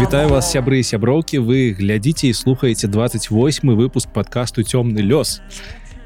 [0.00, 1.44] Вітаю вас сябры і сяброўкі.
[1.44, 5.40] Вы глядзіце і слухаеце 28 выпуск подкасту цёмны лёс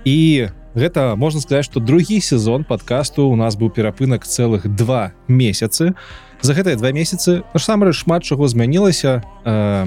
[0.04, 5.95] і гэта можна сказаць что другі сезон подкасту у нас быў перапынак цэлых два месяцы.
[6.42, 9.87] За гэтыя два месяцы насамрэч шмат чаго змянілася э,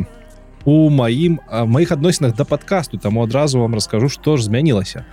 [0.65, 5.05] у маім маіх адносінах да подкасту таму адразу вам раскажу што ж змянілася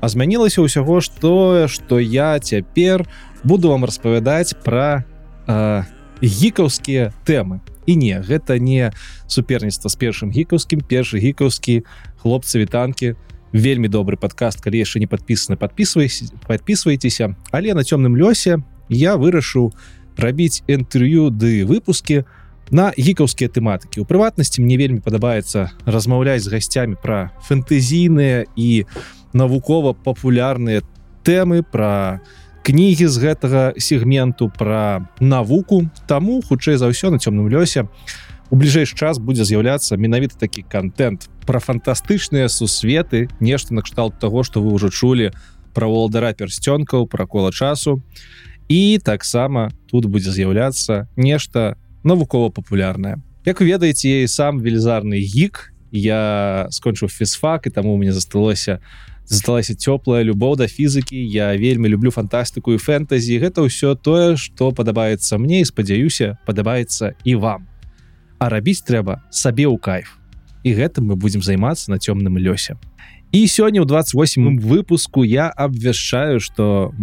[0.00, 3.06] а змянілася ўсяго ж тое што я цяпер
[3.44, 5.04] буду вам распавядаць пра
[5.46, 5.82] э,
[6.22, 7.60] гікаўскія тэмы.
[7.86, 8.92] І не гэта не
[9.26, 10.84] суперніцтва з першым гікаўскім.
[10.84, 11.88] Першы гікаўскі
[12.20, 13.16] хлопцы вітанкі.
[13.52, 18.60] Вельмі добры падкаст калі яшчэ не подпісаны подписывайся подписывайтеся але на цёмным лёсе
[18.92, 19.72] я вырашыў
[20.20, 22.28] рабіць інтэрв'ю ды выпускі
[22.70, 24.04] на гікаўскія тэматыкі.
[24.04, 28.84] У прыватнасці мне вельмі падабаецца размаўляць з гасцямі пра фэнтэзійныя і
[29.32, 30.82] навукова-папулярныя
[31.24, 32.20] тэмы пра
[32.64, 35.88] кнігі з гэтага сегменту пра навуку.
[36.06, 37.88] Таму хутчэй за ўсё на цёмным лёсе
[38.50, 44.60] у бліжэйшы час будзе з'яўляцца менавіта такі контент пра фантастычныя сусветы нешта накшталт того что
[44.60, 45.32] вы ўжо чулі
[45.72, 48.02] пра волдара пярсцёнкаў пра кола часу.
[48.68, 55.72] І таксама тут будзе з'яўляцца нешта навукова-папулярнае Як вы ведаеце сам велізарны гік.
[55.88, 58.84] Я скончыў фізфак і таму у мяне засталося
[59.28, 61.16] засталася цёплая любоў да фізыкі.
[61.16, 67.12] Я вельмі люблю фантастыку і фэнтазі гэта ўсё тое што падабаецца мне і спадзяюся падабаецца
[67.24, 67.68] і вам.
[68.40, 70.16] А рабіць трэба сабе ў кайф.
[70.64, 72.80] І гэтым мы будзем займацца на цёмным лёсе.
[73.30, 76.96] І сёння ў 28 выпуску я абвяшчаю что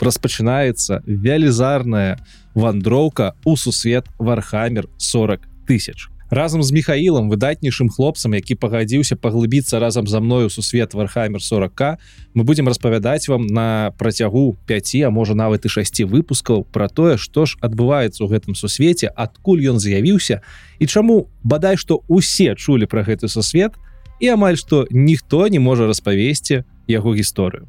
[0.00, 2.16] распачынаецца велізарная
[2.54, 10.06] вандроўка у сусвет вархамер 40 тысяч разам з михаилом выдатнейшым хлопцам які пагадзіўся паглыбіцца разам
[10.06, 11.96] за мною сусвет вархамер 40к
[12.34, 17.16] мы будем распавядаць вам на працягу 5 а можа нават і 6 выпускаў про тое
[17.16, 20.42] что ж адбываецца ў гэтым сусвеце адкуль ён з'явіўся
[20.78, 23.78] і чаму бадай что усе чулі про гэты сусвет
[24.20, 27.68] і амаль што ніхто не можа распавесці яго гісторыю.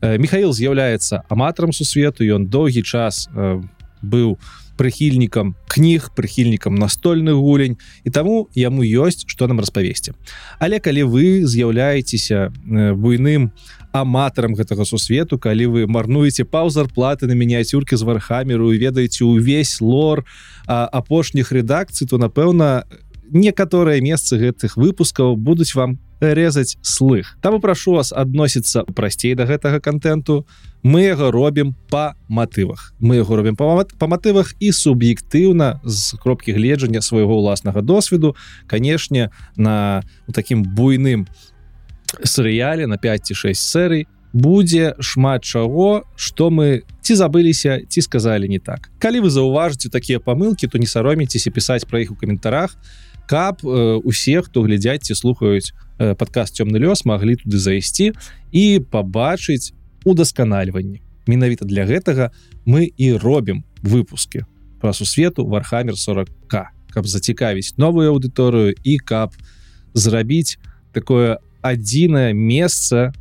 [0.00, 3.58] Михаил з'яўляецца аматарам сусвету ён доўгі час э,
[4.02, 4.38] быў
[4.78, 10.14] прыхільнікам кніг прыхільнікам настольных гулень і таму яму ёсць што нам распавесці.
[10.62, 12.54] Але калі вы з'яўляецеся
[12.94, 13.50] буйным
[13.92, 20.24] аматарам гэтага сусвету калі вы марнуеце паўзарплаты на мініяцюркі з вархамеру ведаеце увесь лор
[20.66, 22.84] апошніх рэдакцый то напэўна
[23.32, 27.38] некаторыя месцы гэтых выпускаў будуць вам резаць слых.
[27.40, 30.46] Таму прашу вас адносіцца прасцей да гэтага контенту
[30.82, 32.94] мы яго робім по матывах.
[32.98, 38.36] Мы яго робім па матывах і суб'ектыўна з кропкі гледжання свайго ўласнага досведу.
[38.66, 41.26] Канешне на у такім буйным
[42.24, 48.48] серыяле на 5 ці 6 серый будзе шмат чаго что мы ці забыліся ці сказалі
[48.48, 48.90] не так.
[48.98, 52.76] Калі вы заўважыце такія памылки то не сароміцеся пісаць пра іх у каментарах
[53.28, 58.12] каб э, усе хто глядзяць ці слухаюць падкаст цёмны лёс маглі туды зайсці
[58.52, 61.02] і пабачыць удасканальванні.
[61.26, 62.30] Менавіта для гэтага
[62.64, 64.46] мы і робім выпускі
[64.80, 69.34] пра сусвету вархамер 40к каб зацікавіць новую аўдыторыю і каб
[69.94, 70.58] зрабіць
[70.92, 73.12] такое адзінае месца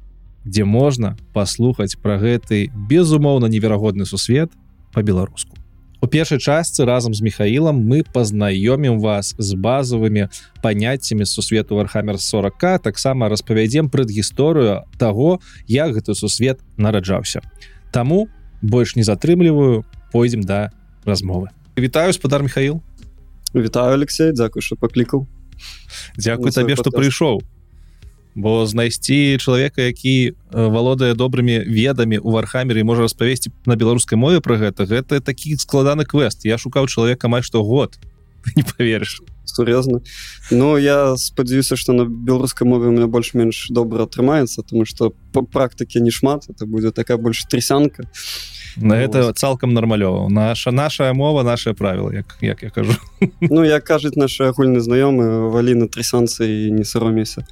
[0.45, 4.53] дзе можна паслухаць пра гэты безумоўна неверагодны сусвет
[4.93, 5.57] по-беларуску
[5.99, 10.29] У першай частцы разам з Михаилом мы пазнаёмім вас з базовымі
[10.61, 17.41] паняццямі сусвету вархамер 40к таксама распавядзем прадгісторыю таго як гэты сусвет нараджаўся.
[17.91, 18.29] Таму
[18.61, 20.69] больш не затрымліваю пойдзем да
[21.05, 21.49] размовы.
[21.77, 22.83] Вітаю спадар Михаил
[23.55, 25.25] Вітаю Алексей дзякуй что паклікаў.
[26.15, 27.41] Дзякуй табе што прыйшоў
[28.37, 34.61] бо знайсці чалавека які валодае добрымі ведамі у вархамеры можа распавесці на беларускай мове про
[34.61, 37.97] гэта гэта такі складаны квест я шукаў чалавека амаль што год.
[38.55, 40.01] Не поверыш сур'ёзна.
[40.51, 45.41] Ну я спадзяюся что на беларускай мове у меня больш-менш добра атрымаецца тому что по
[45.41, 46.45] практыке не шмат.
[46.47, 48.05] Это будзе такая больш трясянка
[48.77, 50.29] на это цалкам нармалёва.
[50.29, 52.93] Наша наша мова наше правіла як як я кажу.
[53.41, 57.45] Ну як кажуць наши агульны знаёмы валі на трясанцы і не саромейся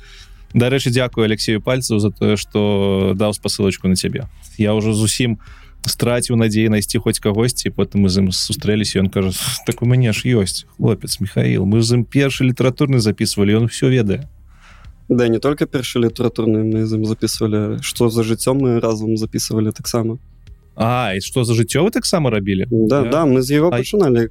[0.56, 4.26] дарэчы дзякую алексею пальцаў за тое что даў спасылочку на цябе.
[4.58, 5.38] Я уже зусім
[5.86, 9.36] страціў надзеі найсці хоць кагосьці потым мы з ім сустрэліся ён кажа
[9.68, 13.90] так у мяне ж ёсць хлопец михаил мы з ім першы літаратурны записывалі он все
[13.90, 14.26] ведае
[15.10, 19.72] Да не только першы літаратурны мы з ім записывалі что за жыццём мы разам записывалі
[19.72, 20.18] таксама
[20.76, 22.68] А і что за жыццё вы таксама рабілі?
[22.72, 23.12] Да я...
[23.12, 24.30] да мы з его пачыналі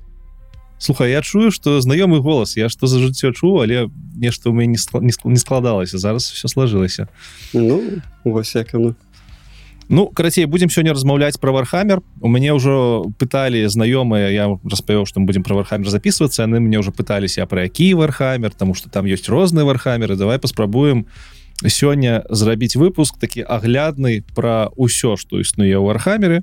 [0.78, 4.72] Слухай я чую что знаёмы голас я что за жыццё чу але нешта у мяне
[4.72, 5.00] не, скла...
[5.00, 5.98] не складалася.
[5.98, 7.08] Зараз все сложилася
[7.52, 7.82] ну,
[8.24, 8.94] вось як ну.
[9.88, 15.20] Ну карацей будем сёння размаўляць про вархаммер у мяне ўжо пыталі знаёмыя я распавёў што
[15.20, 16.42] мы будем про вархаммер записываться.
[16.42, 21.06] Яны мне ўжо пыталіся про які вархаммер тому что там ёсць розныя вархамеры давай паспрабуем
[21.62, 26.42] сёння зрабіць выпуск такі аглядны про ўсё что існуе ў архамеры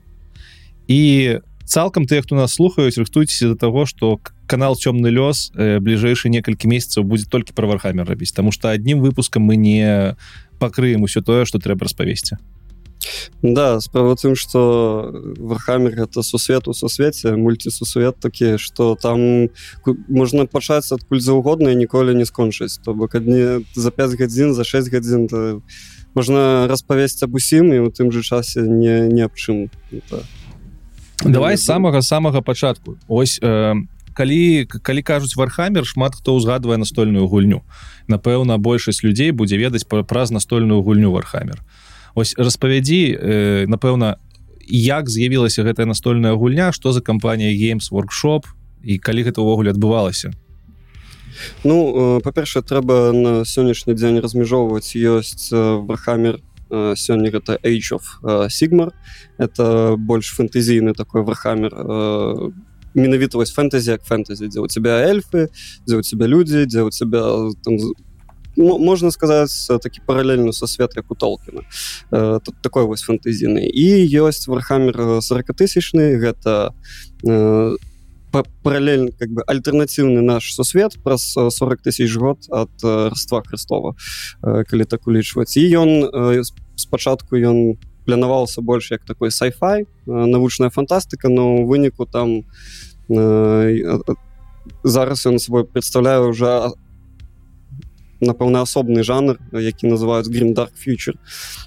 [0.88, 6.27] і цалкам тыя хто нас слухаюць рыхтуйцеся до того что канал цёмны лёс э, бліжэйшы
[6.27, 10.18] некалькі месяцаў будзе толькі про вархамер рабіць тому что аднім выпускам мы не
[10.59, 12.35] пакрыем усё тое что трэба распавесці
[13.41, 19.47] Да справа тым что вархамер это сусвету сусвеце мульцісусвет такі что там
[20.12, 24.91] можна пачаць адкуль заўгодна ніколі не скончыць то бок адні за 5 гадзін за 6
[24.91, 25.62] гадзін то
[26.13, 30.19] можна распавесці аб усім і у тым же часе не не аб чым это...
[31.25, 33.75] давай самага самага пачатку ось э,
[34.13, 37.63] калі калі кажуць вархамер шмат хто ўзгадвае настольную гульню.
[38.07, 41.63] Напэўна большасць людзей будзе ведаць праз настольную гульню вархамер
[42.15, 44.18] ось распавядзі э, напэўна
[44.68, 48.45] як з'явілася гэтая настольная гульня что за кампанія games workshop
[48.83, 50.31] і калі гэта ўвогуле адбывалася
[51.63, 56.50] ну э, па-першае трэба на сённяшні дзень размежоўваць ёсць вархамер э,
[56.95, 58.94] сёння гэта age of сигмар
[59.38, 61.75] это больш фэнтэзійны такой вархамер
[62.94, 65.50] менавіта вось фэнтэзі як фэнтэзі дзе у тебя эльфы
[65.85, 67.77] дзе у тебя людзі дзе у тебя там
[68.56, 71.62] можна сказаць такі паралельны са свет як у толкіна
[72.12, 73.88] э, тут такой вось фэнтэзіны і
[74.19, 76.74] ёсць вархамер 40 тысячны гэта
[77.24, 77.75] э,
[78.31, 83.95] паралельны как бы альтэрнатыўны наш сусвет праз 40 тысяч год ад раства Христова
[84.42, 85.89] калі так улічваць і ён
[86.75, 92.44] спачатку ён планаваўся больш як такой сайфай навучная фантастыка но выніку там
[94.84, 96.72] зараз ён свой представляю уже
[98.22, 101.18] напэўна асобны жанр які называюць green dark future.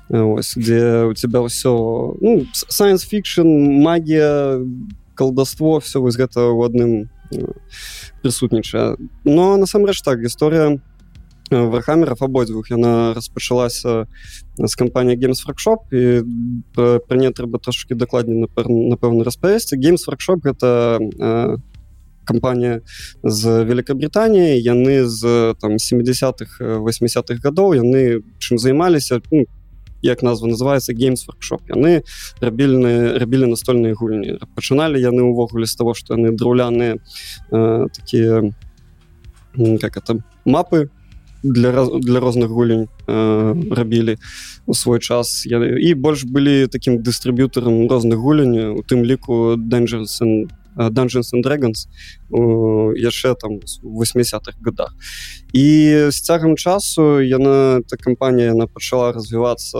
[0.08, 4.62] Ось где у тебя ўсё ну, science fiction магія
[5.14, 6.90] колдаство все вось гэта ў адным
[8.22, 10.78] прысутнічае но насамрэч так гісторыя
[11.50, 14.06] вархамеров абодвух яна распачалася
[14.58, 16.24] з кампанія games workshop і
[16.74, 21.62] пра не трэба трошки дакладней напэўна распавесці games workshop гэта у
[22.24, 22.80] кампанія
[23.22, 29.44] з Великабританіі яны з там 70-х 80-х гадоў яны чым займаліся ну,
[30.03, 32.03] як назва называется games workshop яны
[32.41, 36.97] рабільны рабілі настольныя гульні пачыналі яны ўвогуле з того что яны драўляныя
[37.51, 38.53] э, такія
[39.81, 40.89] как это мапы
[41.43, 44.17] для для розных гулень э, рабілі
[44.65, 50.21] у свой час я, і больш былі таким дыстрыб'ютарам розных гулень у тым ліку Dangerous
[50.21, 51.87] and Dungeons and Dragons
[52.29, 54.95] яшчэ там 80-х годах
[55.53, 59.77] і з цягам часу яна та кампанія яна пачала развівацца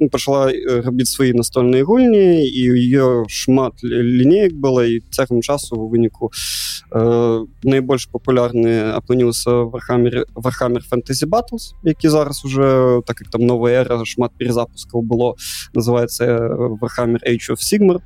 [0.00, 0.50] ну, пачала
[0.82, 6.32] рабіць свае настольныя гульні і ее шмат лінеек было і цягам часу у выніку
[6.90, 13.84] э, найбольш папулярны апыніўся вархамер вархамер фэнтэзі батлс які зараз уже так як там новая
[13.84, 15.36] эра шмат перезапускаў было
[15.74, 18.00] называется вархамер Age of Sigmar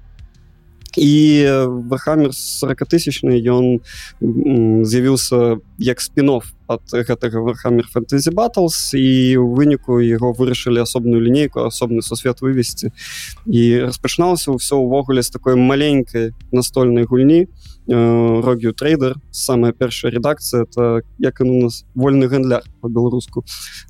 [0.97, 1.45] І
[1.87, 3.79] вахамер 40 тысячны ён
[4.19, 11.63] з'явіўся як спинов от гэтага вархамер фэнтэзі батлс і у выніку яго вырашылі асобную лінейку
[11.67, 12.91] асобны сусвет вывесці
[13.47, 17.47] і распачыналася ўсё ўвогуле з такой маленькой настольнай гульні
[17.87, 23.43] рогію трейдер самая першая редакцыя это як у нас вольны гандляр по-беларуску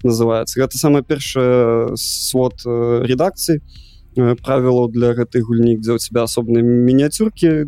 [0.03, 0.59] называется.
[0.59, 6.63] Гэта самая першая свод редакцыі і Э, правілаў для гэтай гульні дзе у тебя асобныя
[6.63, 7.67] мініяцюркі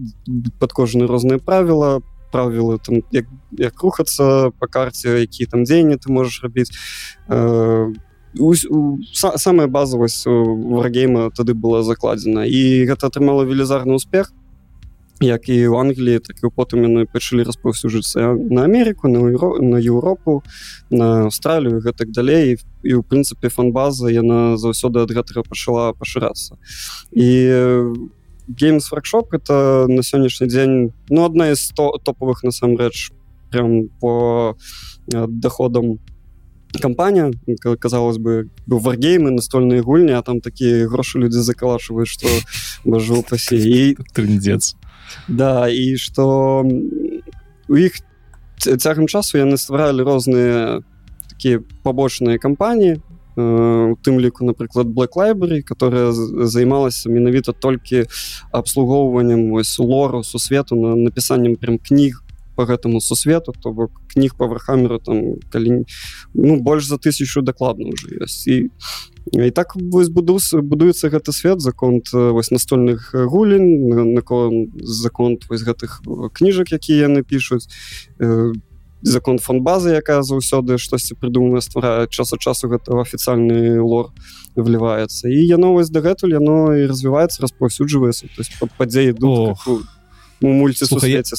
[0.60, 2.02] под кожны розныя правіла
[2.34, 3.26] правілы там як,
[3.58, 6.74] як рухацца по карце які там дзеянні ты можаш рабіць
[9.14, 14.34] самая базавасць варгейма тады была закладзена і гэта атрымала велізарны успех
[15.22, 19.78] як і ў Англіі так і потым яны пачалі распаўсюджыцца на Амерыку на Еўро, на
[19.78, 20.44] Еўропу
[20.90, 26.60] на Аўстралію гэтак далей і ў прынцыпе фанбаза яна заўсёды ад гэтага пачала пашырацца
[27.12, 27.28] і
[28.48, 33.12] games workshop это на сённяшні дзень ну одна из 100 топовых насамрэч
[33.50, 34.56] прям по
[35.08, 36.00] доходам
[36.82, 37.32] кампанія
[37.80, 42.28] казалось бы быў варгеймы настольныя гульні а там такія грошы людзі закалашваюць што
[42.86, 44.75] бажу пасе і трындзец
[45.28, 46.66] да і что
[47.70, 48.02] у іх
[48.58, 50.82] цягам часу яны стваралі розныя
[51.34, 53.02] такія побочныя кампаніі
[53.36, 56.12] у тым ліку напрыклад black library которая
[56.46, 58.06] займалася менавіта толькі
[58.52, 62.22] абслугоўваннем вось лору сусвету на напісаннем прям кніг
[62.56, 65.86] по гэтаму сусвету то бок кніг по вархамеру там калі
[66.34, 68.70] ну больш за тысячу дакладна уже ёсць і
[69.34, 76.06] і так вось будуся будуецца гэты свет законт вось настольных гулень након законт вось гэтых
[76.34, 77.66] кніжак якія яны пішуць
[79.04, 84.10] закон фонбазы якая заўсёды штосьці прыдумана стварае час ад часу гэта афіцыяльны лор
[84.56, 85.28] вліваецца.
[85.28, 89.14] І яно вось дагэтуль яно і развіваецца распаўсюджваецца то есть падзеі
[90.42, 91.36] мульці слухаецца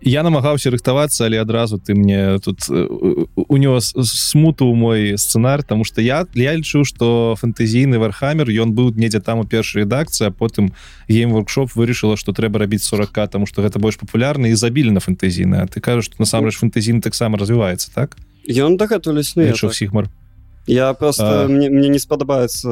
[0.00, 6.00] я намагаўся рыхтавацца але адразу ты мне тут унёс смуту у мой сцэнар тому что
[6.00, 10.72] я я лічу что фэнтэзійны вархамер ён быў недзе там у першай рэдакцыі потым
[11.08, 15.00] гейм воркшоп вырашыла что трэба рабіць 40 тому что гэта больш папулярны і забілі на
[15.00, 18.16] фэнтэзійна ты кажаш что насамрэч фэнтэзін таксама развіваецца так?
[18.48, 20.22] Ён дагэтуль існуе сігмар так.
[20.66, 21.48] Я просто а...
[21.48, 22.68] мне, мне не спадабаецца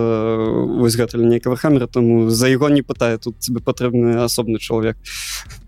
[0.79, 4.97] вось гэта нейкага хамера тому за яго не пытае тут тебе патрэбны асобны чалавек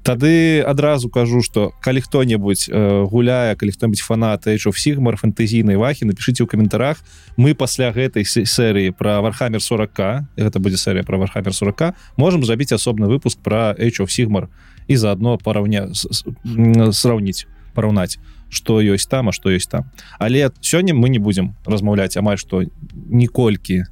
[0.02, 6.42] тады адразу кажу что калі хто-небудзь э, гуляе калі хто-нибудь фанат сігмар фэнтэзійнай вахі напишите
[6.42, 6.99] ў каментарах.
[7.37, 12.73] Мы пасля гэтай серыі про вархамер 40к гэта будзе серыя про вархамер 40к можем зрабіць
[12.73, 14.49] асобны выпуск про сігмар
[14.88, 18.18] і заодно параўня сравніць параўнаць
[18.50, 19.90] что ёсць там а что ёсць там.
[20.18, 23.85] Але сёння мы не будем размаўляць амаль что ніколькі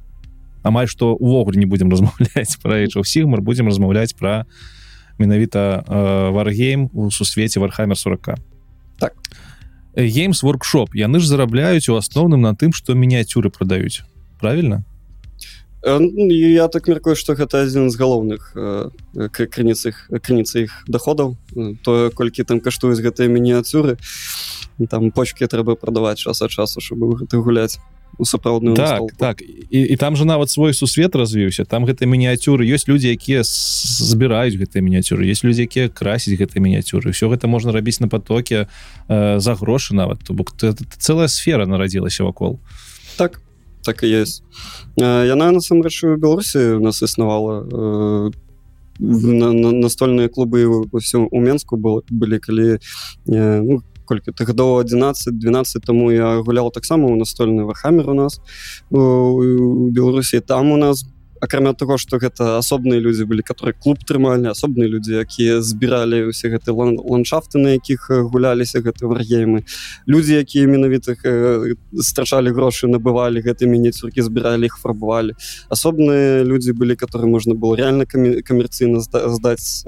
[0.63, 4.45] амаль что увогуле не будем размаўляць про сігмар будем размаўляць про
[5.21, 5.85] менавіта
[6.33, 8.35] варгейм у сусвеце вархамер 40
[8.99, 9.13] так.
[9.95, 14.01] Геймс воркшоп яны ж зарабляюць у асноўным на тым что мініяцюры продаюць
[14.41, 14.83] правильно
[15.83, 18.89] Э, ну, я так меркую что гэта адзін з галоўных э,
[19.33, 21.37] крыніц іх крыніцы іх доходаў
[21.81, 23.97] то колькі там каштуюць гэтыя мініяцюры
[24.93, 27.81] там почки трэба прадаваць час ад часу чтобы гэты гуляць
[28.23, 29.15] сапраўдную так столку.
[29.17, 29.41] так.
[29.41, 34.55] І, і там же нават свой сусвет развіўся там гэтыя мініяцюры ёсць людзі якія збіраюць
[34.55, 38.67] гэтыя мініяцюры есть людзі якія красіць гэтыя мініяцюры все гэта можна рабіць на потоке
[39.07, 40.53] э, за грошы нават то бок
[40.97, 42.59] цэлая сфера нарадзілася вакол
[43.17, 43.41] так
[43.83, 44.43] так і есть.
[44.97, 48.31] Яна насамрэч у беларусі у нас існавала э,
[48.99, 50.61] на, на, настольныя клубы
[50.93, 56.43] ўсё у менску было былі калі э, ну, колькі ты гадоў 11 12 тому я
[56.43, 58.41] гулял таксама у настольны вахамер у нас
[58.91, 63.97] у беларусі там у нас был акрамя того что гэта асобныя людзі былі которые клуб
[64.05, 69.65] трымальні асобныя людзі якія збіралі усе гэты ландшафты на якіх гуляліся гэты варгеймы.
[70.07, 71.17] Людзі якія менавіта
[71.97, 75.33] страчалі грошы набывалі гэты мініцюркі збіралі их фарбавалі
[75.69, 79.85] асобныя людзі былі которые можна было реально камерцыйна здаць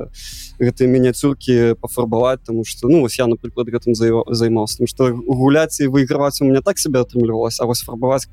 [0.58, 5.88] гэтыя мініяцюркі пафарбаваць тому что ну вось я напрыклад гэтым займаўся тым что гуляць і
[5.88, 8.26] выйграваць у меня так себе атрымлівалася вось фарбаваць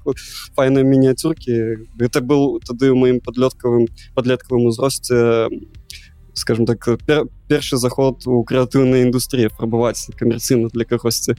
[0.56, 5.48] файныя мініяцюркі гэта был тады мы маім подлёткавым подлеткавым узросце
[6.34, 11.36] скажем так пер, першы заход у крэатыўнай індустрыі фарбаваць камерцыйна для кагосьці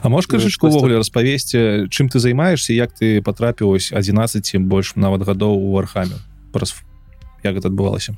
[0.00, 5.54] А можешь крышачку увогуле распавесці чым ты займаешься як ты потрапіўось 11 больш нават гадоў
[5.54, 6.18] у архаме
[6.52, 6.74] праз
[7.44, 8.16] як гэта адбывалася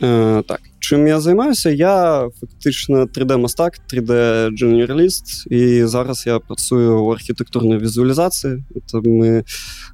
[0.00, 7.02] э, так чым я займаюся я фактычна 3d мастак 3d джунерліст і зараз я працую
[7.02, 8.62] у архітэктурнай візуалізацыі
[9.02, 9.44] мы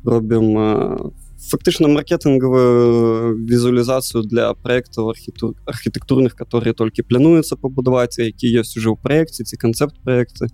[0.04, 8.76] робім в фактычна маркетынгавую візуалізацыю для проектаў архіту архітэктурных которые толькі плануецца пабудаваць які ёсць
[8.78, 10.48] уже ў проекце ці канцэпт проекты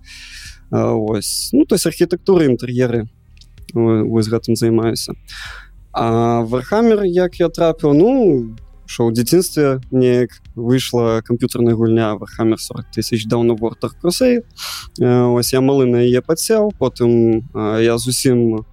[0.71, 1.49] ось.
[1.53, 3.09] Ну то есть архітэктуры інтэр'еры
[3.73, 5.13] вось гэтым займаюся
[5.93, 8.09] а вархамер як я трапіў ну
[8.99, 14.41] у дзяцінстве неяк выйшла камп'ютарная гульня вархамер 40 тысяч даўно вортах крусей
[14.99, 18.65] ось я малы на яе падсеў потым я зусім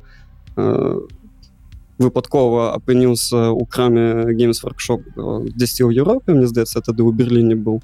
[1.99, 7.81] выпадкова апыніўся у краме games workshop 10 ў Еўропе мне здаецца тады ў берерліне быў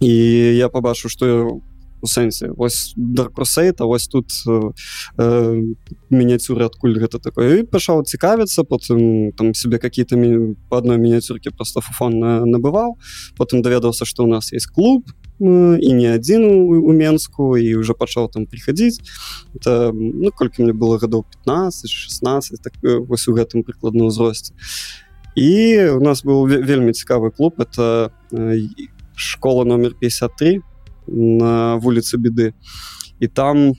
[0.00, 0.12] і
[0.56, 1.60] я побачу что
[2.00, 4.70] у сэнсе вось даркрусейта вось тут э,
[5.18, 5.62] э,
[6.10, 7.64] мініяцюры адкуль гэта такое.
[7.64, 10.16] Пачаў цікавіцца потым там себе какие-то
[10.68, 12.98] по одной мініяцюрке просто фуфон набываў
[13.36, 18.30] потым даведаўся что у нас есть клуб і не адзін у менску і уже пачаў
[18.32, 19.00] там приходить.
[19.54, 24.54] Это ну колькі мне было гадоў 15 16 так вось у гэтым прыкладна ўзросце
[25.38, 28.10] і у нас был вельмі цікавы клуб это
[29.14, 30.62] школа номер 53
[31.06, 32.54] на вуліцы беды
[33.20, 33.74] і там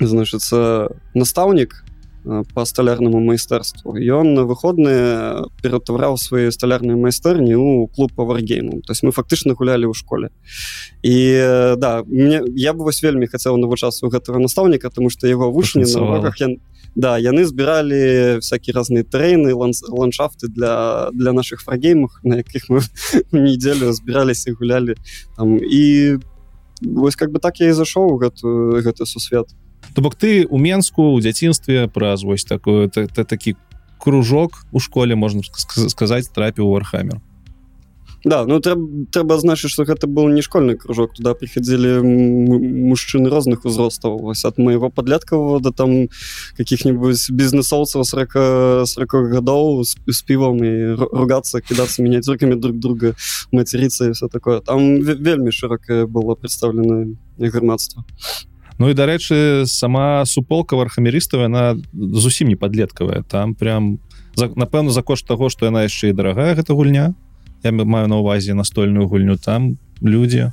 [0.00, 1.85] значится настаўнік
[2.26, 8.92] по сталярнаму майстэрству ён на выходныя ператаўраў свае сталярныя майстэрні у клуб по варгейму то
[8.92, 10.30] есть мы фактычна гулялі ў школе.
[11.02, 15.50] І да мне я бы вось вельмі хацеў навучацца у гэтага настаўніка тому что яго
[15.52, 16.48] вучні на уроках я
[16.96, 22.82] да яны збіралі всякие разныя трэйны ландшафты для для наших фрагеймах на якіх мы
[23.32, 24.94] неделю збіраліся гулялі
[25.36, 25.62] там.
[25.62, 26.18] І
[26.82, 29.46] вось как бы так я і зашоў гэту гэты сусвет.
[29.46, 33.56] то бок ты у менску у дзяцінстве праз вось такое такі
[33.98, 37.20] кружок у школе можна сказаць трапіў у архамер
[38.26, 41.14] Да, ну трэба, трэба значыць что гэта был не школьны кружок.
[41.14, 44.18] Туда приходили мужчыны розных узростаў.
[44.18, 46.08] Вось от моего подлеткавого да там
[46.56, 53.14] каких-нибудь бізнесоўцаў 40 40 гадоў с, с пивом і ругаться кидаться мініяцюрками друг друга
[53.52, 54.58] материться и все такое.
[54.60, 58.04] Там вельмі широкое было представлено грамадства
[58.78, 63.98] Ну і дарэчы сама суполка архамерыстава она зусім не подлеткавая там прям
[64.36, 67.14] напэўна за кошт того что яна яшчэ і дарагая гэта гульня.
[67.64, 69.36] Я маю на увазе настольную гульню.
[69.38, 70.52] Там людзі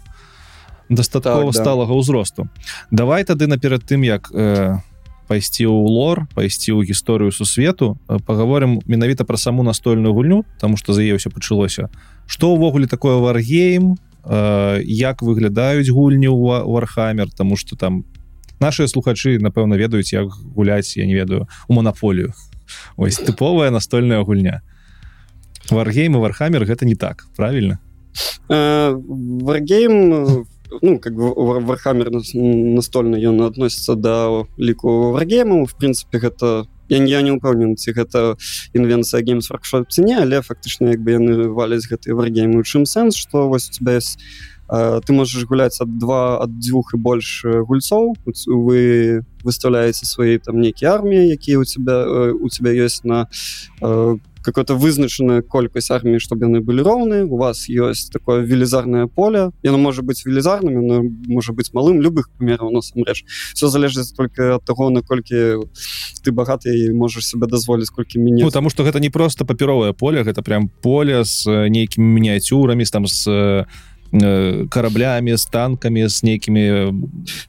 [0.90, 1.60] дастаткова так, да.
[1.60, 2.48] сталага ўзросту.
[2.92, 4.80] Давай тады наперад тым як э,
[5.28, 10.78] пайсці ў лор пайсці ў гісторыю сусвету э, паговорым менавіта пра саму настольную гульню тому
[10.78, 11.90] что за ўсё пачалося.
[12.28, 18.06] Что ўвогуле такое варгейм э, як выглядаюць гульні ў вархамер тому что там
[18.64, 22.34] наши слухачы напэўна ведаюць як гуляць я не ведаю у монополію
[22.96, 24.62] ось тыповая настольная гульня.
[25.70, 27.80] Варгейм и вархаммер гэта не так правильно
[28.48, 30.46] варгейм
[30.82, 31.34] ну как бы
[31.66, 37.94] вархаммер настольны ён относится до ліку варгейму в принципе гэта я, я не упэўнен ці
[37.94, 38.36] гэта
[38.74, 42.86] інвенцыя геймс варкшоп ці не але фактычна як бы яны валяць гэты варгейм у чым
[42.86, 44.20] сэнс что вось у тебя есть
[44.74, 48.16] ты можешь гуляць ад два ад дзвюх і больш гульцоў
[48.48, 53.28] вы выставляеце свои там нейкія арміі якія у тебя у тебя ёсць на
[54.44, 59.52] какое-то вызначаная колькасць арміі чтобы яны былі роўны у вас ёсць такое велізарное поле.
[59.64, 64.66] Яно можа быть велізарным но можа быть малым любых памераў насамрэч все залежыць только от
[64.66, 65.64] того наколькі
[66.24, 70.24] ты багаты можешь себе дазволіць колькі мяне ну, потому что гэта не просто папяровое поле
[70.24, 73.66] гэта прям поле с нейкімі мініяцюрамі там с Э,
[74.70, 76.94] караблями с танками с нейкімі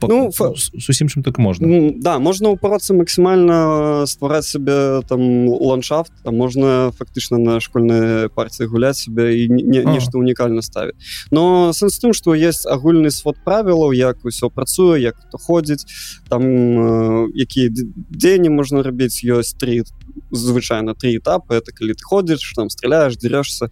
[0.01, 0.31] ну,
[0.73, 6.91] зусім чым так можна ну, да можна упарацца максімальна ствараць себе там ландшафт а можна
[6.97, 10.97] фактычна на школьныя партыі гуляць себе і не, нешта унікальна ставіць
[11.31, 15.85] но сэнс тым что есть агульны свод правілаў як усё працуе як то ходзіць
[16.29, 17.69] там э, якія
[18.09, 19.83] дзені можна рабіць ёсць три
[20.31, 23.69] звычайна три этапы это калі ты ходзіш там стреляешь дзерешься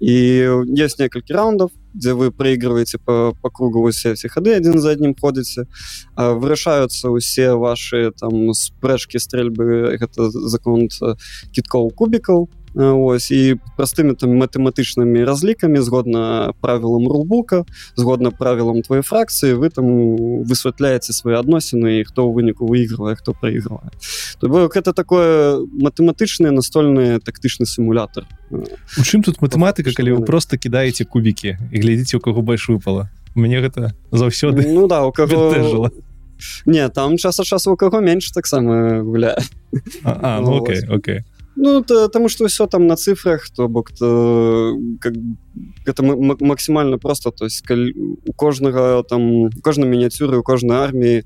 [0.00, 0.14] і
[0.68, 5.14] есть некалькі раундов где вы проигрываете по, по кругу все все ходы один за одним
[5.14, 5.66] ходите.
[6.16, 9.96] Вырашаются усе ваши там спрэшки стрельбы.
[10.00, 10.88] Это закон
[11.52, 19.54] китков кубиков ось і простымі там матэматычнымі разлікамі згодна правілам рулбука згодна правілам твоей фракцыі
[19.54, 19.86] вы там
[20.42, 23.94] высвятляеце свои адносіны і хто ў выніку выигрывае хто проигрывае
[24.40, 30.58] то бок это такое матэматычны настольны тактычны сімулятор у чым тут матэматыка калі вы просто
[30.58, 35.54] кідаеце кубікі і глядзіце у каго больш выпала мне гэта заўсёды ну да у кого
[35.54, 35.90] жыла
[36.66, 39.38] не там час ад часу у каго менш таксама гуляе
[40.02, 41.22] ну, окей окей
[41.56, 45.14] Ну то, тому что все там на цифрах то бок то как
[45.86, 47.30] это максимально просто.
[47.30, 47.64] То есть
[48.26, 51.22] у кожнага там кожнай мініяцюры у кожнай арміі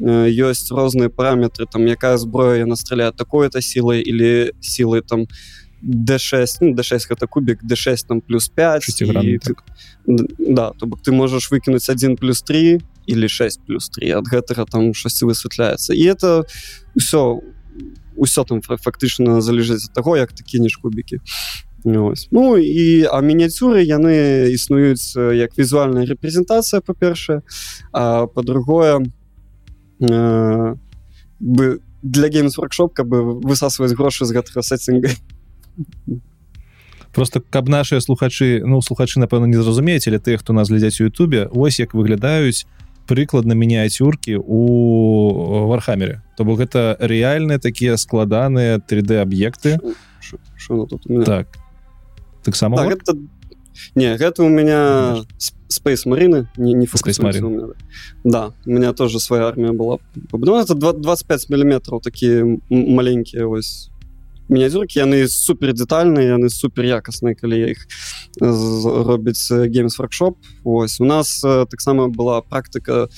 [0.00, 1.66] ёсць розныя параметры.
[1.66, 5.26] Там якая зброя яна стреляет такой-то сілай или сілай там
[5.82, 9.64] d6 ну, d6 гэта кубик d6 там плюс 5 і, так.
[10.06, 14.64] да то бок ты можешь выкинуть 1 плюс 3 или 6 плюс 3 ад гэтага
[14.70, 16.44] там шасці высвятляется і это
[16.96, 17.42] все у
[18.16, 21.20] ўсё там фактычна залежыць ад таго як ты кінеш кубікі.
[21.84, 22.28] Ось.
[22.30, 27.42] Ну і а мініяцюры яны існуюць як візуальная рэпрэзентацыя па-першае.
[27.92, 29.02] Па-другое
[29.98, 30.74] э,
[31.40, 35.10] бы для геймсворкшоп каб бы высасваць грошы з гэтага сеттинга
[37.12, 41.04] просто каб наши слухачы ну слухачы напэўна не зразумеюць але тыя хто нас глядзяць у
[41.04, 42.66] Ютубе ось як выглядаюць
[43.06, 49.78] прыкладна мініяцюркі у вархамере то бок гэта рэальныя такія складаныя 3d аб'екты
[51.24, 51.48] так.
[52.42, 53.18] Таксама так, гэта...
[53.94, 55.24] не гэта у меня
[55.68, 56.86] space марины не не
[58.24, 58.52] да.
[58.66, 59.98] У меня тоже своя армія была.
[60.32, 63.90] Ну, это 25 миллиметров такие маленькие ось
[64.48, 67.86] мінязюркі яны супер детальныя яны супер якасныя калі іх
[68.40, 71.40] робіць геймс воркшоп ось у нас
[71.70, 73.08] таксама была практыка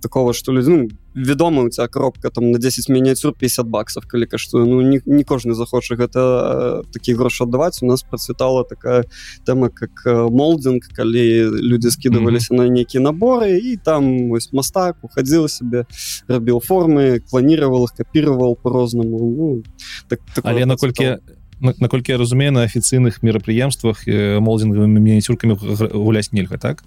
[0.00, 4.26] такого что люди ну, вядома у тебя коробка там на 10 мініяцюр 50 баксов калі
[4.26, 9.04] каштуе ну не, не кожны захоча гэта такі грошы аддаваць у нас працвітала такая
[9.46, 12.62] тэма как молдинг калі люди скидываліся mm -hmm.
[12.62, 15.86] на нейкія наборы і там вось мастак уходзіла себе
[16.28, 19.62] рабіў формы планировал их копировал по-рознаму ну,
[20.08, 21.16] так, але наколькі
[21.60, 25.58] наколькі я разумею на афіцыйных мерапрыемствах молдингавымі мініяцюркамі
[25.92, 26.84] гуляць нельга так?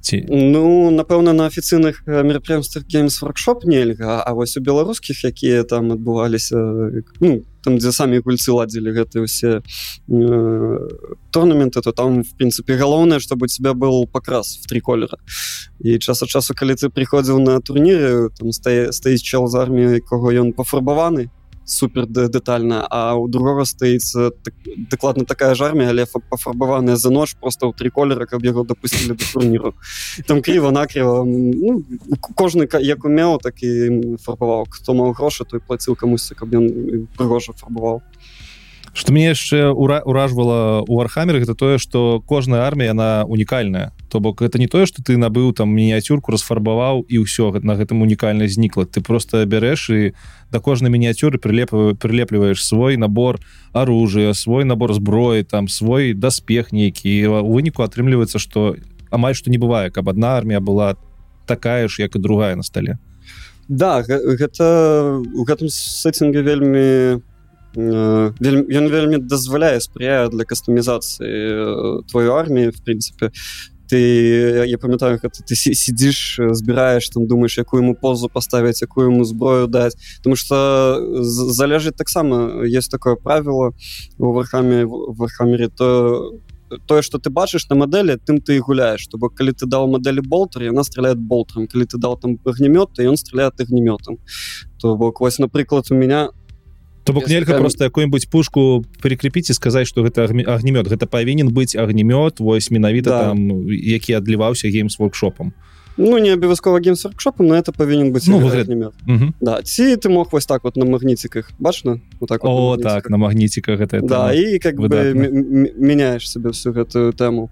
[0.00, 0.24] Ці?
[0.30, 6.56] Ну напэўна на афіцыйных мерапрыемствах геймс воркшоп нельга а вось у беларускіх якія там адбываліся
[7.20, 10.78] ну, там дзе самі гульцы ладзілі гэты усе э,
[11.34, 15.18] турнаменты то там в прынцыпе галоўнае чтобы у тебя был пакрас в три колера.
[15.80, 20.00] І час ад часу калі ты прыходзіў на турніры там стае стаіць чал з арміі
[20.00, 21.28] кого ён пафарбаваны
[21.68, 24.54] супер детальна а у другого стаіцца так,
[24.90, 29.12] дакладна такая ж армія але пафарбаваная за ноч просто ў три колера каб яго допусцілі
[29.14, 29.74] до турніру
[30.26, 31.84] там крыва накрыва ну,
[32.34, 37.52] кожны як умеў так і фарбаваў хто маў грошы той плаціў камусьці каб ён прыгожа
[37.52, 38.00] фарбаваў
[38.96, 44.20] что мне яшчэ ура уражвала у архамерах это тое что кожная армія она унікальная то
[44.20, 48.48] бок это не тое что ты набыў там мініяцюрку расфарбаваў і ўсё на гэтым унікальна
[48.48, 48.84] знікла.
[48.84, 50.12] Ты просто бярэш і
[50.52, 53.40] да кожнай мініяцюры прилеп прилепліваешь свой набор
[53.72, 57.26] оружия свой набор зброі там свой даспех нейкі.
[57.26, 58.76] У выніку атрымліваецца что
[59.10, 60.96] амаль что не бывае каб одна армія была
[61.46, 62.98] такая ж як і другая на столе
[63.68, 67.20] да гэта у гэтым сеттинге вельмі
[67.76, 73.30] ён вельмі дазваляе спряе для кастамізацыі твою армію в прынцыпе
[73.88, 73.98] ты
[74.66, 79.66] я памятаю гэта ты сидзіш збіраеш там думаешь якую ему позу поставить якую ему зброю
[79.66, 83.72] даць потому что залежыць таксама есть такое правило
[84.18, 86.32] у вархаме в архамере то
[86.86, 89.00] тое что ты бачыш на модели тым ты гуляешь.
[89.00, 91.66] Чтобы калі ты дал модели болтер яна стреляет болтером.
[91.66, 94.18] Калі ты дал там огнемет то ён стреляет огнеметом.
[94.78, 96.32] То бок вось напрыклад у меня у
[97.08, 97.60] То бок нельга скажу...
[97.60, 103.10] просто какую-нибудь пушку прикрепіць і сказаць что гэта агнемёт гэта павінен быць агнемёт вось менавіта
[103.10, 103.20] да.
[103.32, 105.52] там які адліваўся геймс воркшопом
[105.96, 108.68] Ну не абавязкова геймс воркшопом но это павінен быць ну, выгляд...
[109.40, 112.00] да ці ты мог вось так вот на магніціках бачна?
[112.20, 115.16] Вот так вот О, на так на магніціках гэта да, і как бы
[115.78, 117.48] мяняешь себе всю гэтую тэму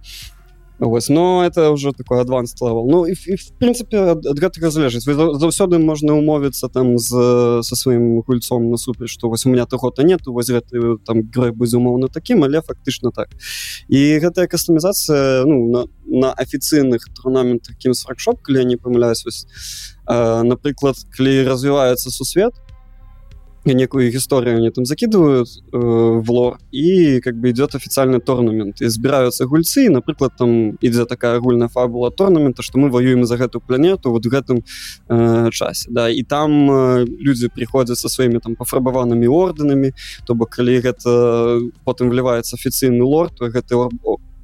[0.78, 5.08] Вось, но это уже такой адванс левел Ну і, і в принципе ад гэтага залежыць
[5.08, 7.08] заўсёды можна умовіцца там з
[7.64, 12.08] со сваім гульцом насупраць что вось у меня тагота нету воз гэты там грой безумоўна
[12.08, 13.32] таким але фактычна так
[13.88, 19.48] і гэтая кастамізацыя ну на, на афіцыйных турнаментах кім сракшоп калі не памыляюсь вось
[20.04, 22.65] напрыклад калі развіваецца сусвет то
[23.74, 28.80] некую историю они там закидывают э, в лор и как бы идет официальный торнамент.
[28.80, 33.60] И збираются гульцы напрыклад там идет такая агульная фабула торнамента что мы воюем за эту
[33.60, 34.64] планету вот в этом
[35.08, 36.10] э, часе да.
[36.10, 39.94] И там э, люди приходят со своими там пофарбаванными орденами
[40.26, 43.88] то бок коли это потом вливается офіцыйный лор то гэта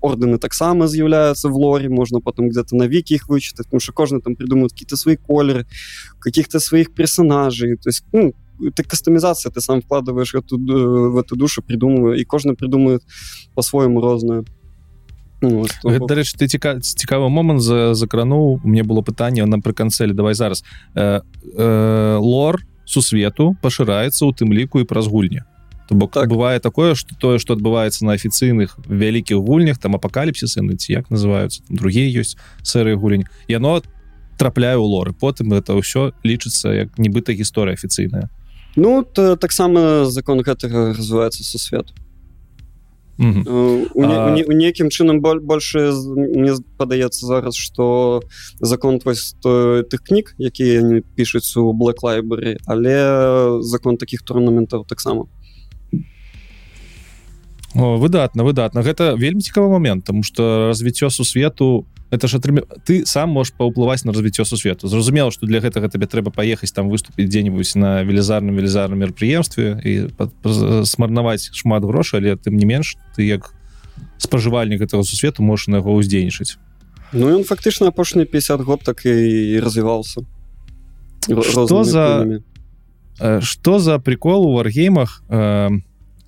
[0.02, 4.20] ордены таксама з'яўляются в лоре можно потом где-то на вики их вычитать потому что кожны
[4.20, 5.66] там придумают какие-то свои колеры
[6.18, 7.76] каких-то своих персонажей.
[7.76, 8.34] То есть ну,
[8.74, 13.02] ты кастомизация ты сам вкладываешь эту в эту душу придумываю и кожны придумает
[13.54, 14.44] по-своему розную
[15.42, 15.66] ну,
[16.06, 20.62] дарэчы ты ціка цікавы момант за закрануў мне было пытанне напрыканцэлі давай зараз.
[20.94, 25.44] Э, э, лор сусвету пашыраецца у тым ліку і праз гульня
[25.88, 26.28] то бок так.
[26.28, 31.62] бывае такое что тое что адбываецца на афіцыйных вялікіх гульнях там апакаліпсісы ці як называются
[31.68, 33.82] другие ёсць сэры гулень яно
[34.38, 35.12] трапляю у лоры.
[35.12, 38.30] Потым это ўсё лічыцца як нібыта гісторыя афіцыйная
[38.76, 41.92] Ну таксама закон гэтага развіваецца сусвет
[43.18, 43.88] mm -hmm.
[43.94, 44.34] у, а...
[44.34, 48.20] у, у некім чынам больше мне падаецца зараз что
[48.60, 55.24] закон тых кніг якія не пішуць у black library але закон таких турнаментаў таксама
[57.74, 62.60] выдатна выдатна гэта вельмі цікавы момент тому что развіццё сусвету это ж атрым...
[62.84, 64.88] ты сам можешь паўплываць на развіццё сусвету.
[64.88, 69.92] Зразумела что для гэтага тебе трэба паехаць там выступіць дзе-нибудь на велізарным велізарным мерапрыемстве і
[70.84, 73.54] смарнаваць шмат грошай але тым не менш ты як
[74.18, 76.60] спажывальнік этого сусвету можешь на яго ўздзейнічаць.
[77.12, 80.20] Ну ён фактычна апошні 50 год так і развіваўся.
[81.24, 82.40] Что за
[83.40, 85.70] что за прикол у варгеймах э,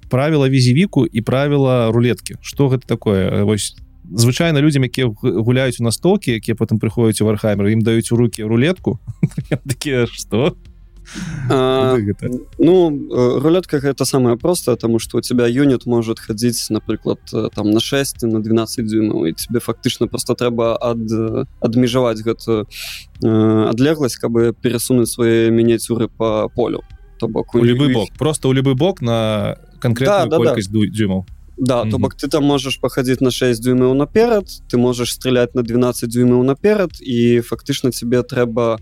[0.08, 3.44] правила візівіку і правила рулетки что гэта такое?
[3.44, 3.76] Вось
[4.12, 8.44] звычайна людям якія гуляюць у настолкі якія потым прыходзяць у вархамер ім даюць у руки
[8.44, 8.98] рулетку
[9.64, 10.56] такія что
[11.50, 11.98] А?
[12.58, 17.48] Ну, э, рулетка гэта самое простое, тому что у тебя юнит может ходить, напрыклад, э,
[17.54, 21.04] там на 6 на 12 дюймаў і тебе фактычна просто трэба ад
[21.60, 22.66] адмежаваць гэтую
[23.22, 26.80] э, адлегласць каб перасунуць свае мініяцюры по полю.
[27.20, 30.44] То бок у любы бок просто у любы бок на конкретную Да, да, да.
[30.50, 31.24] колькасць ду- дюймаў
[31.56, 31.90] Да, Мгм.
[31.90, 36.10] то бок ты там можаш паходзіць на 6 дюймаў наперад ты можаш стрелять на 12
[36.10, 38.78] дюймаў наперад і фактычна тебе трэба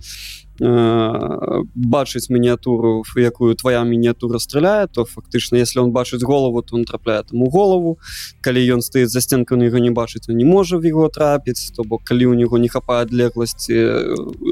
[0.63, 7.23] бачыць мініатуру якую твоя мініатура стреляе то фактычна если он бачыць голову то он трапляе
[7.23, 7.99] там у голову.
[8.41, 11.73] Калі ён стаіць за стенкой на яго не бачыць он не можа в яго трапіць
[11.77, 13.75] то бок калі у него не хапае адлегласці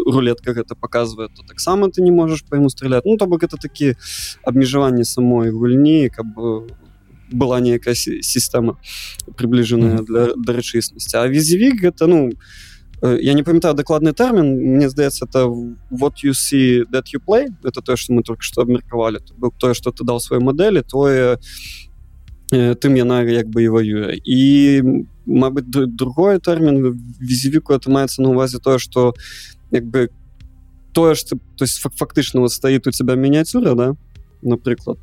[0.06, 3.56] рулетка гэта показывае то таксама ты не можаш по ему стрелять ну то бок это
[3.56, 3.94] такі
[4.42, 6.26] абмежаванні самой гульні каб
[7.32, 8.74] была некая сі- сістэма
[9.36, 10.04] приближаная Мгм.
[10.04, 12.34] для да рэчыснасці а візівік гэта ну э,
[13.02, 15.46] я не памятаю дакладны тэрмін мне здаецца это
[15.90, 19.18] вот you see that you play это тое что мы только что абмеркавалі
[19.58, 21.38] тое что ты дал свае мадэлі тое
[22.52, 28.30] э, тым яна як бы і ваюе і Мабыць другой тэрмін візівіку это маецца на
[28.30, 29.14] увазе тое что
[29.70, 30.08] як бы
[30.92, 33.94] тое что то есть фак- фактычна вот стаіт у тебя мініяцюра да
[34.42, 34.98] напрыклад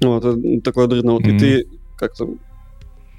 [0.00, 1.36] вот, э, такое дрына вот, Мгм.
[1.36, 1.64] і ты
[1.98, 2.38] как там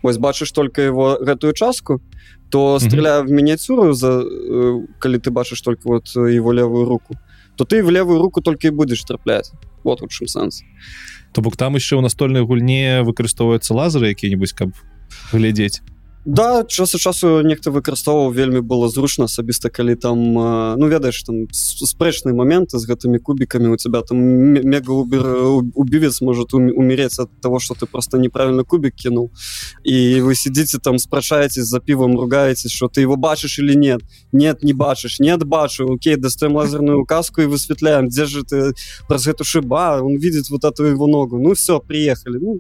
[0.04, 2.02] вось бачыш только его гэтую частку
[2.50, 7.16] то стреляя в мініяцюру за э, калі ты бачыш только вот э, его левую руку
[7.56, 9.52] то ты в левую руку только і будешь трапляць
[9.84, 10.64] вот у чым сэнс
[11.34, 14.70] то бок там еще ў настольнай гульне выкарыстоўваюцца лазеры які-нибудь каб
[15.32, 15.82] глядзець
[16.28, 20.20] Да час ад часу нехта выкарыстоўваў вельмі было зручна асабіста калі там
[20.76, 26.54] ну ведаеш там спрэчныя моменты з гэтымі кубікамі у тебя там ме- мега убівец может
[26.54, 29.32] ум- умереть от того что ты просто неправильно кубик кинул.
[29.86, 34.02] І вы сидите там спрачаетесь за пивом ругаетесь что ты его бачыш или нет.
[34.34, 35.88] Нет не бачыш нет бачу.
[35.94, 38.74] Окей достаем лазерную указку и высветляем где же ты
[39.08, 41.40] праз гэту шиба он видит вот эту его ногу.
[41.40, 42.38] Ну все приехали.
[42.38, 42.60] Ну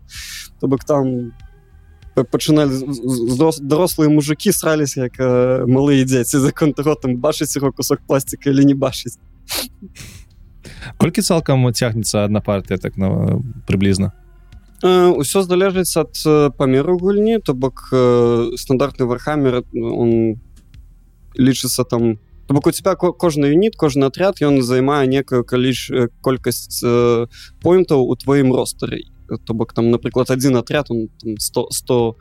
[0.61, 1.46] то бок там п-
[2.23, 2.71] пачыналі
[3.61, 5.17] дарослыя мужики срались як
[5.67, 9.17] малыя дзеці за контротам бачыць яго кусок пластика или не бачыць
[10.97, 14.13] колькі цалкам цягнецца одна партыя так на прыблізна
[14.83, 16.13] Э, Усё залежыць ад
[16.57, 17.89] памеру гульні то бок
[18.61, 20.37] стандартны вархаммер он
[21.33, 25.89] лічыцца там то бок у тебя ко- кожны юніт кожны атряд ён займае некую каліч
[26.21, 27.25] колькасць э,
[27.65, 29.01] поінтаў у тваім ростары
[29.45, 32.15] то бок там напрыклад один атряд он там 100 100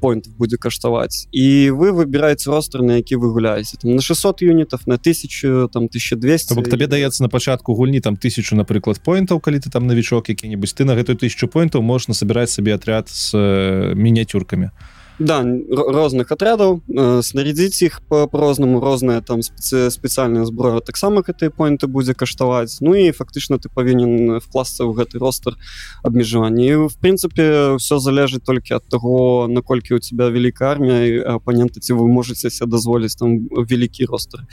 [0.00, 1.28] поінтов будзе каштаваць.
[1.32, 3.76] І вы выбираеце ростер на які вы гуляеце.
[3.76, 8.00] Там на 600 юнітов на 1000 там 1200 То бок табе даецца на пачатку гульні
[8.00, 12.14] там тысячу напрыклад поінтаў калі ты там навічок які-нибудь ты на гэтую тысячу поінтаў можна
[12.14, 14.70] сабіраць сабе атряд з э, мініяцюркамі
[15.18, 21.48] Да, розных атрядаў э, снарядзіць іх по- по-рознаму розная там специ- спецыяльная зброя таксама гэтыя
[21.48, 25.56] поінты будзе каштаваць Ну і фактычна ты павінен вкласться ў гэты ростер
[26.04, 31.40] абмежавання і в прынцыпе все залежыць толькі ад таго наколькі у тебя вялікая армія і
[31.40, 34.44] апаненты ці вы можете себе дазволіць там вялікі ростер.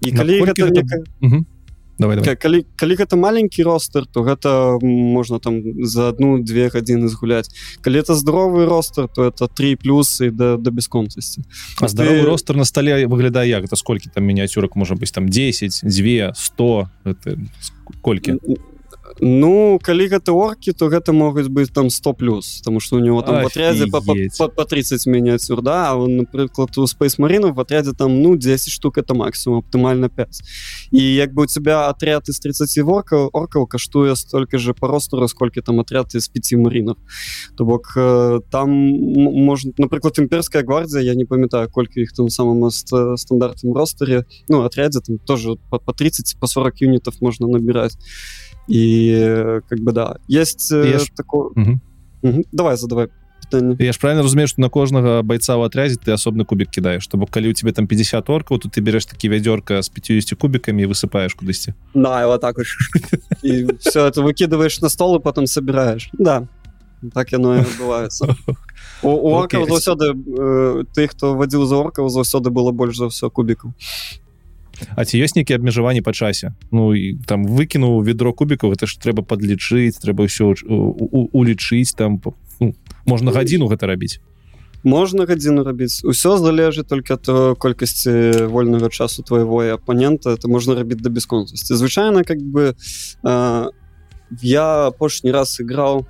[0.00, 1.46] І калі Наколькі гэта гэта нека- Мгм.
[1.98, 2.34] Давай, давай.
[2.36, 7.48] Ка- калі калі гэта маленькі ростер то гэта можна там за одну-две гадзіны згуляць.
[7.80, 11.42] Калі это здоровы ростер то это три плюсы да да бясконцасці.
[11.80, 13.64] А здоровы ростер на столе выглядае як?
[13.64, 17.38] Это сколькі там мініяцюрак можа быць там 10 2 100 это
[18.02, 18.38] колькі
[19.20, 23.22] Ну калі гэта оркі то гэта могуць быць там 100 плюс тому что у него
[23.22, 24.38] там в отряде по, по, Офигеть.
[24.38, 25.90] по, по 30 мініяцюр да?
[25.90, 26.86] А он напрыклад у
[27.18, 30.40] марину в отряде там ну 10 штук это максимум оптимально 5
[30.92, 35.28] і як бы у тебя отряд из 30 оркаў оркаў каштуе столько же по ростеру
[35.28, 36.96] сколько там отряд из 5 маринов
[37.56, 37.92] то бок
[38.50, 44.24] там можна напрыклад імперская гвардія я не памятаю колькі іх там самом ст- стандартным ростере
[44.48, 47.96] ну отряде там тоже по, по 30 по 40 юнитов можно набирать
[48.68, 51.80] и э, как бы да есть э, ж- такое Мгм.
[52.22, 52.44] Мгм.
[52.52, 53.08] давай задавай
[53.42, 57.06] пытанне Я ж правильно разумею что на кожнага бойца ў атрязе ты асобны кубик кідаеш
[57.06, 60.34] то бок калі у тебе там 50 оркаў то ты берешь такі вядзёрка з 50
[60.38, 65.46] кубікамі і высыпаешь кудысьці да и вот так все это выкидываешь на стол и потом
[65.46, 66.10] собираешь.
[66.18, 66.48] Да
[67.14, 68.34] так яно і адбываецца
[69.02, 73.74] у, оркаў заўсёды э, тых хто вадзіў за оркаў заўсёды было больш за ўсё кубікаў
[74.96, 76.52] А ці ёсць нейкія абмежаванні па часе?
[76.72, 81.96] Ну і там выкінуў ведро кубікаў это ж трэба подлічыць трэба ўсё у- у- улічыць
[81.96, 82.20] там
[82.60, 82.74] ну,
[83.06, 84.20] можна гадзіну гэта рабіць.
[84.84, 86.04] Можна гадзіну рабіць.
[86.04, 90.30] Усё залежыць толькі ад э, колькасці вольнага часу твайго і апанента.
[90.30, 92.74] Это можна рабіць да бясконцасці звычайна как бы
[93.24, 93.70] э,
[94.42, 96.06] я апошні раз іграў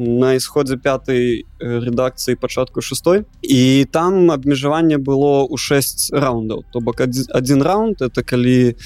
[0.00, 3.28] на ісходзе пятай э, редакцыі пачатку шестой.
[3.44, 8.80] І там абмежаванне было ў 6 раундаў то бок адзін раунд это калі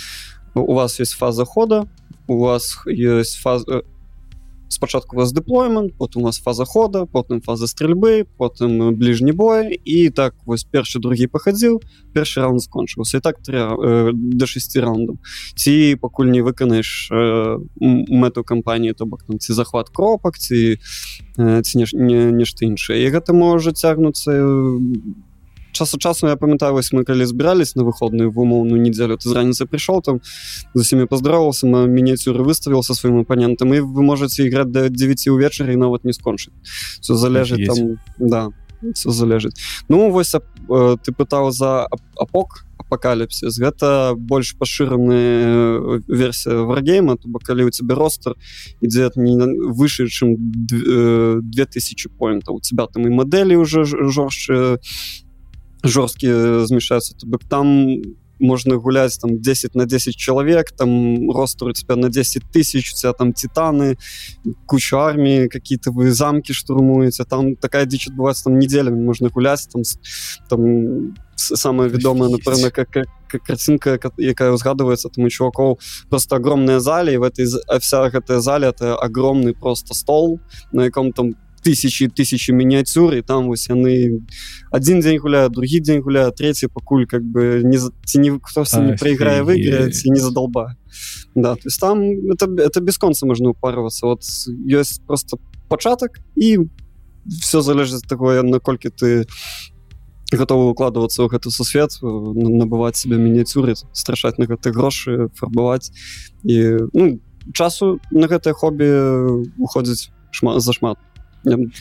[0.55, 1.87] у вас есть фаза хода
[2.27, 3.83] у вас есть фаза
[4.69, 9.81] спачатку вас дэплоймент потым у вас фаза хода потым фаза стрельбы потым бліжні бой.
[9.85, 11.81] І так вось першы другі пахадзіў
[12.13, 15.19] першы раунд скончыўся так тря, э, до 6 раундаў
[15.57, 20.79] ці пакуль не выканаеш э, мэту кампаніі то бок там ці захват кропак ці
[21.39, 24.33] э, ці нешта не, нешта іншае і гэта можа цягнуцца
[25.75, 29.33] часу часу я памятаю вось мы калі збірались на выходную в умоўную недзелю ты з
[29.33, 30.21] раніцы прыйшоў там
[30.75, 35.29] з усімі поздоровался на мініяцюры выставил со сваім апанентам і вы можете іграць да 9
[35.29, 36.55] увечары і нават не скончыць
[37.01, 38.49] все залежыць там да
[38.95, 39.59] все залежыць
[39.89, 40.41] ну вось э,
[41.03, 47.95] ты пытаў за апок апокаліпсіс гэта больш пашыраны версія варгейма то бок калі у тебе
[47.95, 48.35] ростер
[48.81, 49.35] ідзе не
[49.73, 54.79] выше чым 2000 поинтаў у тебя там і мадэлі уже жорстче
[55.84, 58.02] жорсткі змяшаюцца то бок там
[58.40, 63.14] можна гуляць там 10 на 10 чалавек там росту тебя на 10 тысяч у тебя
[63.14, 63.98] там титаны
[64.66, 69.84] кучу армії какие-то вы замки штурмуеце там такая дзіч адбываецца там неделями можна гуляць там
[70.50, 73.08] там самая вядомая напэўна как
[73.46, 77.46] карцінка якая узгадывается там чувакоў просто огромная зале в этой
[77.80, 80.40] вся гэтая зале это огромный просто стол
[80.72, 84.21] на яком там тысячи тысячи мініяцюр і там вось яны
[84.71, 88.97] один дзень гуляю другі дзень гуляю третий пакуль как бы не ці не хто не
[88.97, 90.77] проиграе выйграць не задолба.
[91.35, 92.01] Да то есть там
[92.31, 94.23] это это бесконца можна упарвацца вот
[94.69, 96.69] ёсць просто пачатак і
[97.41, 99.27] все залежыць такое наколькі ты
[100.33, 105.91] готовы укладывацца ў гэты сусвет набываць себе мініяцюры страшаць на гэты грошы фарбаваць
[106.45, 107.21] і ну,
[107.53, 108.89] часу на гэтае хобі
[109.59, 110.61] уходзіць шмат.
[110.61, 110.99] зашмат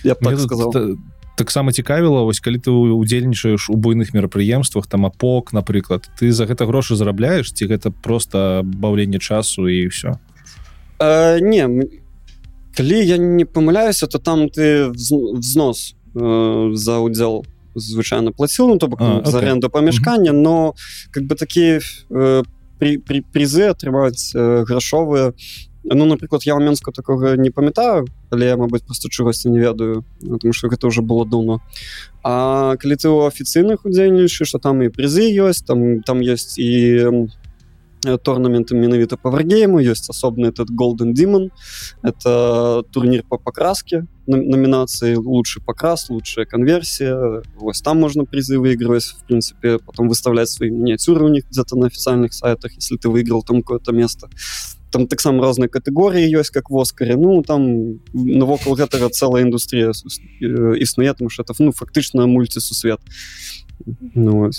[0.03, 0.97] я так сказал.
[1.35, 6.65] таксама цікавіла вось калі ты удзельнічаеш у буйных мерапрыемствах там апок напрыклад ты за гэта
[6.65, 10.19] грошы зарабляеш ці гэта просто баўленне часу і все
[10.99, 11.89] э, не
[12.77, 17.45] калі я не памыляюся то там ты взнос э, за удзел
[17.75, 20.73] звычайно плаціл ну, то бок а, за аренду памяшкання но
[21.11, 22.43] как бы такія э,
[22.79, 25.33] при, при призы атрымаць э, грашовыя
[25.83, 30.53] ну напрыклад я менску такога не памятаю але я мабыць просто чагосьці не ведаю потому
[30.53, 31.61] что гэта уже было давно
[32.23, 37.19] А калі ты у афіцыйных удзельнічаеш что там і призы ёсць там там есть і
[38.23, 41.51] торнаменты менавіта по варгейму есть асобны этот golden демон
[42.03, 49.24] это турнір по покраске номинации лучший покрас лучшая конверсия вот там можно призы выигрывать в
[49.24, 53.62] принципе потом выставлять свои миниатюры у них где-то на официальных сайтах если ты выиграл там
[53.62, 54.28] какое-то место
[54.90, 59.92] там таксама розныя катэгорыі ёсць как воскаре ну там навокал гэтага цэлая індустрія
[60.80, 63.00] існуе там что это ну фактычна мульцісусвет
[64.14, 64.50] ну,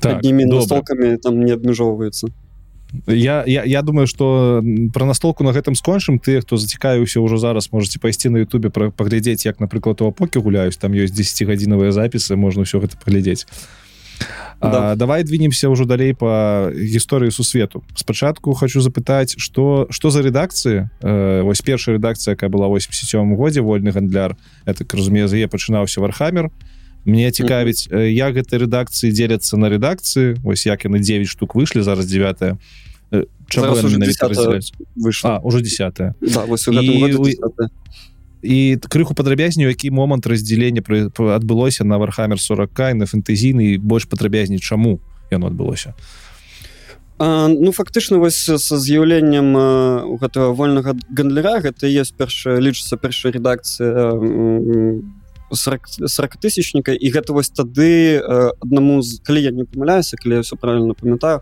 [0.00, 2.28] так, настолкамі там не абмяжоўваецца
[3.07, 6.19] Я, я я думаю что про настолку на гэтым скончым.
[6.19, 10.39] Ты хто зацікавіўся ўжо зараз можете пайсці на Ютубе пра паглядзець як напрыклад у апоке
[10.39, 13.45] гуляюсь там ёсць 10гадзінавыя запісы можна ўсё гэта паглядзець.
[14.61, 14.95] Да.
[14.95, 17.83] давай двинемся ўжо далей по гісторыі сусвету.
[17.95, 23.61] Спачатку хочу запытаць что что за редакцыі э, вось першая редакцыя якая была 87 годзе
[23.61, 26.49] вольны гандляр это разумею за е пачынаўся вархамер
[27.05, 28.07] мне цікавіць mm -hmm.
[28.07, 32.55] як гэта редакцыі дзеляцца на редакцыі ось як яны 9 штук выйшлі зараз 9
[34.95, 36.13] выйшла уже 10 да,
[38.43, 40.83] і крыху падрабязню які момант раздзялення
[41.35, 44.99] адбылося на вархамер 40 на фэнтэзійны больш падрабязней чаму
[45.31, 45.95] яно адбылося
[47.19, 54.11] а, ну фактычна вось са з'яўленнем гэтага вольнага гандляра гэта есть першая лічыцца першая редакцыя
[55.55, 58.19] 40 тысячніка і гэта вось тады
[58.59, 61.41] аднаму з калі я не памыляюся калі я все правильно памятаю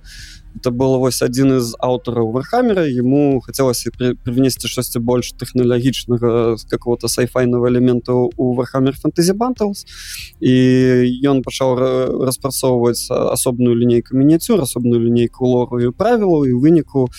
[0.56, 3.88] это было вось один из аўтараў вархамера ему хотелось
[4.24, 9.86] привнести штосьці больш тэхналагічнага какого-то сайфайного элемента у вархамер фэнтэзі банталс
[10.40, 10.54] і
[11.26, 11.76] ён пачаў
[12.26, 17.10] распрацоўваць асобную лінейку мініяцюр асобную лінейку лору і правілу і выніку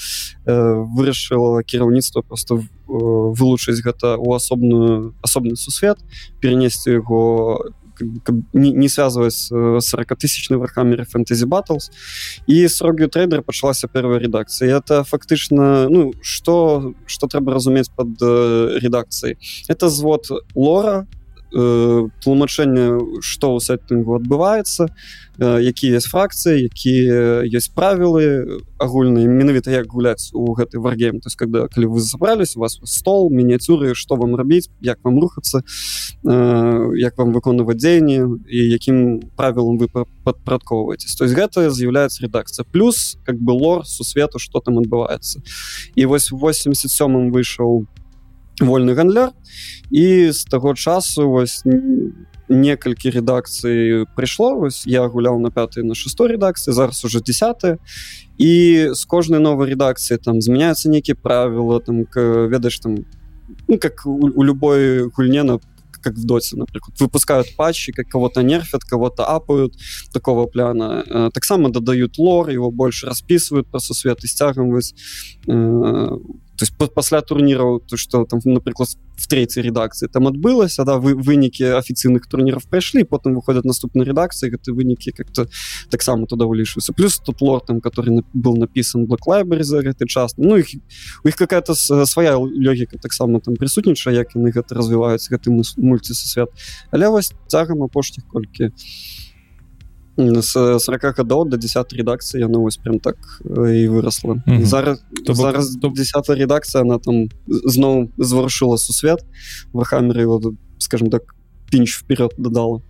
[0.47, 5.99] э, вырашыла кіраўніцтва просто в вылучыць гэта у асобную асобны сусвет
[6.41, 7.73] перенесці яго
[8.53, 11.91] не, не связывать с 40-тысячной вархаммере фэнтэзі Battles.
[12.47, 18.79] І срогю трейдер пачалася первая редакцыя это фактычна ну что что трэба разумець под э,
[18.81, 19.39] редакцыяй
[19.69, 21.07] это звод лора
[21.53, 24.89] тлумачэнне што ў сеттынгу адбываецца
[25.41, 31.21] якія есть фракцыі якія есть правілы агульныя менавіта як гуляць у гэты варгейм.
[31.21, 35.21] То есть когда калі вы забрались у вас стол мініяцюры что вам рабіць як вам
[35.21, 35.63] рухацца
[36.97, 39.89] як вам выконваць дзеянні і якім правілам вы
[40.25, 45.41] падпрадковваетесь то есть гэта з'яўляецца редакцыя плюс как бы лор сусвету что там адбываецца.
[45.95, 47.87] І вось 87 выйшаў
[48.61, 49.33] вольны гандляр
[49.91, 52.13] і з таго часу вось не
[52.53, 57.79] некалькі редакцый прыйшло вось я гуляў на 5 на 6 редакцыі зараз уже 10
[58.39, 58.53] і
[58.93, 63.05] з кожнай новой редакцыі там змяняются нейкія правила там ведаеш там
[63.69, 65.61] ну, как у, у любой гульне на
[66.03, 66.99] как в доте напрыклад.
[66.99, 69.75] Выпускают патчи как кого-то нерфят кого-то апают
[70.13, 71.05] такого пляна.
[71.07, 74.95] Э, таксама дадают лор его больше расписывают просто свет и вось
[75.47, 76.09] э,
[76.57, 81.15] то есть пасля турніраў то что там напрыклад в третьей редакцыі там адбылася да вы
[81.15, 85.49] вынікі афіцыйных турніров прайшлі потым выходят наступнай редакцыі гэты вынікі как-то
[85.91, 90.35] таксама туда вылішваюцца плюс тут лор там который был написан black library за гэты час
[90.37, 90.69] ну их
[91.25, 96.51] у іх какая-то свая лёгіка таксама там прысутнічае як яны гэта развіваюць гэты мульцісвет
[96.91, 99.32] але вось цягам апошніх колькі у
[100.17, 104.35] с 40 гадоў до 10 редакцыі яна вось прям так і выросла.
[104.35, 104.65] Mm -hmm.
[104.65, 105.89] зараз то зараз то...
[105.89, 109.25] 10 редакцыя она там зноў зварушыла сусвет.
[109.73, 111.23] Вахамеры его скажем так
[111.73, 112.83] пінч вперед дадала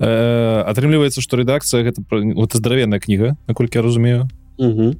[0.00, 4.28] э, атрымліваецца что редакцыя гэта вот здаравенная кніга наколькі я разумею
[4.58, 4.96] mm -hmm.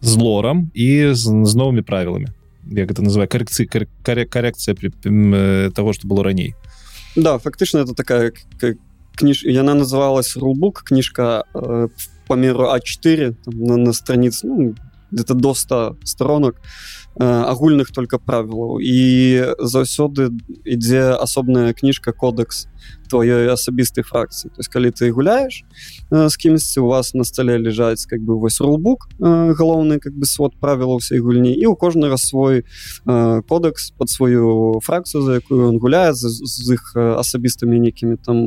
[0.00, 2.26] з лорам і з, з новымі правіламі
[2.70, 3.86] як это называю карекцыі
[4.26, 4.74] карекцыя
[5.70, 6.54] того что было раней
[7.16, 8.76] да фактычна это такая как
[9.18, 11.88] кніж яна называлась рулбук кніжка э,
[12.26, 14.74] по меру а4 на, на страниц ну,
[15.10, 16.56] где-то до 100 сторонок
[17.16, 18.98] агульных только правілаў і
[19.58, 20.30] заўсёды
[20.64, 22.68] ідзе асобная кніжка кодекс
[23.08, 25.64] твоей асабістай фракцыі то есть калі ты гуляешь
[26.10, 30.14] э, с кімсьці у вас на столе лежаць как бы вось рулбук э, галоўны как
[30.14, 35.40] бы свод правіла ўсей гульні і у кожнага свой э, кодекс под сваю фракцыю за
[35.40, 38.46] якую он гуляе з, з іх асабістымі нейкімі там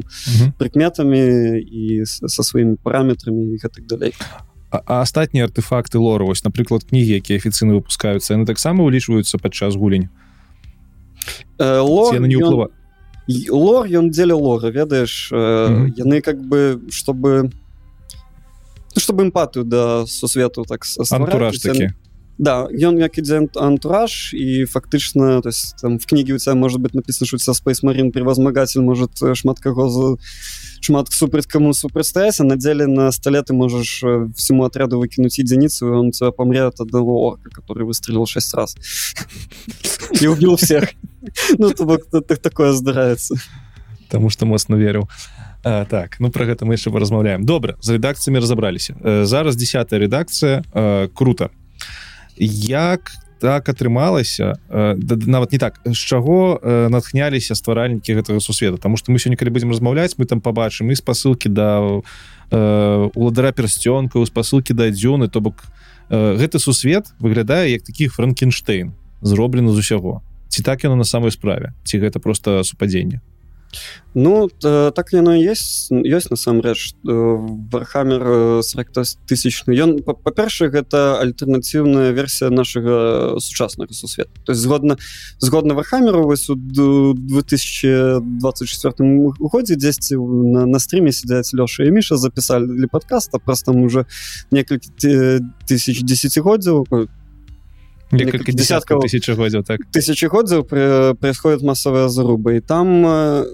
[0.58, 4.14] прыкметамі і со сваімі параметрамі і гэтак далей
[4.72, 10.08] а астатнія артефакты лору вось напрыклад кнігі якія афіцыйны выпускаюцца яны таксама улічваюцца падчас гулень
[11.60, 11.80] э,
[12.28, 12.72] не ўплыва
[13.52, 15.88] лор ён дзеля лора ведаеш э, mm -hmm.
[15.98, 17.52] яны как бы чтобы
[18.96, 21.92] ну, чтобы эмпатыю да сусвету так антураж такі
[22.41, 26.81] да ён як ідзе антураж і фактычна то есть там в кнігі у тебя может
[26.81, 30.17] быть написано что са спейс марин превозмагатель может шмат каго за
[30.81, 35.87] шмат супраць кому супрацьстаяся на деле на столе ты можешь э, всему отряду выкинуть единицу
[35.87, 38.77] и он тебя помрет от одного орка который выстрелил шесть раз
[40.21, 40.91] и убил всех
[41.59, 43.35] ну такое здарается
[44.05, 45.09] потому что моцно верыў
[45.63, 50.63] так ну про гэта мы яшчэ размаўляем добра за редакцыямі разабраліся э, зараз десятая редакцыя
[50.75, 51.51] э, круто
[52.38, 53.12] Як
[53.42, 58.78] так атрымалася э, нават не так з чаго э, натхняліся стваральнікі гэтага сусвета.
[58.78, 61.82] Тому что мы сёння калі будзем размаўляць мы там побачым і спасылкі да
[62.52, 65.66] э, уладара персцёнка у спасылкі да дзёны то бок
[66.10, 70.22] э, гэты сусвет выглядае як такі франкенштейн зроблена з усяго.
[70.48, 73.22] Ці так яно на самой справе ці гэта просто супадзенне
[74.14, 78.88] Ну так яно есть ёсць насамрэч вархамер 40
[79.24, 84.32] тысяч ён па-першае гэта альтэрнатыўная версія нашага сучаснага сусвета.
[84.44, 84.98] То есть згодна
[85.40, 88.94] згодна вархамеру вось у 2024
[89.40, 94.06] годзе 10 на, на стриме сядзяць лёша і міша запісалі для подкаста просто там уже
[94.52, 94.90] некалькі
[95.68, 96.86] тысяч десятгоддзяў
[98.12, 99.80] несколько десятков тысячегоддзяў так.
[99.92, 100.64] тысячегоддзяў
[101.16, 102.54] происходит массовая заруба.
[102.54, 103.46] И там э,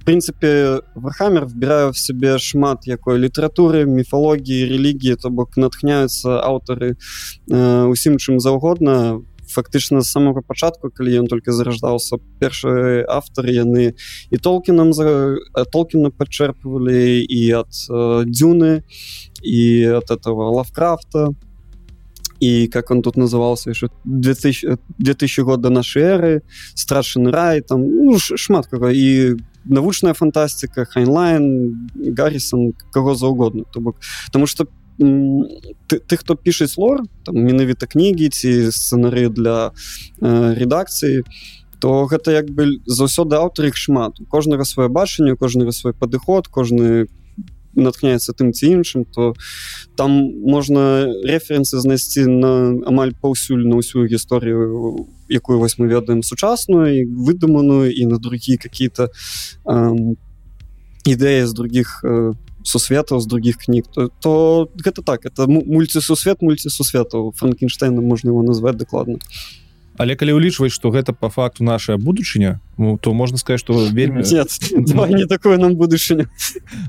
[0.00, 6.96] в принципе вархаммер вбираю в себе шмат якой літаратуры міфології релігії то бок натхняются аўтары
[7.50, 13.94] э, усім чым заўгодна фактычна з самого пачатку калі ён только зараждаўся першыя аўтары яны
[14.30, 15.36] і толкінам за
[15.72, 18.82] толкіна падчэрпвалі і ад э, дзюны
[19.40, 21.32] і от этого лавкрафта.
[21.32, 21.53] то
[22.44, 26.42] и как он тут назывался еще 2000 2000 год до нашей эры
[26.74, 33.80] страшный рай там ну, шмат кого и навучная фантастика хайнлайн гаррисон кого за угодно то
[33.80, 34.66] бок потому что
[34.98, 39.72] ты, ты хто пішаць лор там менавіта кнігі ці сцэнары для
[40.20, 41.24] э, редакцыі
[41.80, 44.20] то гэта як бы заўсёды аўтар іх шмат.
[44.20, 47.08] У кожнага свае бачанне кожнага свой падыход кожны
[47.76, 49.34] наткняецца тым ці іншым то
[49.96, 52.52] там можна рэферэнсы знайсці на
[52.86, 59.10] амаль паўсюль на ўсю гісторыю якую вось мы ведаем сучасную выдуманую і на другие какие-то
[59.64, 60.14] э,
[61.04, 62.32] ідэі з других э,
[62.64, 63.84] сусветаў з других кніг.
[63.92, 67.32] То, то гэта так это мульцісусвет мульцісусветаў.
[67.36, 69.18] Франкенштейна можна его назвать дакладна
[69.96, 74.22] але калі ўлічваць что гэта по факту наша будучыня ну, то можна сказать что вельмі
[75.14, 76.26] не такое нам будучыня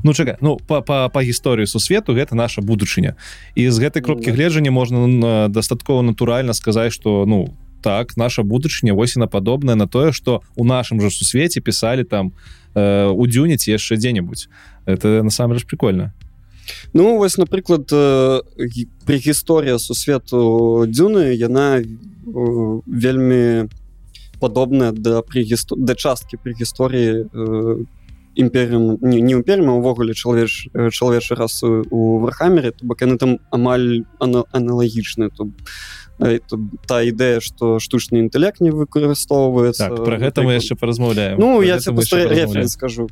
[0.04, 3.16] ну чакай ну по па, па гісторыі сусвету гэта наша будучыня.
[3.56, 9.28] І з гэтай кропкі гледжання можна дастаткова натуральна сказаць что ну так наша будучыня восьна
[9.28, 12.34] падобная на тое что у нашым жа сусвеце писали там
[12.74, 14.50] э, у дзюніць яшчэ дзе-небудзь
[14.86, 16.14] это насамрэч прикольно
[16.94, 21.82] Ну вось напрыклад пры гісторыя сусвету дзюны яна
[22.26, 23.70] вельмі
[24.40, 25.76] падобная да прыгісто...
[25.78, 27.28] да часткі пры гісторыі
[28.36, 34.04] імперыум не, не імперма увогуле чалавеч чалавечы расы у вархамере то бок яны там амаль
[34.20, 35.50] аналагічны то
[36.88, 41.80] та ідэя что штучны інтэлект не выкарыстоўваецца так, про гэта мы яшчэ паразмаўляем Ну я
[42.68, 43.10] скажу.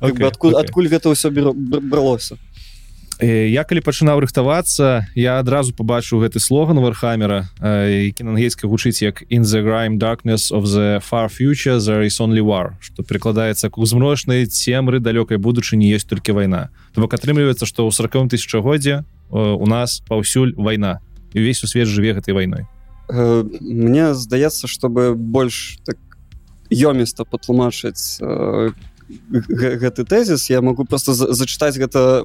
[0.00, 0.60] Okay, адкуль, okay.
[0.60, 2.38] адкуль гэта ўсё бралося
[3.20, 9.22] я калі пачынаў рыхтавацца я адразу побачыў гэты слоган вархамера які на ангельскай гучыць як
[9.30, 13.78] in the grime darkness of the far future there is only war что прикладаецца к
[13.78, 19.66] узмрочнай цемры далёкай будучыні есть толькі вайна то бок атрымліваецца што ў сороком тысячагоддзе у
[19.66, 21.00] нас паўсюль вайна
[21.34, 22.66] і увесь у свет жыве гэтай вайной.
[23.10, 25.98] Мне здаецца чтобы больш так
[26.70, 28.18] ёміста патлумачыць
[29.28, 32.24] гэты тэзіс я могу просто зачытаць гэта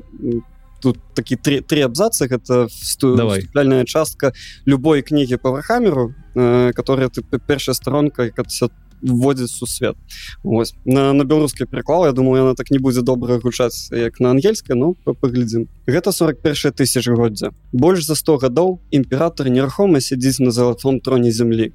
[0.81, 2.67] тут такі три, три абзацы гэта
[3.01, 4.33] давайальная частка
[4.65, 8.69] любой кнігі по вархамеру э, которая ты першая сторонка все
[9.01, 9.95] вводзіць сусвет
[10.43, 14.31] Вось на, на беларускай прыклал Я думаю яна так не будзе добра гучаць як на
[14.31, 20.99] ангельскай Ну паглядзім гэта 41 тысячгоддзя больш за 100 гадоў імператор нерухома сядзіць на залатом
[20.99, 21.71] троне зямлі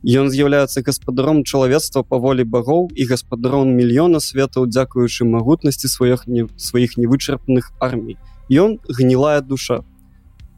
[0.00, 6.48] Ён з'яўляецца гаспадаром чалавецтва па волі багоў і гаспадаром мільёна светаў дзякуючы магутнасці сваіх не
[6.56, 8.16] сваіх невычарпаных армій.
[8.48, 9.84] Ён гнілая душа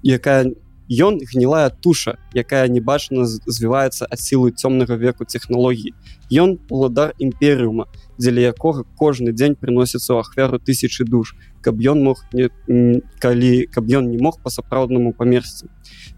[0.03, 0.55] якая
[0.91, 5.95] ён гнілая туша якая не бачана звіваецца ад сілы цёмнага веку технологій
[6.31, 7.87] ён уладар імперыума
[8.19, 12.51] дзеля якога кожны дзень приносіцца ў ахвяру тысячи душ каб ён мог не
[13.19, 15.71] калі каб ён не мог по-сапраўднаму памерці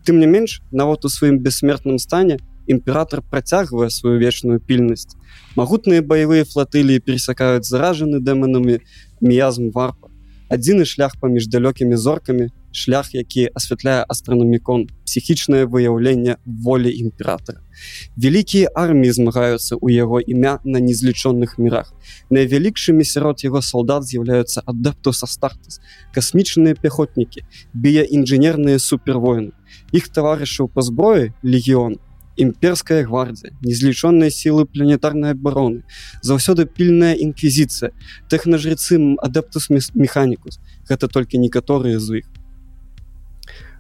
[0.05, 5.17] тым не менш нават у сваім бессмертным стане імператор працягвае сваю вечную пільнасць
[5.57, 8.81] магутныя баявыя флатылі пересякаюць заражаны дэманамі
[9.21, 10.11] міязм варпа.
[10.53, 17.63] Адзіны шлях паміж далёкімі зоркамі шлях які асвятляе астранамікон псіхічнае выяўленне волі імператора
[18.19, 21.95] вялікія арміі змагаюцца ў яго імя на незлічоных мірах
[22.35, 25.81] найвялікшымі сярод яго салдат з'яўляюцца адэпту са стартас
[26.15, 27.47] касмічныя пехотнікі
[27.87, 29.55] бія інжынерныя супервоіны
[29.95, 31.99] іх таварышаў па зброі легіон
[32.37, 35.83] імперская гвардія незлічоныя сілы планетарнай абароны
[36.23, 37.95] заўсёды пільная інквізіцыя
[38.29, 40.59] тэхнажрыцым адэптус механікус.
[40.89, 42.27] Гэта толькі некаторыя з іх.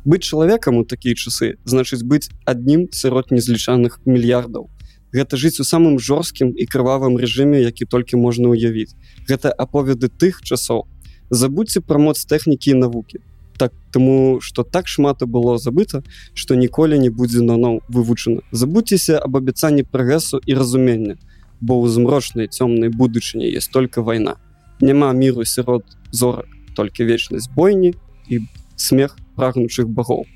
[0.05, 4.71] Быць чалавекам у такія часы значыць быць адным сырот незлічаных мільярдаў.
[5.15, 8.95] Гэта жыць у самым жорсткім і крывавым рэжыме які толькі можна ўявіць.
[9.29, 10.87] Гэта аповеды тых часоў.
[11.31, 13.19] Забудьце пра моц тэхнікі і навукі
[13.57, 16.03] так тому что так шмат і было забыта
[16.35, 18.43] что ніколі не будзе наноў вывучана.
[18.51, 21.17] Забудьцеся об абяцанні прагрэсу і разумення
[21.61, 24.37] бо ў змрочнай цёмнай будучыні есть только вайна.
[24.81, 27.95] Няма міру сярод зорак толькі вечнасць бойні
[28.29, 28.41] і
[28.77, 30.27] смех прагнучых багоў.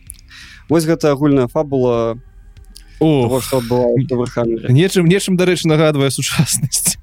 [0.68, 2.16] Вось гэта агульная фабула
[4.74, 6.98] нечым нечым дарэчы нагадвае сучаснасць.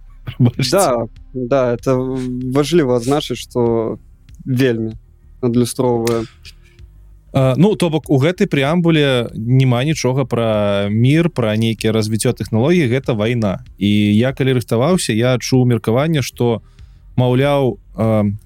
[0.72, 4.00] Да, да это важліва адзначыць что
[4.46, 4.98] вельмі
[5.46, 6.26] адлюстроўвае
[7.36, 13.12] Ну то бок у гэтай преамбуле няма нічога пра мір пра нейкія развіццё тэхналогій гэта
[13.12, 13.60] вайна.
[13.76, 16.64] І я калі рыхтаваўся я адчуў меркаванне что
[17.20, 17.76] маўляў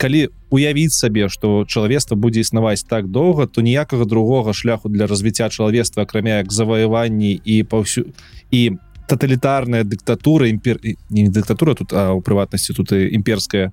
[0.01, 5.49] калі уявіць сабе что чалавецтва будзе існаваць так доўга то ніякага другога шляху для развіцця
[5.49, 8.09] чалавецтва акрамя як заваяванні і паўсю
[8.49, 8.73] і
[9.05, 13.69] тоталітарная дыктатура імпер не дыктатура тут а у прыватнасці тут і імперская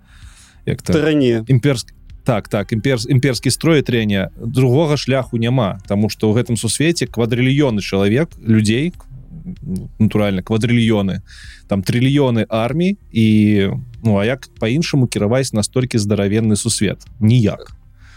[0.67, 1.97] як ранее імперск
[2.27, 7.81] так так імперс імперскі строй трэння другога шляху няма тому что ў гэтым сусвеце квадрыльёны
[7.81, 8.93] чалавек людзей
[9.99, 11.23] натуральна квадрыльёны
[11.71, 13.27] там трыльёны армій і
[14.03, 17.07] ну а як по-іншаму кіраваць настолькі здаравенны сусвет?
[17.21, 17.73] Ніяк.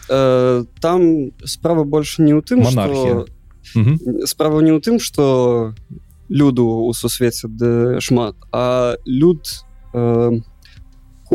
[0.10, 3.26] Э, там справа больше не у тым монархія.
[3.62, 4.26] Что...
[4.26, 5.74] справа не ў тым что
[6.30, 7.49] люду у сусвеце
[7.99, 9.45] шмат а люд
[9.93, 10.32] э,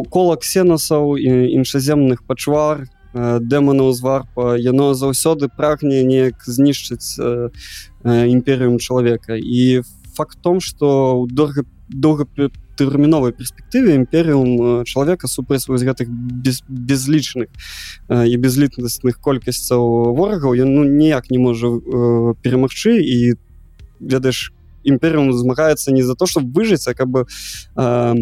[0.03, 7.15] кола ксенасаў і іншаземных пачвар дэманаў з варпа яно заўсёды прагне неяк знішчыць
[8.03, 9.39] імперыум чалавека.
[9.39, 9.83] І
[10.15, 17.49] факт том что у доўга доўгатэрміновай перспектыве імперыум чалавека супраць вось гэтых без, безлічных
[18.11, 21.71] і безлітнасных колькасцяў ворагаў ён ну ніяк не можа
[22.43, 22.99] перамагчы.
[22.99, 23.39] І
[24.01, 24.51] ведаеш
[24.83, 27.27] імперыум змагаецца не за то чтобы выжыць а каб бы
[27.77, 28.15] э,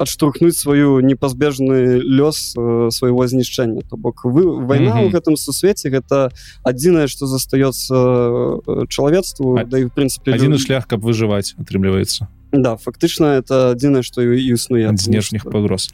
[0.00, 6.32] адштурхнуць сваю непазбежны лёс э, свайго знішчэння то бок вы вайна ў гэтым сусвеце гэта
[6.64, 12.76] адзінае што застаецца э, чалавецтву да і в прынцыпе адзіны шлях каб выжываць атрымліваецца да
[12.76, 15.90] фактычна это адзінае што існуе ад знешніх пагроз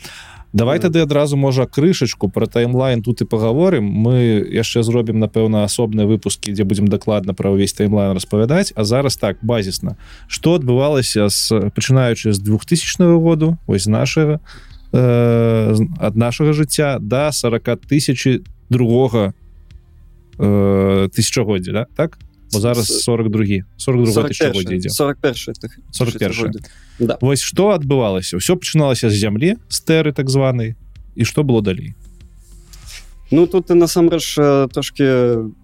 [0.53, 6.09] давай тады адразу можа крышачку про таймлайн тут і паговорым мы яшчэ зробім напэўна асобныя
[6.09, 9.97] выпускі дзе будзем дакладна пра ўвесь таймлайн распавядаць а зараз так базісна
[10.29, 14.41] что адбывалася з пачынаючы з 2000 году вось нашага
[14.93, 18.41] э, ад нашага жыцця до да 40 тысяч
[18.71, 19.35] другога
[20.39, 21.87] э, тысячагоддзя да?
[21.97, 22.19] так
[22.57, 23.45] Бо зараз 42
[23.77, 24.91] 42 41,
[25.93, 26.53] 41
[26.99, 27.19] да.
[27.21, 30.73] Вось што адбывалася ўсё пачыналася з зямлі стэры так званай
[31.13, 31.93] і што было далей
[33.31, 34.39] Ну тут ты насамрэч
[34.73, 35.05] трошки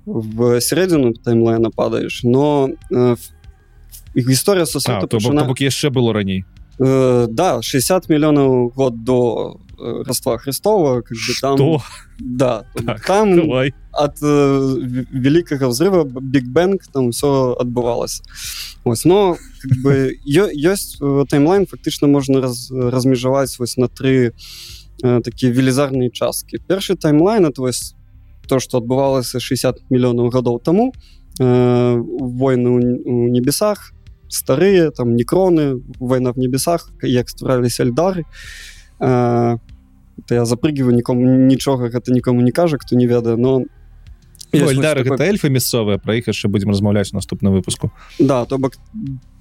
[0.04, 3.16] в сярэдзіну таймлайна падаеш но э,
[4.14, 5.48] гісторыя со пачына...
[5.56, 6.44] яшчэ было раней
[6.78, 9.56] э, да 60 мільёнаў год до
[10.06, 11.82] раства Христова как бы там Что?
[12.18, 13.74] да так, там давай.
[13.92, 14.76] от э,
[15.10, 18.22] великага взрыва биг бэнк там все адбывалось
[18.84, 24.32] ось но как бы ёсць э, таймлайн фактычна можна раз, размежаваць вось на три
[25.02, 27.94] э, такія велізарныя часткі першы таймлайн это вось
[28.48, 30.92] то что адбывалася 60 мільёнаў гадоў таму
[31.40, 32.70] э, войны
[33.04, 33.92] у небесах
[34.28, 38.24] старыя там некроны война в небесах як ствараліся альдары
[39.00, 39.58] э,
[40.30, 43.62] я запрыгиваю нікому нічога гэта нікому не кажа хто не ведае но
[44.52, 45.16] Эльдары такой...
[45.16, 47.90] гэта эльфы мясцовыя пра іх яшчэ будзем размаўляць наступным выпуску.
[48.18, 48.76] Да то бок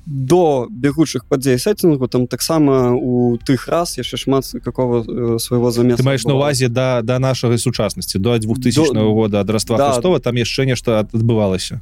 [0.05, 6.03] до бегучых падзей сеттингу там таксама у тых раз яшчэ шмат какого э, свайго замеса
[6.03, 9.13] маеш на увазе да да нашага сучаснасці до 2000 до...
[9.13, 9.91] года ад раства да.
[9.91, 11.81] Христова там яшчэ нешта адбывалася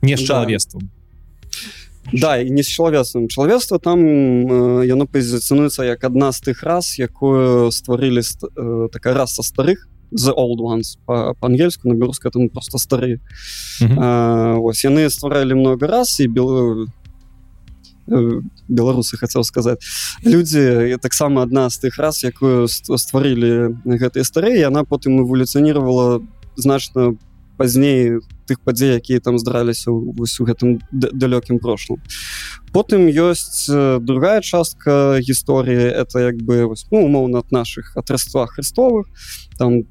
[0.00, 0.90] не з чалавествам
[2.12, 6.98] да і не з чалавецтвам чалавецтва там э, яно пазіцыянуецца як адна з тых раз
[6.98, 13.20] якую стварылі э, такая раса старых the old ones по-ангельску на беларускай там просто стары
[13.80, 16.86] ось яны стваралі много раз і бел
[18.68, 19.80] беларусы хотел сказать.
[20.22, 26.20] Люди таксама адна з тых раз якую стварылі гэтыя старыя яна потым эволюцыянировала
[26.56, 27.16] значна
[27.56, 32.00] пазней тых падзей якія там здраліся вось у гэтым далёкім прошлым.
[32.72, 33.68] Потым ёсць
[34.00, 39.06] другая частка гісторыі это як бы вось, ну, умоўна от наших атрыства христовых
[39.58, 39.84] там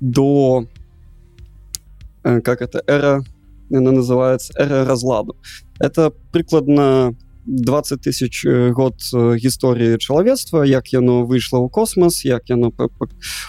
[0.00, 0.66] до
[2.22, 3.24] э, как это эра
[3.70, 5.36] она называется эра разладу
[5.78, 7.16] это прыкладна
[7.48, 12.72] 20 тысяч э, год э, гісторыі чалавецтва як яно выйшло ў космос як яно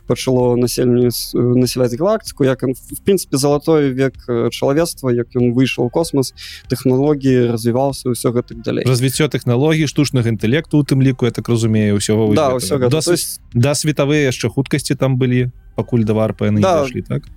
[0.08, 4.16] пачало насельніц населяць галактику як в принципе золотой век
[4.52, 6.34] чалавецтва як ён выйшаў космос
[6.70, 12.00] технологлогі развіваўся ўсё гэтак далей развіццё технологій штучных інтэлекту у тым ліку я так разумею
[12.00, 13.41] ўсё да, ўсё да, есть...
[13.54, 16.88] да светавыя яшчэ хуткасці там былі пакуль да варпа да.
[17.08, 17.28] так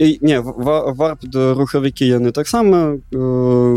[0.00, 3.76] і, не варп рухавікі яны таксама э,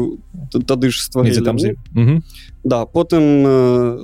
[0.64, 2.24] тады ж стварілі там угу.
[2.64, 4.00] да потым э,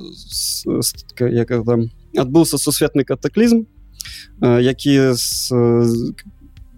[1.31, 3.63] як там адбыўся сусветны катаклізм
[4.43, 5.47] э, які з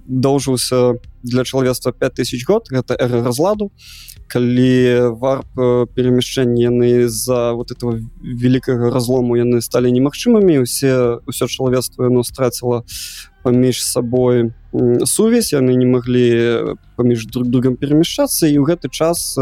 [0.06, 3.72] доўжыўся для чалавецтва 5000 год гэта эра разладу
[4.30, 5.50] калі варп
[5.98, 12.86] перамяшчэнні яны з-за вот этого великкага разлому яны сталі немагчымымі усе ўсё чалавецтва яно страціла
[13.42, 14.54] паміж сабой
[15.06, 19.36] сувязь яны не маглі паміж друг другом перамяшчацца і ў гэты час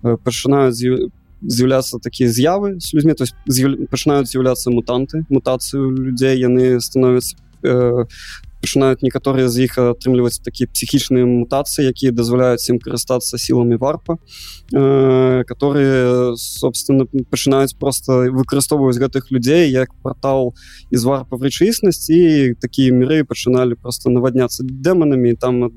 [0.00, 1.10] пачынаюць
[1.44, 3.36] з'яўляцца такія з'явы з людзьмі то есть
[3.90, 7.36] пачынаюць з'яўляцца мутанты мутацыю людзей яны становяцца
[8.64, 14.16] пачынаюць некаторыя з іх атрымліваць такія псіхічныя мутацыі якія дазваляюць ім карыстацца сіламі варпа
[14.72, 20.56] э, которые собственно пачынаюць просто выкарыстоўваюць гэтых людзей як портал
[20.88, 25.68] из варпа в рэчаіснасці і такія міры пачыналі просто навадняцца дэманамі там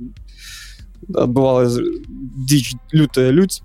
[1.12, 3.64] адбывалась дзіч лютая людзь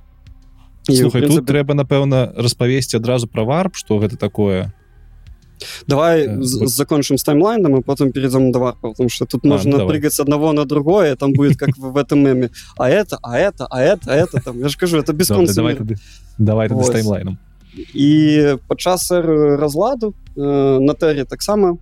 [0.91, 1.39] Слухай, принципе...
[1.39, 4.75] тут трэба напэўна распавесці адразу пра варп что гэта такое
[5.87, 6.71] давай э, вот.
[6.71, 9.87] закончим с таймлайном и потом перейдем до варпа, потому что тут а, можно давай.
[9.89, 12.51] прыгать с одного на другое, там будет как в этом меме.
[12.77, 15.29] А это, а это, а это, а это, там, я же скажу, это без.
[15.29, 17.39] Давай, давай с таймлайном.
[17.95, 21.77] І падчас разладу э, на тэры таксама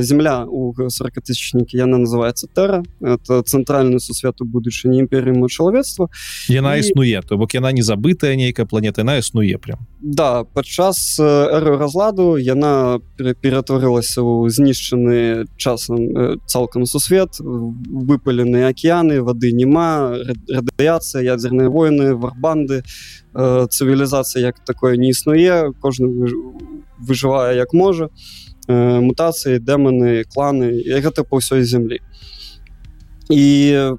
[0.00, 6.08] земля у 40тысячнікі яна называется тэра это цэнтральны сусвет у будучыні імперыуму чалавецтва
[6.48, 9.78] яна І- існуе то бок яна не забытая нейкая планета яна існуе прям.
[10.00, 20.14] Да падчас эры разладу яна ператварылася ў знішчаны часам цалкам сусвет выпалены акеаны вады няма
[20.14, 22.82] ра- радыяцыя ядзерныя войны варбанды
[23.34, 26.38] цывілізацыя як такое не існуе кожны выж-
[27.06, 28.08] выжывае як можа
[28.68, 31.98] мутацыі дэманы кланы і гэта па ўсёй зямлі
[33.30, 33.44] і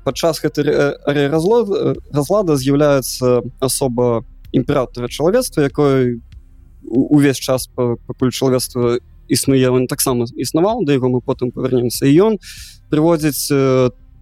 [0.03, 1.67] падчас гэтай разлад
[2.11, 6.19] разлада з'яўляецца асоба імператора чалавецтва якой
[6.83, 8.99] у- увесь час па- пакуль чалавецтва
[9.31, 12.33] існуе ён таксама існаваў да яго мы потым павернемся і ён
[12.91, 13.47] прыводзіць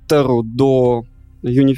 [0.09, 1.03] тэру до
[1.41, 1.73] юні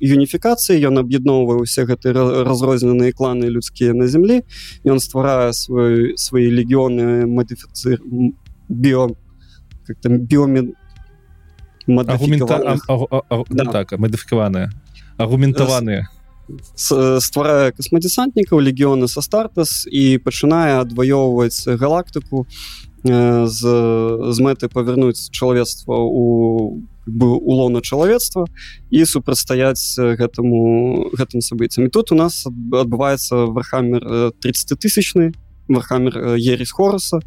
[0.00, 0.80] юніфікацыі.
[0.88, 4.42] Ён аб'ядноўвае ўсе гэты ра- разрозненыя кланы людскія на зямлі.
[4.84, 8.34] Ён стварае свой свае легіёны мадыфіцыр м,
[8.68, 9.14] біо
[9.86, 10.74] как там біомен
[13.98, 14.70] мадыфікаваныя
[15.18, 16.06] аргументаваныя
[16.76, 22.46] стварае касмадесантнікаў легіёны са стартас і пачынае адваёўваць галактыку
[23.04, 23.60] э, з,
[24.34, 28.46] з мэты павярнуць чалавецтва у бы улона чалавецтва
[28.90, 31.84] і супрацьстаяць э, гэтаму гэтым сабыццям.
[31.86, 35.34] І тут у нас адб- адбываецца вархамер 30 тысячны
[35.68, 37.20] вархамер ересь хораса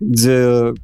[0.00, 0.74] дзе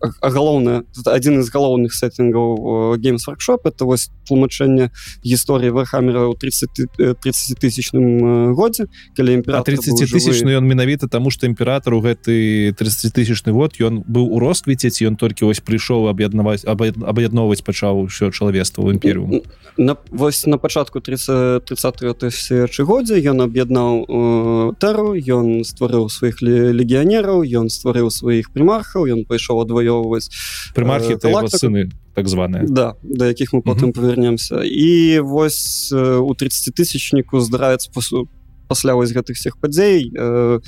[0.00, 3.64] а- галоўнае адзін з галоўных сеттингаў геймс workshop.
[3.64, 4.90] Это вось тлумачэнне
[5.24, 8.86] гісторыі вархамера ў 30 30 тысячным годзе
[9.16, 10.18] калі імператор 30 быў жывы.
[10.18, 14.90] тысячны ён менавіта таму што імператор у гэты 30 тысячны год ён быў у росквіце
[14.90, 19.42] ці ён толькі вось прыйшоў аб'яднаваць аб'яд- аб'ядноўваць пачаў ўсё чалавецтва ў імперыум
[19.78, 26.72] на вось на пачатку 30 30 тысячагоддзя ён аб'яднаў э, тэру ён стварыў сваіх ле-
[26.72, 30.28] легіянераў ён стварыў сваіх прымархаў ён пайшоў адваёўваць
[30.74, 36.34] прымархі Э, галактыку- сыны так званыя да да якіх мы потым павернемся і вось у
[36.34, 37.90] 30 тысячніку здараецца
[38.68, 40.60] пасля вось гэтых всех падзей э,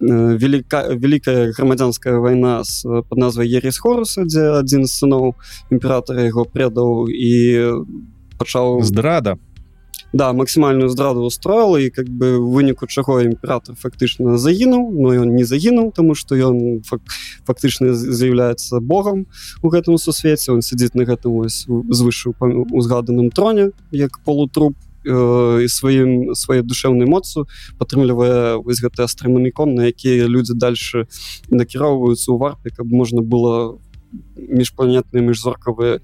[0.00, 5.34] велика вялікая грамадзянская вайна з э, под назвай ересь хоруса дзе адзін з сыноў
[5.70, 7.34] імператора яго предаў і
[8.38, 9.36] пачаў здрада
[10.16, 15.44] да максімальную здраду устроил і как бы выніку чаго імператор фактычна загінуў но ён не
[15.44, 17.00] загінуў тому что ён фак,
[17.44, 19.26] фактычна з'яўляецца богом
[19.62, 25.68] у гэтым сусвеце он сядзіць на гэтым вось звышу узгаданым троне як полутруп э, і
[25.68, 27.46] сваім сваёй душэўнай моцу
[27.78, 31.06] падтрымлівае вось гэты астрыманікон на якія людзі дальше
[31.52, 33.78] накіроўваюцца ў варпе каб можна было
[34.36, 36.00] міжпланетныя міжзоркавыя э,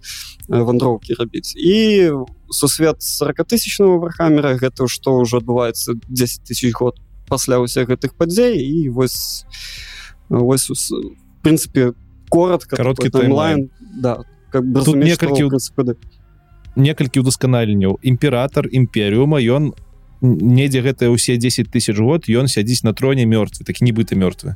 [0.48, 1.54] вандроўкі рабіць.
[1.56, 2.10] І
[2.52, 8.60] сусвет 40 тысячного вархамера гэта што ўжо адбываецца 10 тысяч год пасля ўсіх гэтых падзей
[8.60, 9.44] і вось
[10.28, 11.92] вось ус- в прынцыпе
[12.28, 13.70] коротко Кароткі такой таймлайн.
[14.00, 15.48] Да как бы што, некалькі-
[15.84, 15.94] да.
[16.76, 19.72] некалькі ўдасканаленняў імператор імперыума ён
[20.22, 24.54] недзе гэтыя ўсе 10 тысяч год ён сядзіць на троне мёртвы такі нібыта мёртвы.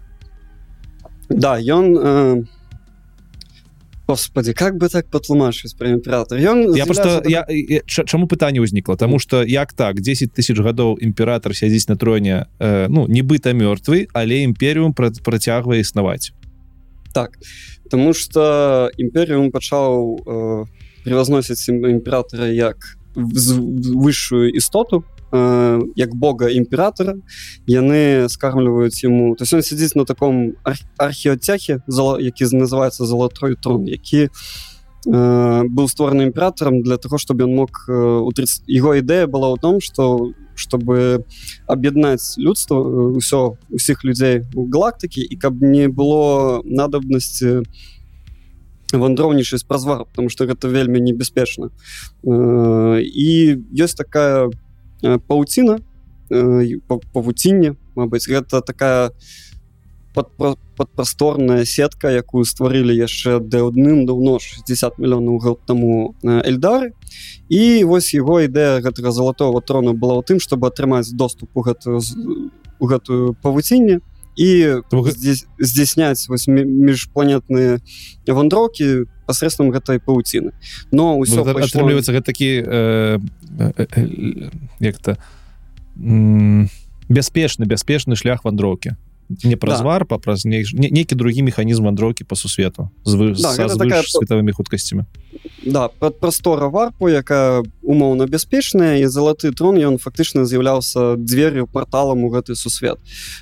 [1.28, 2.44] Да ён э,
[4.07, 8.97] Господи, как бы так патлумачыць про імператор ён я просто я, я чаму пытанне ўзнікла
[8.97, 10.01] тому что як так?
[10.01, 15.81] 10 тысяч гадоў імператор сядзіць на троне э, ну нібыта мёртвы але імперыум пра- працягвае
[15.81, 16.31] існаваць
[17.15, 17.35] так
[17.91, 20.65] тому что імперыум пачаў э,
[21.05, 22.77] превазносіць ім- імператора як
[23.17, 25.03] высшую істоту
[25.33, 27.16] э, як бога імператора
[27.66, 33.57] яны скармліваюць ему то есть он сядзіць на таком ар археоцяхе зала які называется золотой
[33.57, 34.29] трон які
[35.07, 39.53] э, быў створаны імператором для того чтобы ён мог э, у 30 его ідэя была
[39.55, 41.24] ў том что чтобы
[41.66, 42.81] аб'яднаць людство
[43.14, 47.62] ўсё усіх людзей у галактыкі і каб не было надобнасці
[48.93, 51.70] вандроўнічаць праз вар потому что гэта вельмі небяспечна.
[52.24, 54.51] І ёсць такая
[55.03, 55.80] э, пауціна
[56.30, 59.11] э, па- павуцінне Мабыць гэта такая
[60.14, 66.92] падпра- падпрасторная сетка якую стварылі яшчэ даўным даўно 60 мільёнаў год таму эльдары.
[67.49, 72.01] І вось его ідэя гэтага залатого трона была ў тым чтобы атрымаць доступ у гэтую
[72.80, 74.01] гэтую павуцінне
[75.03, 77.80] гэ- здесь здзяйсняць вось мі- міжпланетныя
[78.26, 80.53] вандроўкі пасредствам гэтай пауціны
[80.93, 83.18] но ўсё пайшло- атрымліваецца гэта такі э,
[83.59, 85.16] э, э, як-то
[85.97, 86.68] м,
[87.09, 88.97] бяспечны бяспечны шлях вандроўкі
[89.45, 89.85] не праз Да.
[89.85, 93.66] варп а праз не, не, нейкі другі механізм вандроўкі по сусвету з вы, Да, са
[93.66, 95.05] гэта такая- светавымі хуткасцямі
[95.66, 102.24] да пад прастора варпу якая умоўна бяспечная і залаты трон ён фактычна з'яўляўся двер'ю порталам
[102.24, 102.99] у гэты сусвет.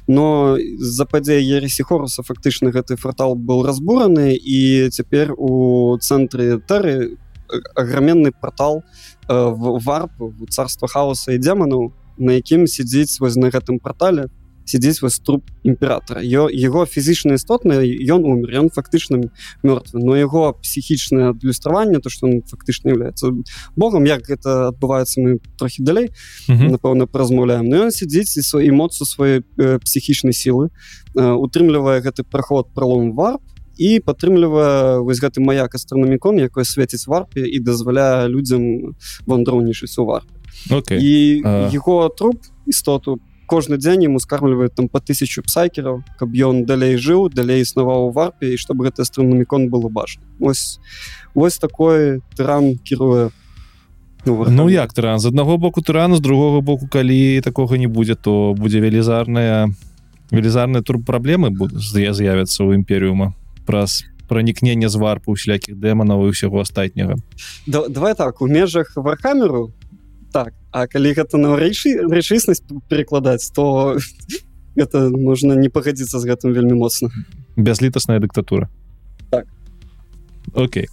[0.09, 7.17] Но за падзея ересі хоруса фактычна гэты фартал был разбураны і цяпер у цэнтры тары
[7.77, 8.83] аграменны портал
[9.29, 10.11] э, в варп
[10.49, 14.29] царства хаоса і демонаў на якім сядзіць вось на гэтым портале
[14.65, 19.31] сядзіць вось труп імператора Ё, яго фізічна істотна ён умер ён фактычна
[19.63, 23.33] мёртвы но яго псіхічнае адлюстраванне то что он фактычна является
[23.77, 26.09] богом як гэта адбываецца мы трохі далей
[26.49, 26.73] Мгм.
[26.77, 30.71] напэўна паразмаўляем но ён сядзіць і свой эмоцыю свае э, псіхічнай сілы
[31.15, 33.43] э, утрымлівае гэты праход пролом варп
[33.77, 38.95] і падтрымлівае вось гэты маяк астранамікон якой свеціць варпе і дазваляе людзям
[39.27, 40.29] вандроўнічаць у варп.
[40.71, 40.99] Окей.
[41.03, 41.71] І А.
[41.73, 47.29] яго труп істоту кожны дзень ему скармліваюць там по тысячу псайкераў каб ён далей жыў
[47.33, 50.23] далей існаваў у варпе і чтобы гэты астранамікон было бачна.
[50.41, 50.81] Ось
[51.35, 53.31] вось такой тыран кіруе
[54.27, 54.71] Ну вархаммер.
[54.73, 55.19] як тыран?
[55.21, 59.69] З аднаго боку тыран з другого боку калі такога не будзе то будзе велізарная
[60.31, 63.35] велізарная тур праблемы будуць з'явяцца ў імперыума
[63.67, 67.21] праз пранікнення з варпу усялякіх дэманаў і ўсяго астатняга.
[67.67, 69.73] Да, давай так у межах вархамеру
[70.35, 73.95] так а калі гэта на рэчы рэчыснасць перакладаць то
[74.75, 77.15] это можна не пагадзіцца з гэтым вельмі моцна.
[77.55, 78.67] Бязлітасная дыктатура.
[79.31, 79.47] Так.
[80.53, 80.91] Окей.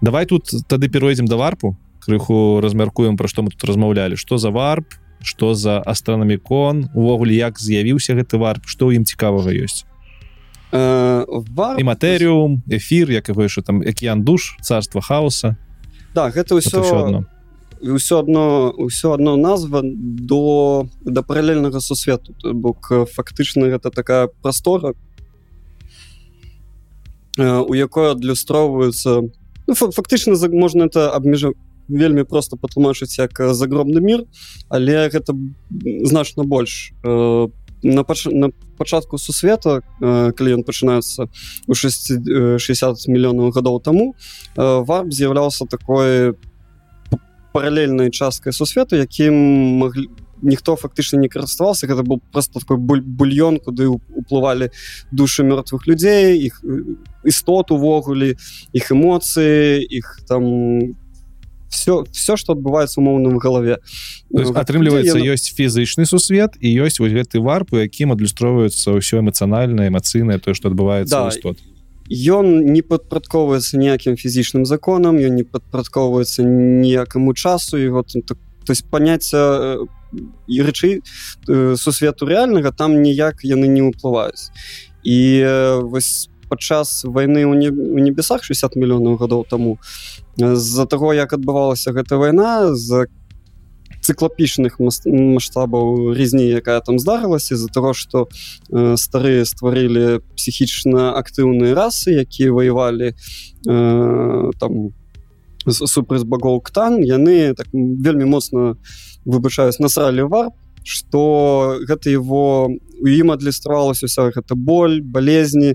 [0.00, 1.74] Давай тут тады перайдзем да варпу
[2.06, 4.14] крыху размяркуем пра што мы тут размаўлялі.
[4.14, 4.94] Што за варп
[5.26, 9.82] што за астранамікон увогуле як з'явіўся гэты варп што ў ім цікавага ёсць?
[10.70, 11.74] Э, вар...
[11.78, 15.58] і матэрыум эфір як яго яшчэ там акіян душ царства хаоса
[16.14, 17.20] да гэта ўсё ўсё одно
[17.82, 22.34] і ўсё одно ўсё одно назва до да паралельнага сусвету.
[22.42, 24.94] Бок фактычна гэта такая прастора
[27.38, 29.28] у якой адлюстроўваюцца
[29.66, 31.52] ну, фа- фактычна можна это абмежа
[31.88, 34.24] вельмі просто патлумачыць як загробны мір
[34.68, 35.36] але гэта
[36.04, 36.92] значна больш.
[37.04, 37.48] Э,
[37.82, 38.26] на, пач...
[38.26, 41.28] на пачатку сусвета э, калі ён пачынаецца
[41.66, 44.14] у 6 э, 60 мільёнаў гадоў таму
[44.56, 46.34] э, варп з'яўляўся такой
[47.56, 49.34] паралельнай часткай сусвету якім
[49.82, 50.06] маглі
[50.42, 54.68] ніхто фактычна не караставаўся гэта был просто такой буль бульён куды уплывалі
[55.12, 56.60] душы мёртвых людзей іх
[57.24, 58.36] істот увогуле
[58.72, 60.94] іх эмоцыі іх там
[61.68, 63.80] все все что адбываецца умоўным галаве
[64.32, 68.12] То есть, Ну, атрымліваецца людзей, ёсць фізычны сусвет і ёсць вось гэты варп у якім
[68.12, 71.56] адлюстроўваецца ўсё эмацыянальна эмацыйнае тое што адбываецца Да, істот
[72.10, 78.72] ён не падпрадковваецца ніякім фізічным законам ён не падпрадковваецца ніякаму часу его там так- то
[78.72, 79.78] есть паняцця
[80.46, 81.02] і рэчы
[81.48, 84.50] э, сусвету рэальнага там ніяк яны не ўплываюць
[85.02, 89.78] і э, вось падчас войны ў не, у небесах 60 мільёнаў гадоў таму
[90.38, 93.06] э, з-за таго як адбывалася гэта вайна за
[94.06, 98.28] цыклапічных мас- маштабаў різні якая там здарылася з-за того что
[98.70, 104.94] э, старыя стварылі псіхічна актыўныя расы якія ваявалі э, там
[105.66, 108.76] супраць багоў ктан яны так вельмі моцна
[109.26, 110.50] выбачаюць насралі вар
[110.86, 112.70] что гэта его
[113.02, 115.74] у ім адлюстравалася вся гэта боль болезні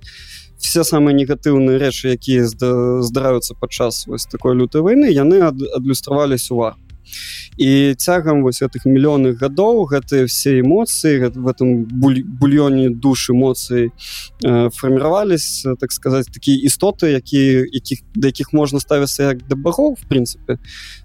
[0.62, 6.54] все самыя негатыўныя рэчы якія зда- здараюцца падчас вось такой лютой войны яны ад- адлюстраваліся
[6.54, 6.76] у вар
[7.58, 13.92] і цягам вось гэтых мільённых гадоў гэтыя все эмоцыі в этом буль, бульёне душ эмоцыі
[14.44, 19.96] э, фарміравались так сказать такія істоты якія якіх да якіх можна ставіцца як да багоў
[19.96, 20.58] в прынцыпе.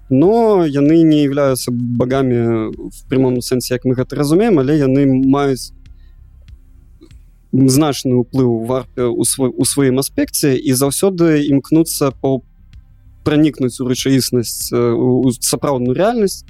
[0.09, 5.73] Но яны не являются богамі в прямом сэнсе як мы гэта разумеем але яны маюць
[7.51, 12.41] значны ўплыў варпе у свой у сваім аспекце і заўсёды імкнуцца по
[13.27, 16.47] пранікнуць у рэчаіснасць э, у сапраўдную рэальнасць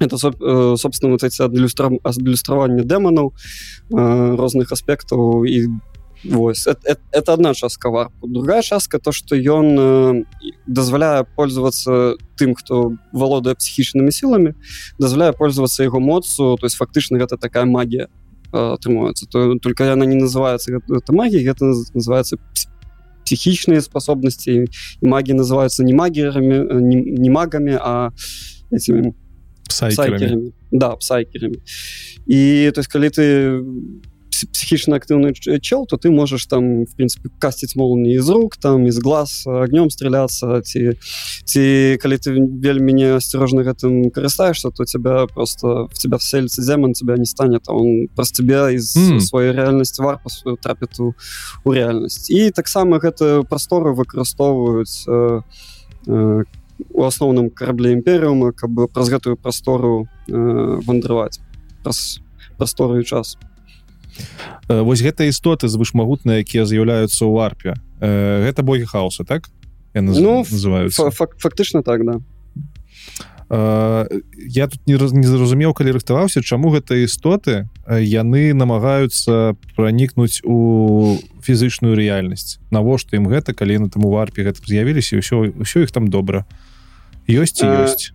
[0.00, 5.78] это э, собственно вот эти адлюстра- адлюстраванне дэманаў э, розных аспектаў і
[6.24, 10.24] вось это, это, это одна частка варпу другая частка то что ён э,
[10.66, 14.54] дазваляе пользоваться тым хто валодае псіхічнымі сіламі
[14.98, 18.08] дазваляе пользоваться его моцу то есть фактычна гэта такая магія
[18.52, 22.36] э, атрымуецца то только яна не называется гэта, гэта магія гэта наз- называется
[23.25, 24.67] пс- психічныя способности
[25.01, 28.11] і магі называются не магіями не, не магами а
[28.71, 29.13] этими
[29.69, 31.55] псайкерамі псайкерами да псайкерами
[32.27, 33.63] і то есть калі ты
[34.44, 38.98] психічна актыўны чел то ты можешь там в принципе касціць молнии из рук там из
[38.98, 40.98] глаз огнем стреляться ці
[41.44, 46.92] ці калі ты вельмі не асцярожна гэтым карыстаешься то тебя просто в тебя вселится демон
[46.92, 49.20] тебя не станет он про тебя из mm.
[49.20, 51.14] своей реальности варпа свою трапит у,
[51.64, 55.40] у реальнасць і таксама гэта прасторы выкарыстоўваюць э,
[56.06, 56.44] э,
[56.90, 61.40] у асноўным карабле імперыума каб праз гэтую прастору э, вандраваць
[61.82, 62.20] праз
[62.58, 63.55] прасторы час э,
[64.68, 67.72] Вось гэта істоты звышмагутныя якія з'яўляюцца ў арпе.
[68.00, 69.48] Э, гэта богі хаоса так?
[69.94, 72.20] Ну, называются фак фактычна так да.
[73.48, 81.14] Uh, я тут не, не зразумеў калі рыхтаваўся чаму гэта істоты яны намагаюцца пранікнуць у
[81.46, 85.94] фізычную рэальнасць навошта ім гэта калі на там у варпе гэта з'явіліся ўсё ўсё іх
[85.94, 86.42] там добра.
[87.30, 88.10] Ёсць ёсць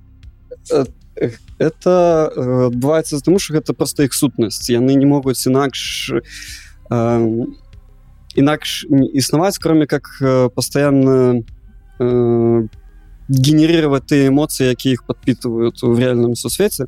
[1.60, 2.32] это
[2.68, 6.14] адбываецца тому что гэта просто іх сутнасць яны не могуць інакш
[8.36, 10.10] інакш існаваць кроме как
[10.56, 11.44] постоянно
[13.30, 16.88] генерировать те эмоции якія их подпитывают в реальном сусвеце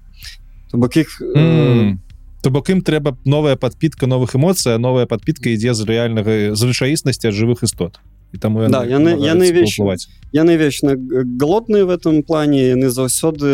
[0.72, 1.98] то бок их mm.
[2.42, 7.30] то бок ім трэба новая подпитка новых эмоцый новая подпитка ідзе з рэальнага з рэчаіснасці
[7.30, 8.00] жывых істот
[8.34, 13.46] і там да, яны яны вечнаваць яны вечна голодные в этом плане яны заўсёды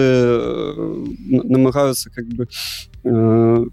[1.27, 2.47] намагаюцца как бы
[3.03, 3.65] э,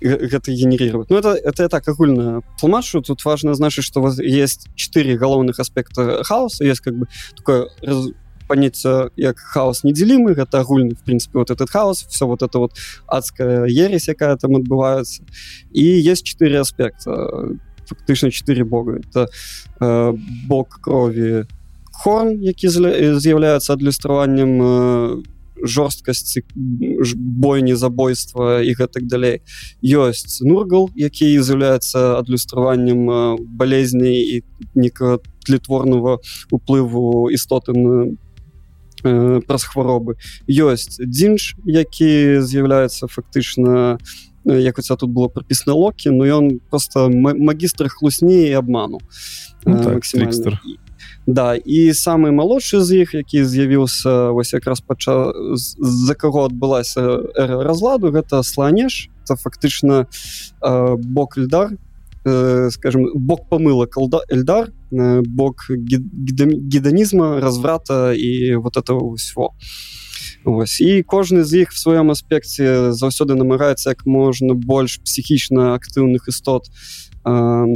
[0.00, 1.10] гэта генерировать.
[1.10, 3.00] Ну это это так агульна тлумачу.
[3.00, 6.64] Тут важно значит что вас есть четыре галоўных аспекта хаоса.
[6.64, 7.06] Есть как бы
[7.36, 8.08] такое раз,
[8.46, 12.72] понятие як хаос неделимый это агульный в принципе вот этот хаос все вот это вот
[13.06, 15.24] адская ересь якая там отбывается
[15.72, 17.48] и есть четыре аспекта
[17.88, 19.00] фактычна четыре бога.
[19.00, 19.28] Это
[19.80, 20.12] э,
[20.46, 21.46] бог крови
[22.02, 25.22] хорн які з'яўляется адлюстраваннем э,
[25.62, 26.42] жорсткасці
[27.16, 29.40] бойні забойства і гэтак далей.
[29.82, 36.20] Ёсць нургал які з'яўляецца адлюстраваннем балезней і некага тлетворного
[36.50, 38.16] уплыву істоты на
[39.46, 40.16] праз хваробы
[40.48, 43.98] ёсць дзінж які з'яўляецца фактычна
[44.46, 48.98] э, як уця тут было прапісна локі но ён просто магістр хлусні і обману
[49.64, 50.04] ну, так,
[51.26, 57.02] Да і самы малодшы з іх які з'явіўся вось якраз пача з-за каго адбылася
[57.34, 59.10] разладу гэта сланеш.
[59.26, 60.06] Это фактычна
[60.62, 61.74] э, бок льдар
[62.24, 69.54] э, скажем бок помыла колда эльдар э, бок геданізма разврата і вот этого всего
[70.46, 70.80] Ось.
[70.80, 76.70] і кожны з іх в сваём аспекце заўсёды намагаецца як можна больш псіхічна актыўных істот
[77.26, 77.74] э,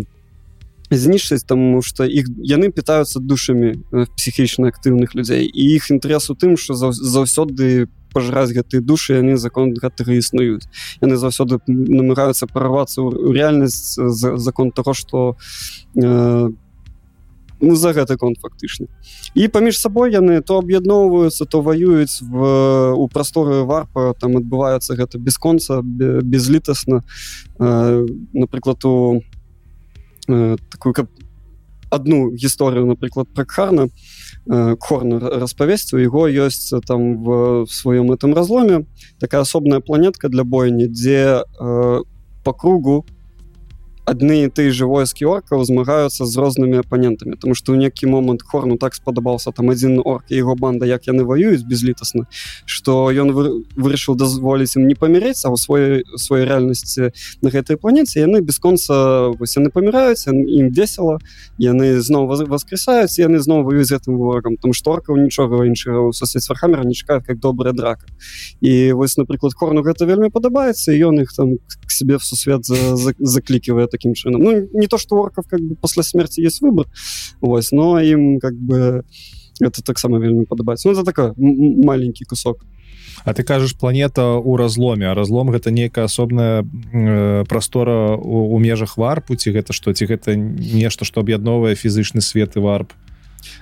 [0.91, 6.39] знішчыць тому что іх яны пытаются душамі э, псіхічна актыўных людзей і іх інтэрес у
[6.39, 10.71] тым что заўсёды пожраць гэтыя душы яны закон гэтага існуюць
[11.03, 15.35] яны заўсёды намагаюцца прорвацца ў рэальнасць за закон того что
[15.99, 16.55] э, ну,
[17.61, 18.87] за гэты конт фактычна.
[19.35, 24.15] І паміж сабой яны то аб'ядноўваюцца то ваююць в у прасторы варпа.
[24.21, 27.03] Там адбываецца гэта бесконца безлітасна.
[27.59, 29.23] Э, напрыклад у
[30.29, 31.09] э, такую каб
[31.91, 33.89] одну гісторыю напрыклад про харна
[34.47, 38.87] э, корна распавесці у яго ёсць там в, в сваём этом разломе
[39.19, 42.01] такая асобная планетка для бойні дзе э,
[42.45, 43.05] по кругу
[44.11, 48.77] адны ты же войскі оркаў змагаюцца з рознымі апанентамі тому что ў некі момант хорну
[48.77, 52.27] так спадабаўся там адзін орк его банда як яны воююць безлітасна
[52.67, 53.31] что ён
[53.77, 57.11] вырашыў дазволіць ім не памірець а у сваёй сваёй рэальнасці
[57.43, 61.19] на гэтай планеце яны бесконца вось яны паміраюць ім весело
[61.59, 66.85] яны зноў воскресаюць яны зноў воююць гэтым ворагам там шторкаў нічога іншага у сусвет вархамера
[66.85, 68.07] не чакаюць как добрая драка.
[68.61, 71.57] І вось напрыклад корну гэта вельмі падабаецца ён іх там
[71.87, 75.61] к себе в сусвет за, за, закліківае таким чынам ну не то что орков как
[75.61, 76.87] бы после смерти есть выбор
[77.41, 79.05] вось но им как бы
[79.61, 82.65] это таксама вельмі падабаецца ну, это такой маленький кусок.
[83.25, 88.59] А ты кажаш планета у разломе а разлом гэта нейкая асобная э, прастора у, у
[88.59, 92.93] межах варпу ці гэта што ці гэта нешта што аб'ядновае фізычны свет і варп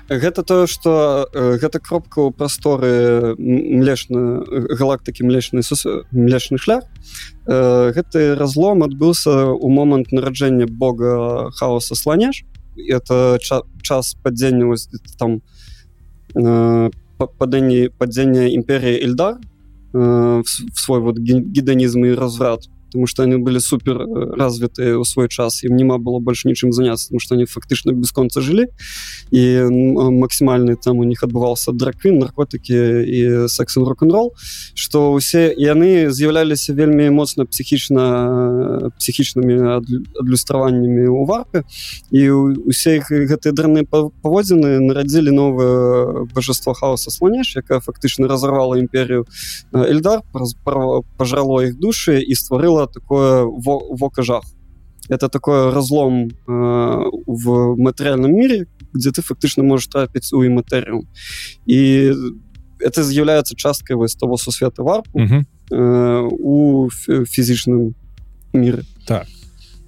[0.09, 5.63] гэта тое что э, гэта кропка ў прасторы млечна галактыкі млечны
[6.11, 6.85] млечны шлях.
[7.47, 12.45] Э, гэты разлом адбыўся у момант нараджэння бога хаоса сланеж
[12.77, 14.77] это ча час падзення
[15.19, 15.43] там
[16.35, 19.39] э, падэнні падзення імперыі эльдар
[19.93, 25.29] в свой вот геданізм і разврат потому что они были супер э, развитые у свой
[25.29, 28.67] час им нема было больше нічым заняться потому что они фактычна бесконца жылі
[29.31, 29.63] і
[30.11, 34.35] максімальны там у них адбывался драквін наркотыкі і секс рок-н-рол
[34.75, 39.83] что усе яны з'яўляліся вельмі моцна псіхічна псіхічнымі
[40.21, 41.65] адлюстраваннямі у варпе
[42.11, 42.31] і
[42.67, 49.27] усе іх гэтыя драны паводзіны нарадзілі новое божество хаоса слонеш якая фактычна разорвала імперію
[49.73, 50.23] эльдар
[51.17, 54.45] пожрало іх души і стварыла такое вока жах
[55.09, 56.31] это такое разлом э,
[57.27, 61.09] в матэрыяльным мире где ты фактычна можешь трапіць у іматэрыум
[61.67, 62.13] і
[62.81, 65.47] это з'яўляецца часткай вось того сусвета варпу Мгм.
[65.71, 67.95] э, у фі- фізічным
[68.53, 69.27] міры так.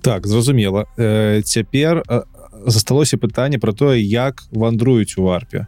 [0.02, 2.22] Так зразумела э, цяпер э,
[2.66, 5.66] засталося пытанне про тое як вандруюць у варпе.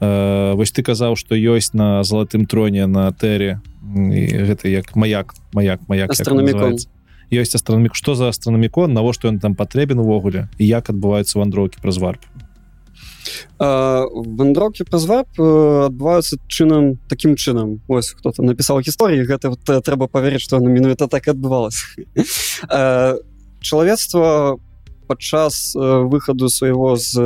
[0.00, 3.60] Э, вось ты казаў что ёсць на залатым троне на тэры
[3.94, 6.12] гэта як маяк маяк маяк
[7.30, 11.98] ёсць астранамік что за астранамікон навошта ён там патрэбен увогуле і як адбываюцца вандроўкі праз
[11.98, 12.24] варп
[13.58, 15.24] вандроўкі праз э,
[15.88, 20.68] адбываюцца чынам такім чынам ось хто-то напісаў гісторыі гэта вот, э, трэба паверыць што на
[20.68, 21.84] менавіта так і адбывалася
[23.60, 24.58] чалавецтва
[25.08, 27.16] падчас выхаду свайго з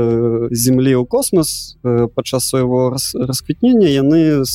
[0.50, 4.46] землі ў космас падчас свайго рас, расквітнення яны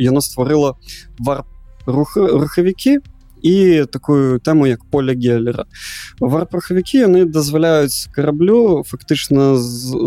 [0.00, 0.76] яно стварыла
[1.20, 1.46] варп
[1.86, 2.98] рух рухавікі
[3.44, 5.68] і такую тэму як поля геллера
[6.20, 9.52] варпрахавікі яны дазваляюць караблю фактычна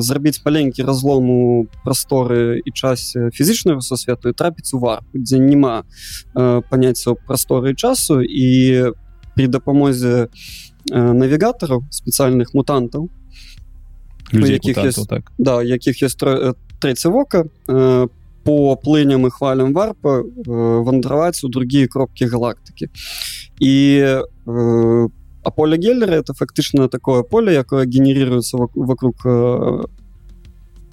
[0.01, 1.41] зрабіць маленькі разлом у
[1.85, 5.85] прасторы і часе фізічнага сусвету і трапіць у варп дзе няма
[6.33, 8.89] э, паняццяў прасторы часу і
[9.37, 10.33] при дапамозе
[10.91, 13.09] навігатараў спецыяльных мутантаў
[14.33, 15.31] якіх ёсць- так.
[15.37, 18.07] Да якіх э, трэця вока э,
[18.43, 22.89] по плыням і хвалям варпа э, вандраваць у другія кропкі галактыкі
[23.59, 23.73] і
[24.47, 25.07] э,
[25.43, 29.83] а поле геллера это фактычна такое поле якое генерируется вок- вокруг э,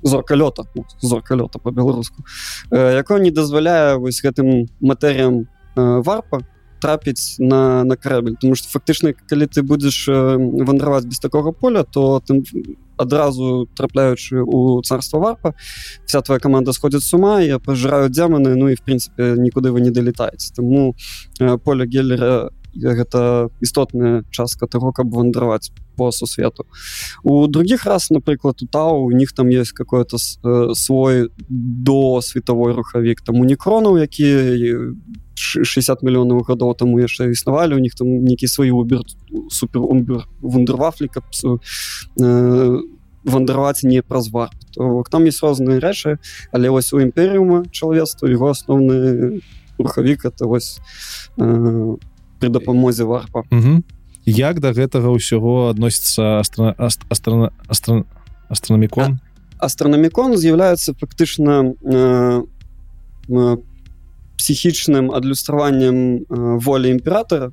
[0.03, 0.64] зоркалёта
[1.03, 2.22] зоркалёта по-беларуску
[2.70, 6.40] э, якое не дазваляе вось гэтым матэрыям э, варпа
[6.85, 10.37] трапіць на на карабель тому что фактычна калі ты будзеш э,
[10.68, 12.45] вандраваць без такога поля то ты
[12.97, 15.55] адразу трапляючы у царства варпа.
[16.05, 19.80] Вся твоя команда сходит с ума я пожираю дзяманы ну і в принципе нікуды вы
[19.80, 20.95] не далетаеце тому
[21.41, 26.66] э, поле геллера гэта істотная частка того каб вандраваць по сусвету.
[27.22, 32.72] У других раз напрыклад у тау у них там есть какой-то э, свой до световой
[32.72, 33.20] рухавік.
[33.20, 34.75] Там у некронаў які
[35.35, 39.01] ш- 60 мільёнаў гадоў таму яшчэ існавалі у них там нейкі свае убер
[39.51, 42.79] супер умбер вундервафлі каб э,
[43.25, 44.55] вандраваць не праз варп.
[44.75, 46.18] То там есть розныя рэчы
[46.53, 49.41] але вось у імперыума чалавецтва его асноўны
[49.79, 50.79] рухавік это вось
[51.39, 51.97] э,
[52.45, 53.42] при дапамозе варпа.
[53.51, 53.84] Мгм.
[54.26, 56.74] як да гэтага ўсяго адносіцца астра...
[56.78, 57.01] аст...
[57.09, 57.53] астрана...
[57.68, 58.05] Астра...
[58.49, 59.20] астранамікон?
[59.61, 62.40] Астранамікон з'яўляецца фактычна э,
[63.28, 63.57] э,
[64.36, 67.53] псіхічным адлюстраваннем э, волі імператора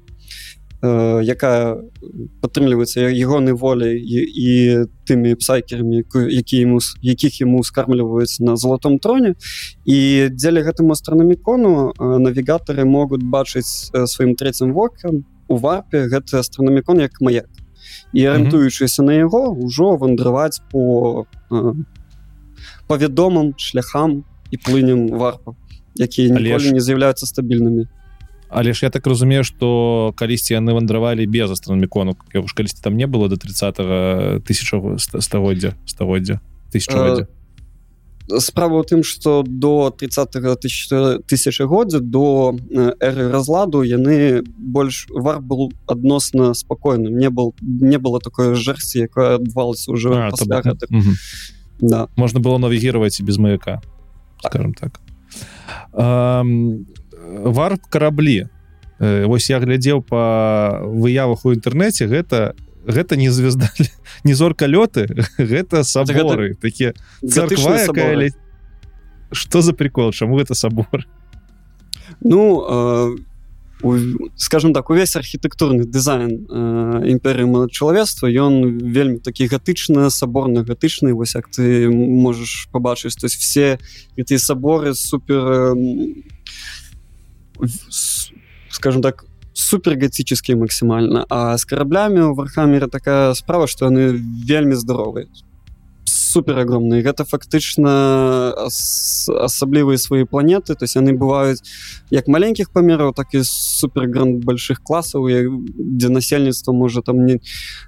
[0.82, 1.77] якая
[2.41, 9.36] падтрымліваецца ягоны волей і, тымі псайкерамі які ему с- якіх ему скармліваюць на золотом троне
[9.86, 17.21] і дзеля гэтаму астранамікону навігатары могуць бачыць сваім трэцім вокам у варпе гэты астранамікон як
[17.21, 17.49] маяк.
[18.13, 21.25] І арыентуючыся на яго ўжо вандраваць по
[22.88, 25.53] по вядомым шляхам і плынем варпа
[25.99, 26.27] якія
[26.73, 27.86] не з'яўляюцца стабільнымі
[28.53, 33.07] Але ж я так разумею что калісьці яны вандравалі без астранамікону ж калісьці там не
[33.07, 34.73] было до 30 тысяч
[35.19, 36.41] стагоддзя стагоддзя
[36.73, 37.27] тысячагоддзя
[38.39, 45.71] справа ў тым что до 30 тысячагоддзя до э, эры разладу яны больш вар был
[45.87, 51.15] адносна спакойным не был не было такое жэрсці якое адбывалася уже А, пасля гэтых Мгм.
[51.79, 52.07] да.
[52.15, 53.81] Можна было навігировать і без маяка
[54.43, 54.99] скажем так.
[55.93, 56.85] Ам,
[57.28, 58.49] варп караблі
[59.01, 62.53] Э, вось я глядзеў по выявах у інтэрнэце гэта
[62.86, 63.74] гэта не звезда
[64.24, 65.09] не зорка лёты
[65.41, 66.93] гэта саборы такія
[67.26, 68.30] царква якая ля...
[69.32, 71.09] что за прикол чаму гэта сабор?
[72.22, 73.15] Ну э,
[73.82, 81.13] у- скажем так увесь архітэктурны дызайн э, імперыі чалавецтва ён вельмі такі гатычна саборна гатычны.
[81.13, 83.80] Вось як ты можаш побачыць то есть все
[84.13, 86.32] гэтыя саборы супер с-
[88.70, 94.16] скажем так супер готические максімальна а с караблями у вархамера такая справа что яны
[94.47, 95.28] вельмі здаровыя
[96.05, 97.91] супер агромныя гэта фактычна
[98.55, 100.75] ас асаблівыя свае планеты.
[100.75, 101.59] То есть яны бываюць
[102.09, 105.27] як маленькіх памераў так і супер гранд больших класаў
[105.75, 107.39] дзе насельніцтва можа там не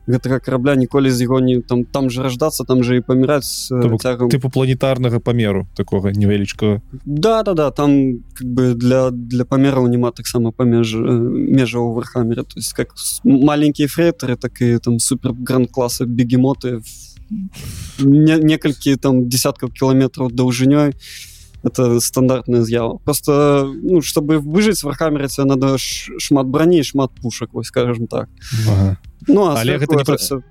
[0.07, 4.29] гэтага корабля ніколі з яго не там там же раждацца там же і паміраць цягам...
[4.29, 10.11] тыпу планетарнага памеру такога невялічкага да да да там как бы для для памераў няма
[10.11, 15.71] таксама памеж межа ў вархамере то есть как маленькія фрейтары так і там супер гранд
[15.71, 16.81] класы бегемоты
[17.99, 20.93] не, некалькі там десяткаў кіламетраў даўжынёй
[21.63, 28.07] это стандартная з'ява просто ну чтобы выжыць вархамерце надо шмат браней шмат пушак вось скажем
[28.07, 28.29] так.
[28.67, 28.97] Ага.
[29.27, 30.43] ну але гэта не просто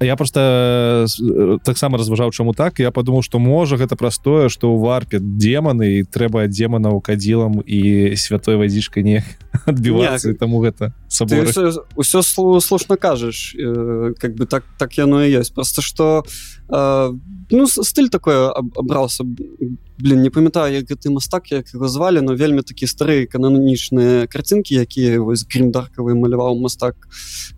[0.00, 2.78] я просто э, таксама разважаў чаму так.
[2.78, 8.14] Я подумал что можа гэта простое что у варпе демоны і трэба демонаў кадзілам і
[8.16, 9.24] святой вадзічкай не
[9.66, 12.22] адбівацца таму гэта ўсё
[12.60, 16.24] слушна кажаш э, как бы так так яно і есть просто что
[16.72, 22.62] ну стыль такое абрался блин не памятаю як гэты мастак як его звалі но вельмі
[22.62, 26.96] такі старыя кананічныя карцінкі якія вось грімдаркавы маляваў мастак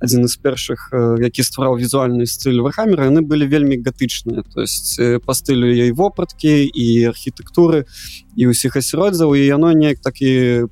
[0.02, 0.90] адзін з першых
[1.22, 6.66] які ствараў візуальны стыль вархамера яны былі вельмі гатычныя то есть по стылю ей вопраткі
[6.66, 7.86] і архітэктуры
[8.34, 10.66] і ўсіх асяроддзяў і яно неяк такі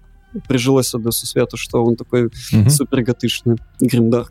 [0.49, 2.31] прыжылася да сусвету что он такой
[2.67, 4.27] супергатычны грімдар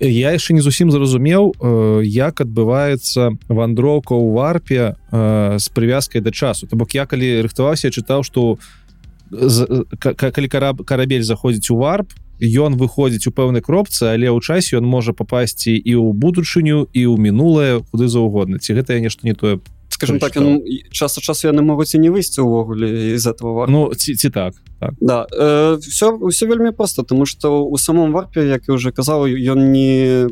[0.00, 6.30] я яшчэ не зусім зразумеў э, як адбываецца вандроўка ў варпе э, з прывязкай да
[6.30, 6.66] часу.
[6.66, 8.58] То бок я калі рыхтаваўся чытаў что
[10.00, 14.84] калі караб карабель заходзіць у варп ён выходзіць у пэўнай кропцы але ў часе ён
[14.84, 18.60] можа папасці і ў будучыню і ў мінулае куды заўгодна.
[18.60, 19.58] Ці гэта я нешта не тое
[19.96, 20.60] скажем так ён,
[20.92, 23.70] час часу яны могуць і не выйсці увогуле из этого вар...
[23.72, 24.92] ну ці, ці так так.
[25.00, 29.24] да э, все все вельмі просто тому что у самом варпе як я уже казаў
[29.24, 30.28] ён не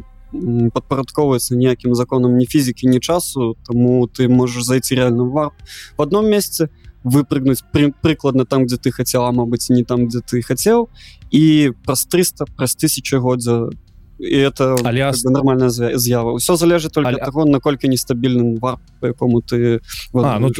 [0.74, 5.54] падпарадковваецца ніякім законам ні фізікі ні часу тому ты можешь зайти реально варп.
[5.96, 6.68] В одном месте
[7.04, 10.88] выпрыгнуть при, прыкладна там где ты хотела Мабыць не там где ты хотел
[11.30, 13.70] і праз 300 праз тысяча годзя
[14.18, 16.36] і это але как бы, нормальная з'ява.
[16.36, 17.18] Все залежыць только але...
[17.18, 19.80] таго наколькі нестабільным вар по якому ты
[20.14, 20.50] а, ну,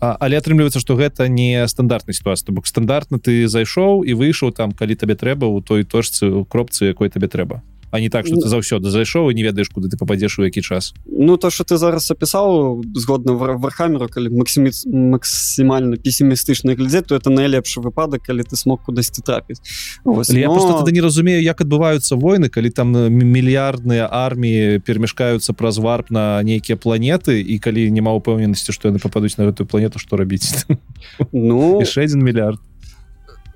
[0.00, 2.52] а, але атрымліваецца что гэта не стандартная сітуацыя.
[2.52, 6.90] Бок стандартна ты зайшоў і выйшаў там калі табе трэба у той точцы у кропцы
[6.90, 9.96] якой табе трэба а не так что ты заўсёды зайшоў і не ведаеш куды ты
[9.96, 10.94] попадзеш у які час.
[11.06, 17.30] Ну то что ты зараз опісаў згодна вархамеру калі максімі максімальна пессімістычна глядзець то это
[17.30, 19.60] найлепшы выпадак калі ты смог кудысьці трапіць.
[20.04, 20.54] Ось, я но...
[20.54, 26.76] просто не разумею як адбываюцца войны калі там мільярдныя арміі перамяшкаюцца праз варп на нейкія
[26.76, 30.66] планеты і калі няма упэўненасці што яны попадуць на гэтую планету што рабіць.
[31.32, 32.60] Ну яшчэ один мільярд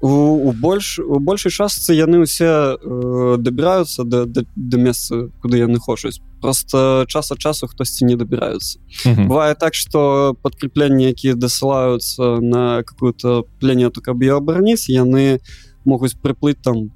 [0.00, 5.76] у, больш у большай частцы яны ўсе э, дабіраюцца да, да, да месца куды яны
[5.76, 6.24] хочуць.
[6.40, 8.80] Просто час ад часу хтосьці не дабіраюцца.
[9.04, 15.40] Бывае так что подкрепленні якія дасылаюцца на какую-то планету каб ее абараніць яны
[15.84, 16.92] могуць прыплыць там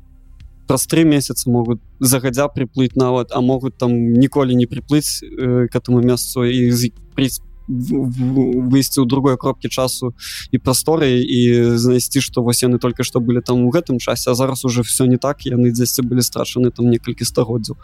[0.66, 5.76] праз три месяца могуць загадзя прыплыць нават а могуць там ніколі не прыплыць э, к
[5.76, 6.72] этому месцу і
[7.12, 10.12] прыць выйсці ў другой кропкі часу
[10.52, 14.34] і прасторы і знайсці што вось яны только што былі там у гэтым часе а
[14.34, 17.76] зараз уже все не так яны дзесьці былі страчаны там некалькі стагоддзяў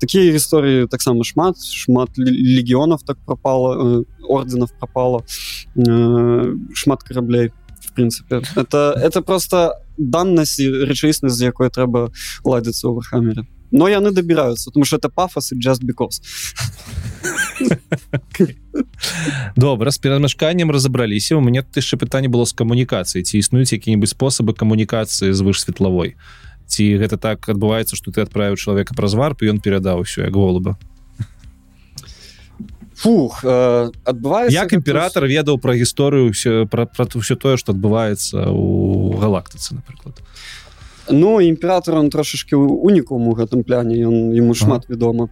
[0.00, 5.22] такія гісторыі таксама шмат шмат легіёнов так пропала орденов пропала
[6.74, 7.50] шмат караблей
[7.80, 8.42] в принципе.
[8.56, 12.10] Это это просто даннасць рэчаіснасць з якой трэба
[12.44, 16.20] ладзіцца ў вархамере но яны дабіраюцца тому что это пафос і just because.
[19.56, 24.54] Добра з перамяшканнем разабраліся у мяне яшчэ пытанне было з камунікацыі ці існуюць які-небудзь спосабы
[24.54, 26.16] камунікацыі звыш светлавой
[26.66, 30.78] ці гэта так адбываецца что ты адправіў чалавека праз варп ён перадаў усё як голуба
[33.00, 38.52] Фух, э, адбывае як імператор ведаў пра гісторыю все пра, пра ўсё тое што адбываецца
[38.52, 40.20] у галактыцы напрыклад
[41.08, 45.28] Ну імператор он трошашки унікум у гэтым пляне ён ему шмат вядома.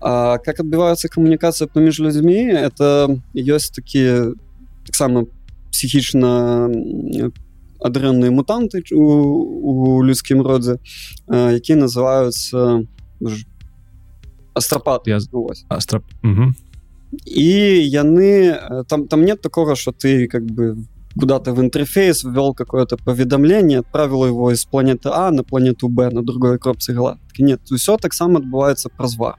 [0.00, 4.34] А как адбываецца камунікацыя паміж людзьмі это ёсць такія
[4.86, 5.26] таксама
[5.72, 6.70] псіхічна
[7.82, 9.04] адрэнныя мутанты у,
[9.70, 10.78] у людскім родзе
[11.30, 12.86] якія называюцца
[14.54, 15.18] астрапат я
[15.68, 16.04] астрап
[17.24, 17.48] і
[17.86, 18.54] яны
[18.88, 23.80] там там нет такого что ты как бы в куда-то в интерфейс ввел какое-то поведомление
[23.80, 27.42] отправил его из планеты а на планету б на другой кропцы галактики.
[27.42, 29.36] Нет все так само отбывается прозвар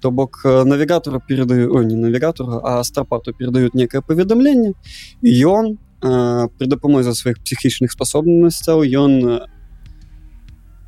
[0.00, 4.74] то бок э, навигатору передаю Ой, не навигатору а астропату передают некое поведомление
[5.22, 9.40] и он э, при дапамозе своих психічных способностяў ён э,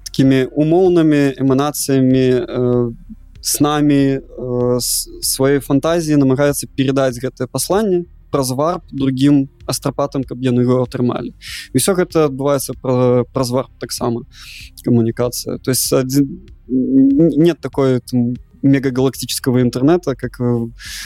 [0.04, 2.92] такими умоўными эманациями э,
[3.40, 10.40] с нами э, с сваёй фантазіі намагаецца перадаць гэтае пасланне праз варп другим астропатам каб
[10.40, 11.34] яны его атрымалі.
[11.74, 14.26] Ўсё гэта адбываецца пра, праз варп таксама
[14.84, 15.58] камунікацыя.
[15.58, 20.40] То есть адзін нет такой там, мегагалактического интернета как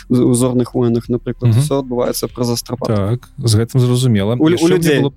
[0.09, 1.63] узорных войнах напрыклад mm -hmm.
[1.63, 4.35] все адбываецца праз астропат так з гэтым зразумела.
[4.35, 5.01] У, у людей.
[5.01, 5.13] было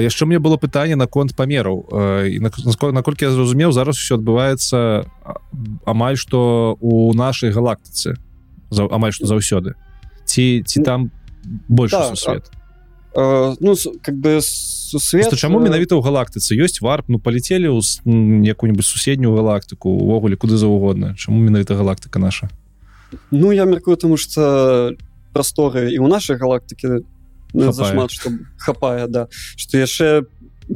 [0.00, 1.84] яшчэ мне было пытанне наконт памераў.
[2.92, 5.04] Наколькі я зразумеў зараз все адбываецца
[5.84, 8.16] амаль што у нашай галактыцы.
[8.70, 9.74] За амаль што заўсёды
[10.30, 11.10] ці ці там
[11.68, 12.50] больше да, свет
[13.14, 17.82] э, ну как бы сусвет чаму менавіта ў галактыцы ёсць варп ну паляцелі ў
[18.46, 22.50] якую-нибудь суседнюю галактыку увогуле куды заўгодна чаму менавіта галактыка наша?
[23.30, 24.94] Ну я меркую тому что
[25.34, 27.02] прасторы і ў нашай галактыкі
[27.52, 29.28] зашмат что хапае да.
[29.56, 30.22] Что яшчэ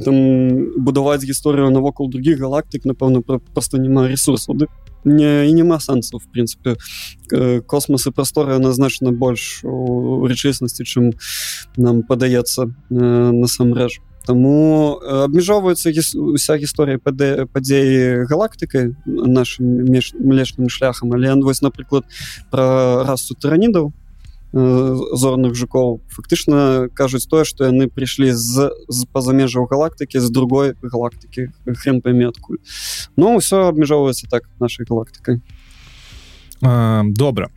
[0.03, 4.67] там будаваць гісторыю навокал других галактык напэўна просто няма ресурсу ды
[5.05, 6.75] не і няма сэнсу в прынцыпе
[7.65, 11.13] космосы прасторы назначана больш у рэчыснасці чым
[11.77, 17.21] нам падаецца насамрэч Таму абмяжоўваецца уся гісторыя пад
[17.53, 22.09] падзеі галактыкай нашим млечным шляхам але вось напрыклад
[22.49, 23.93] пра расу таранідаў
[24.55, 31.51] зорных жукоў фактычна кажуць тое што яны прыйшлі з з пазамежжаў галактыкі з другой галактыкі
[31.75, 32.63] хрен пойме адкуль
[33.19, 35.43] Ну ўсё абмяжоўваецца так нашай галактыкай
[37.19, 37.51] добра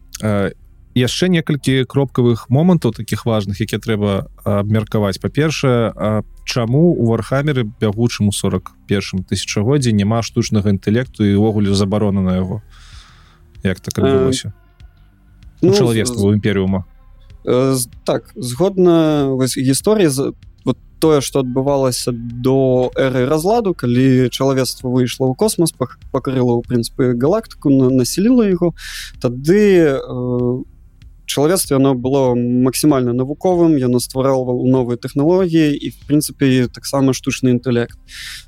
[0.98, 5.94] яшчэ некалькі кропкавых момантаў таких важных якія трэба абмеркаваць па-першае
[6.42, 12.58] чаму у вархамеры бягучым у 41 тысячагоддзі няма штучнага інтэлекту і увогуле забарона на яго?
[13.62, 14.50] Як так адбылося?
[14.50, 14.67] э
[15.62, 16.84] ну, чалавецтва імперыума
[17.44, 25.34] э, так згодна гісторыі вот тое что адбывалася до эры разладу калі чалавецтва выйшла ў
[25.34, 28.74] космос пакрыла ў прынцыпе галактыку на насіліла яго
[29.20, 30.78] тады у э,
[31.28, 37.98] чалавецтва оно было максімальна навуковым яно стварала новыя тэхналогіі і в прынцыпе таксама штучны інтэлект.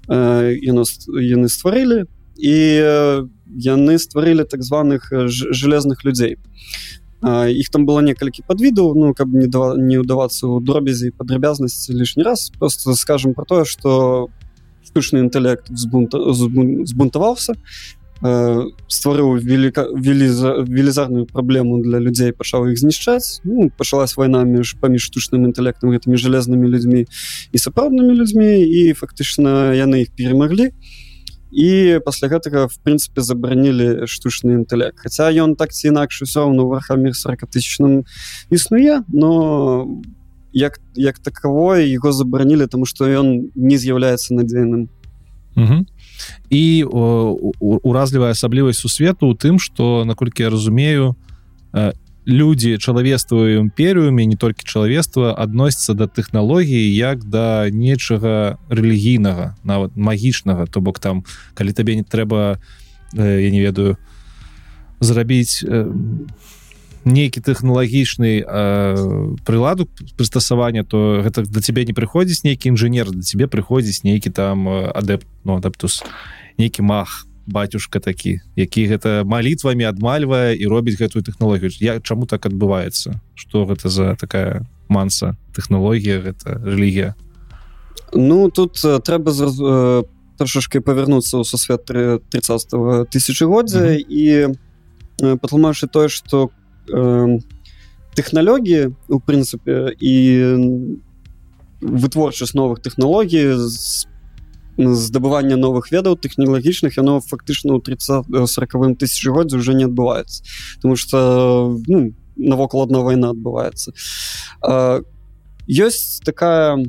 [0.09, 0.85] Э, яно
[1.20, 2.09] яны стварылі
[2.41, 2.57] і
[3.47, 6.41] яны стварылі так званых железных людзей
[7.22, 12.24] іх там было некалькі подвідаў ну каб не да, не ўдавацца ў дробязі падрабязнасці лішні
[12.24, 12.51] раз.
[12.59, 14.28] Просто скажем про тое что
[14.84, 17.55] штучны інтэлект збунта збунтаваўся
[18.20, 25.09] стварыў велика веліза велізарную праблему для людзей пачаў іх знішчаць ну, пачалась вайна між паміж
[25.09, 27.06] штучным інтэлектам гэтымі жалезнымі людзьмі
[27.52, 31.10] і сапраўднымі людзьмі і фактычна яны іх перамаглі і
[31.51, 34.98] і пасля гэтага в прынцыпе забаранілі штучны інтэлект.
[35.02, 38.06] Хаця ён так ці інакш усё роўно вархамір 40 тысячным
[38.51, 39.86] існуе но
[40.52, 44.89] як як таковое его забаранілі тому что ён не з'яўляецца надзейным.
[46.51, 51.16] І уразлівая асаблівасць сусвету у тым что наколькі я разумею
[52.31, 60.70] людзі чалавецтва імперыуме не толькі чалавецтва адносіцца да тэхналогіі як да нечага рэлігійнага нават магічнага.
[60.70, 62.62] То бок там калі табе не трэба
[63.19, 63.98] э, я не ведаю
[65.01, 65.90] зрабіць э,
[67.05, 73.51] нейкі тэхналагічны э, прыладу прыстасавання то гэта да цябе не прыходзіць нейкі інжынер да цябе
[73.51, 76.05] прыходзіць нейкі там адэпт ну адаптус
[76.59, 81.70] нейкі мах батюшка такі які гэта малітвамі адмальвае і робіць гэтую тэхналогію.
[81.80, 83.20] Я чаму так адбываецца?
[83.34, 87.14] Что гэта за такая манса тэхналогія гэта рэлігія?
[88.14, 90.02] Ну тут трэба э,
[90.38, 94.04] трошашки павярнуцца ў сусвет 30 тысячагоддзя mm -hmm.
[94.08, 96.50] і патлумаўшы тое что
[96.88, 97.38] э,
[98.16, 100.14] тэхналогіі у прынцыпе і
[101.80, 104.06] вытворчасць новых тэхналогій з
[104.81, 110.44] здабывання новых ведаў тэхналагічных яно фактычна ў 30 сороквым тысячгоддзя уже не адбываецца.
[110.77, 113.93] Потому что ну, навокал одна война адбываецца.
[115.69, 116.81] Ёсць такая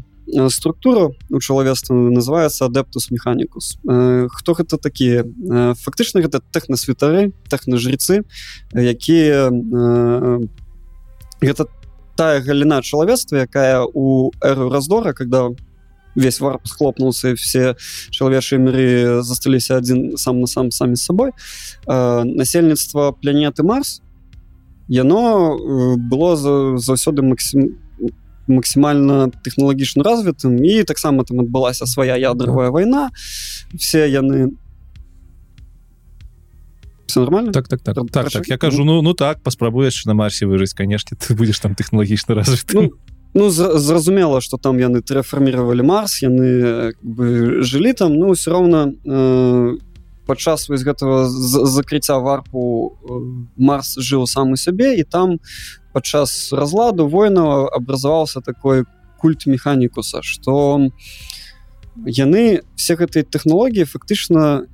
[0.50, 3.78] структура у чалавецтва называется адэптус механікус
[4.32, 5.26] хто гэта такія
[5.76, 8.24] фактычна гэта тэхнасвятары тэхнажрецы
[8.72, 9.52] якія
[11.42, 11.68] гэта
[12.16, 15.56] тая галіна чалавецтва якая у эру раздора когда у
[16.16, 17.76] весь варп схлопнулся и все
[18.12, 21.32] чалавечыя миры засталіся один сам на сам самі с собой.
[21.88, 24.02] Э, насельніцтва планеты марс
[24.88, 26.36] яно э, было
[26.78, 27.78] заўсёды максим
[28.48, 33.12] максімальна тэхналагічна развітым і таксама там адбылася свая ядровая война.
[33.74, 34.52] Все яны
[37.16, 37.52] нормально?
[37.52, 37.96] Так так так.
[38.12, 41.76] Так, так я кажу ну ну так паспрабуеш на марсе выжыць конечно ты будешь там
[41.76, 42.92] тэхналагічна развіты ну,
[43.34, 49.78] ну зразумела что там яны трэфармировали марс яны бы жылі там ну все роўно э,
[50.26, 52.98] падчас вось гэтага закрыцця варпу
[53.58, 55.40] марс жыў сам у сябе і там
[55.94, 58.86] падчас разладу воінаў абразаваўся такой
[59.18, 60.92] культ механікуса что
[62.06, 64.68] яны все гэтыя тэхналогіі фактычна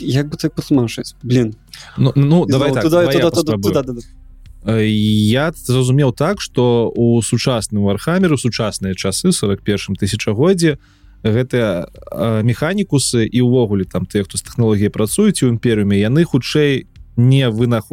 [0.00, 1.14] як бы так патлумачыць?
[1.22, 1.54] Блин
[1.96, 4.00] ну, ну давай так, туда, туда, туда, туда, туда.
[4.66, 10.78] Я зразумеў так что у сучасным архамеру сучасныя часы 41 тысячагоддзе
[11.22, 11.86] гэтыя
[12.42, 16.86] механікусы і ўвогуле там тыя хто з тэхналогіяй працуюць у імперыуме яны хутчэй
[17.16, 17.90] не вынах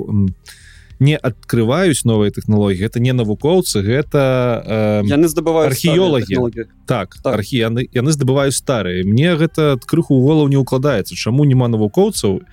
[0.99, 6.67] не открываюсь новыя тэхналогіі это не навукоўцы гэта э, яны здабываюць археолагі.
[6.85, 7.33] так, так.
[7.33, 9.07] архі яны яны здабываюць старыя.
[9.07, 12.43] Мне гэта крыху голову не укладаецца чаму няма навукоўцаў.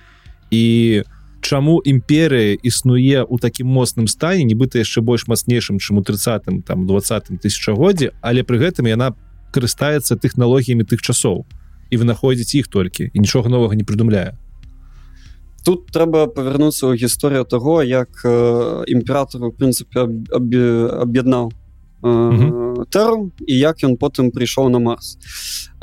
[0.49, 1.03] І
[1.47, 6.83] чаму імперыя існуе у такім моцным стане нібыта яшчэ больш мацнейшым чым у 30 там
[6.87, 9.15] 20 тысячагоддзе але пры гэтым яна
[9.55, 11.45] карыстаецца тэхналогіямі тых часоў
[11.89, 14.35] і вы находзіць іх толькі і нічога новага не прыдумляе.
[15.63, 23.53] Тут трэба павярнуцца ў гісторыю того як э, імператор у прынцыпе аб'яднаў э, тэру і
[23.55, 25.15] як ён потым прыйшоў на марс.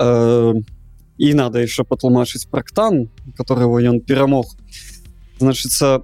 [0.00, 0.56] Э,
[1.18, 4.56] і надо яшчэ патлумачыць практан которого ён перамог
[5.39, 6.01] значыцца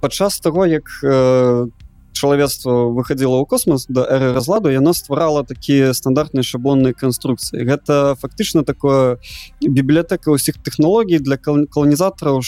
[0.00, 1.66] падчас того як э,
[2.14, 7.66] чалавецтва выходила ў космос до эры разладу яна стварала такія стандартныя шаблонныя канструкцыі.
[7.66, 9.18] Гэта фактычна такое
[9.60, 12.40] бібліятэка ўсіх тэхналогій для каланізатараў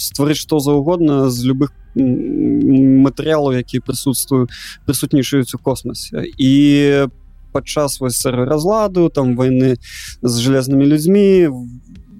[0.00, 4.48] стварыць што заўгодна з любых матэрыялаў які прысутствую
[4.86, 6.52] прысутнічаюць у космосе і
[7.52, 9.76] падчас вось разладу там войны
[10.22, 11.50] з жалезнымі людзьмі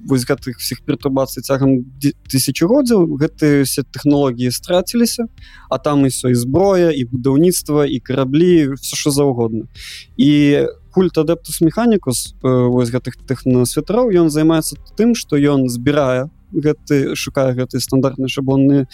[0.07, 1.85] вось гэтых всех пертурбацый цягам
[2.29, 5.29] тысячагоддзяў гэтыя все тэхналогіі страціліся
[5.69, 9.67] а там і все і зброя і будаўніцтва і караблі все що заўгодна.
[10.17, 17.55] І культ адэптус механікус вось гэтых тэхнасветраў ён займаецца тым что ён збірае гэты шукае
[17.55, 18.87] гэты стандартныя шаблонныя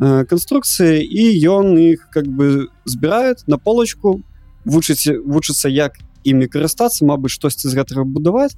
[0.00, 4.22] э, канструкцыі і ён іх как бы збірает на полочку
[4.64, 8.54] вучыць вучыцца як імі карыстацца Мабыць штосьці з гэтага будаваць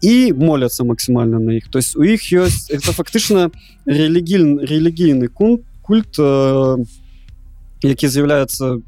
[0.00, 3.50] і моляцца максімальна на іх то есть у іх ёсць это фактычна
[3.86, 6.76] рэлігійны рэлігійны культ культ э,
[7.82, 8.78] які з'яўляецца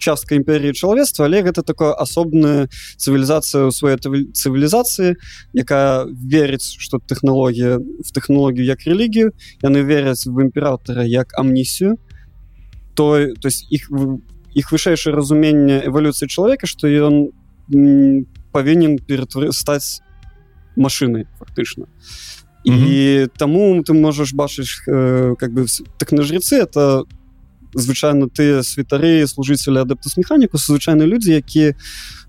[0.00, 3.96] частка імперіі чалавецтва але гэта такое асобная цывілізацыя ў сваёй
[4.32, 5.16] цывілізацыі
[5.54, 9.32] якая верыць што тэхналогія в тэхналогію як рэлігію
[9.62, 11.96] яны веряць в імператора як амнісію
[12.94, 13.88] той то есть іх
[14.56, 17.30] іх вышэйшае разуменне эвалюцыі чалавека што ён
[18.52, 18.98] павінен
[19.50, 20.02] стаць
[20.76, 21.86] машинай фактычна
[22.64, 23.28] і mm -hmm.
[23.36, 25.66] таму ты можаш бачыць э, как бы
[25.98, 27.04] так на жрецы это
[27.74, 31.74] звычайно тыя святары служыцелі адэптус механіку звычайныя людзі які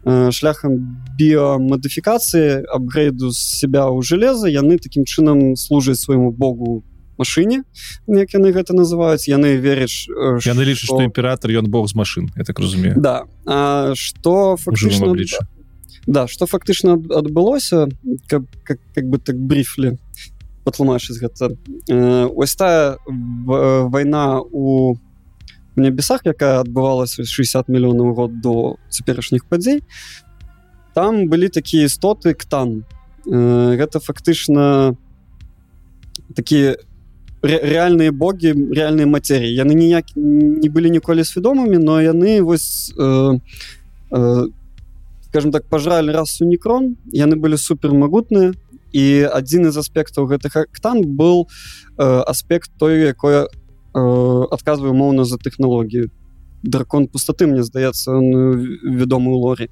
[0.06, 0.72] э, шляхам
[1.20, 6.84] біомадыфікацыі апгрейду з себя ў железа яны такім чынам служаць свайму богу
[7.18, 7.64] машине
[8.08, 9.88] як яны гэта называюць яны э,
[10.46, 12.96] яны лічаць што імператор ён бог з машин я так разумею.
[12.98, 13.26] Да.
[13.46, 15.14] А, что фактычна
[16.08, 17.88] да что фактычна адбылося
[18.28, 19.98] как, как, как бы так брифлі
[20.64, 21.58] патлумачыць гэта.
[21.90, 24.96] Э, ось тая вайна у
[25.76, 29.82] небесах якая адбывалася 60 мільёнаў год до цяперашніх падзей
[30.94, 32.84] там былі такія істоты ктан.
[33.26, 34.96] Э, гэта фактычна
[36.36, 36.78] такія
[37.42, 43.38] рэальныя богі рэальныя матэріі яны ніяк не былі ніколі свядомымі но яны вось э,
[44.12, 44.46] э,
[45.32, 48.52] скажем так пожрали расу некрон яны были супер магутныя
[48.92, 51.48] і адзін из аспектаў гэтых актан был
[51.98, 56.12] э, аспект той якое э, адказваю моўна за тэхналогію
[56.64, 59.70] дракон пустаты мне здаецца вядомы у лорі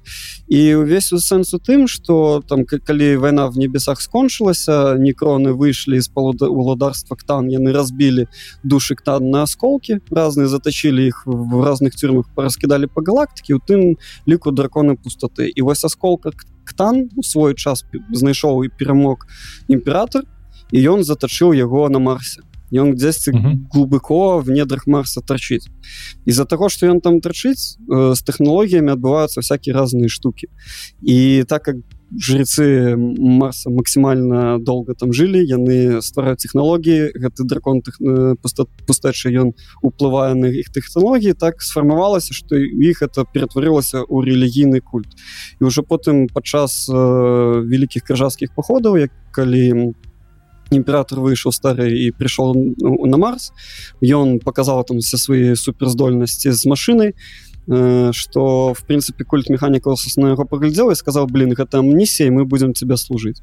[0.48, 6.08] і увесь у сэнсу тым что там калі вайна в небесах скончылася некроны выйшлі з
[6.08, 8.26] палуда уладарства ктан яны разбілі
[8.62, 13.96] душы ктан на осколки разные заточили іх в разных тюрмах пораскідалі по галактыкі у тым
[14.26, 16.32] ліку драконы пустаты і вось осколка
[16.64, 19.26] ктан у свой час знайшоў і перамог
[19.68, 20.24] імператор
[20.72, 22.42] і ён затачыў яго на марсе
[22.72, 23.56] ён дзесьці uh -huh.
[23.72, 25.68] глубоко в недрах марса торчыць
[26.26, 30.48] из-за того что ён там торчыць э, с технологлогіями адбываюцца всякие разные штуки.
[31.02, 31.76] І так как
[32.18, 38.34] жрецы марса максимально долго там жили яны ствараюць технологлогії гэты дракон э,
[38.86, 45.08] пустачы ён уплывае на іх технологлогії так сфармавалася что іх это ператварылася у рэлігійны культ.
[45.60, 46.94] І уже потым падчас э,
[47.62, 49.94] великкіх крыжаскіх походаў як калі там
[50.70, 52.54] імператор выйшаў стары і прыйшоў
[53.06, 53.52] на марс.
[54.00, 57.14] Ён показал там все свае суперздольнасці з машинай
[57.68, 62.44] э, что в прынцыпе культ механікус на яго паглядзеў і сказаў блин гэта амнісія мы
[62.44, 63.42] будзем тебе служыць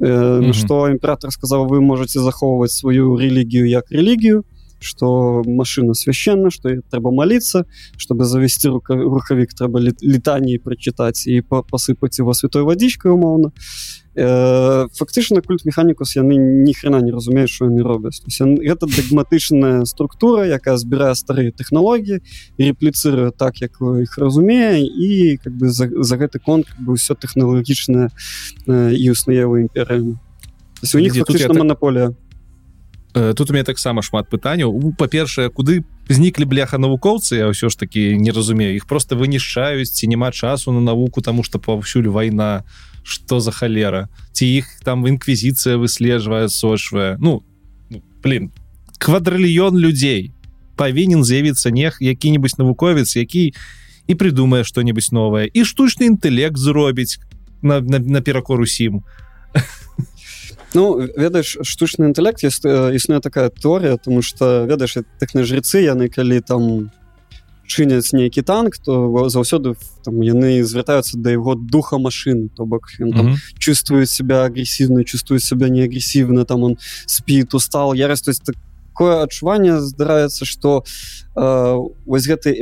[0.00, 0.52] э, Мгм.
[0.52, 4.44] што імператор сказаў вы можете захоўваць сваю рэлігію як рэлігію
[4.80, 7.64] что машина священна что трэба молиться
[7.96, 13.52] чтобы завести рука, рухавік трэба літаніі прачытаць і па- пасыпаць его святой вадзічкай умоўна
[14.16, 18.56] э, фактычна культ механікус яны ні хрена не разумеюць що яны робяць То есть ян-
[18.60, 22.20] гэта дагматычная структура якая збірае старыя тэхналогіі
[22.58, 27.14] репліцыруе так як іх разумее і как бы за, за гэты конт как бы ўсё
[27.14, 28.08] тэхналагічнае
[28.66, 30.16] э, і існуе ў імперыямі
[30.94, 32.25] у них фактычна так- монополія Э,
[33.16, 34.76] тут у меня таксама шмат пытанняў.
[34.98, 38.76] Па-першае куды зніклі бляха навукоўцы я ўсё ж таки не разумею.
[38.76, 42.64] Іх просто вынішчаюць ці няма часу на навуку тому что паўсюль вайна
[43.02, 44.12] что за халера.
[44.36, 47.40] Ці іх там інквізіцыя выслежвае сошвае ну
[47.88, 48.52] ну, блин
[49.00, 50.32] квадрыльён людзей.
[50.76, 53.54] Павінен з'явіцца нех які-нибудь навуковец які
[54.06, 57.16] і придумае что-нибудь новое і штучны інтэлект зробіць
[57.62, 59.02] на, на, на перакор усім
[60.74, 66.40] Ну ведаеш штучны інтэлект есть э, існуе такая тэорія тому что ведаеш тэхнажрецы яны калі
[66.40, 66.90] там
[67.66, 69.74] чыняць нейкі танк то заўсёды
[70.04, 73.36] там яны звяртаюцца да яго духа машины то бок ён там Мгм.
[73.58, 79.80] чувствует себя агрессивно чувствует себя неагрессивно там он спит устал ярость то есть такое адчуванне
[79.80, 80.84] здараецца что
[81.36, 81.76] э,
[82.06, 82.60] вось гэты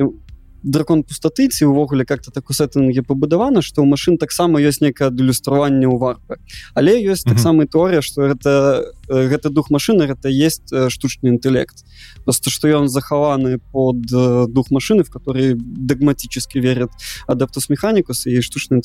[0.64, 5.12] дракон пустаты ці увогуле как-то так у сеттынге пабудавана что ў машин таксама ёсць некае
[5.12, 6.40] адлюстраванне ў варпы
[6.74, 11.28] але ёсць таксама і тэорія что гэта э, гэты дух машины гэта есть э, штучны
[11.28, 11.84] інтэлект.
[12.24, 16.90] Просто что ён захаваны под э, дух машины в который дагматически верят
[17.26, 18.80] адаптус механикус і штучны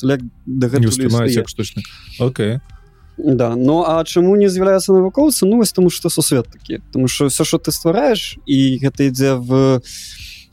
[1.40, 1.82] як штучны.
[2.18, 2.60] Окей.
[3.18, 5.46] Да ну а чаму не з'яўляецца навукоўцы?
[5.46, 6.80] Ну вось тому что сусвет такі.
[6.92, 9.80] Тому что все что ты ствараешь і гэта ідзе в э,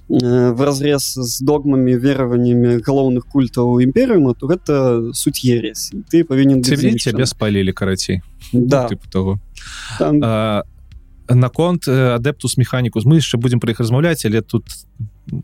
[0.09, 5.91] в разрез з догмамі вераваннями галоўных культаў імперыума то гэта суть ересь.
[5.91, 8.21] І ты павінен цябе спалілі карацей
[8.53, 8.87] да.
[8.87, 9.39] Типу того.
[9.99, 10.63] Там, А,
[11.29, 14.63] наконт адэптус механікус мы яшчэ будзем пра іх размаўляць але тут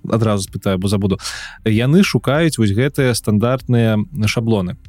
[0.07, 1.19] адразу спытаю бо забуду.
[1.67, 4.79] Яны шукаюць вось гэтыя стандартныя шаблоны.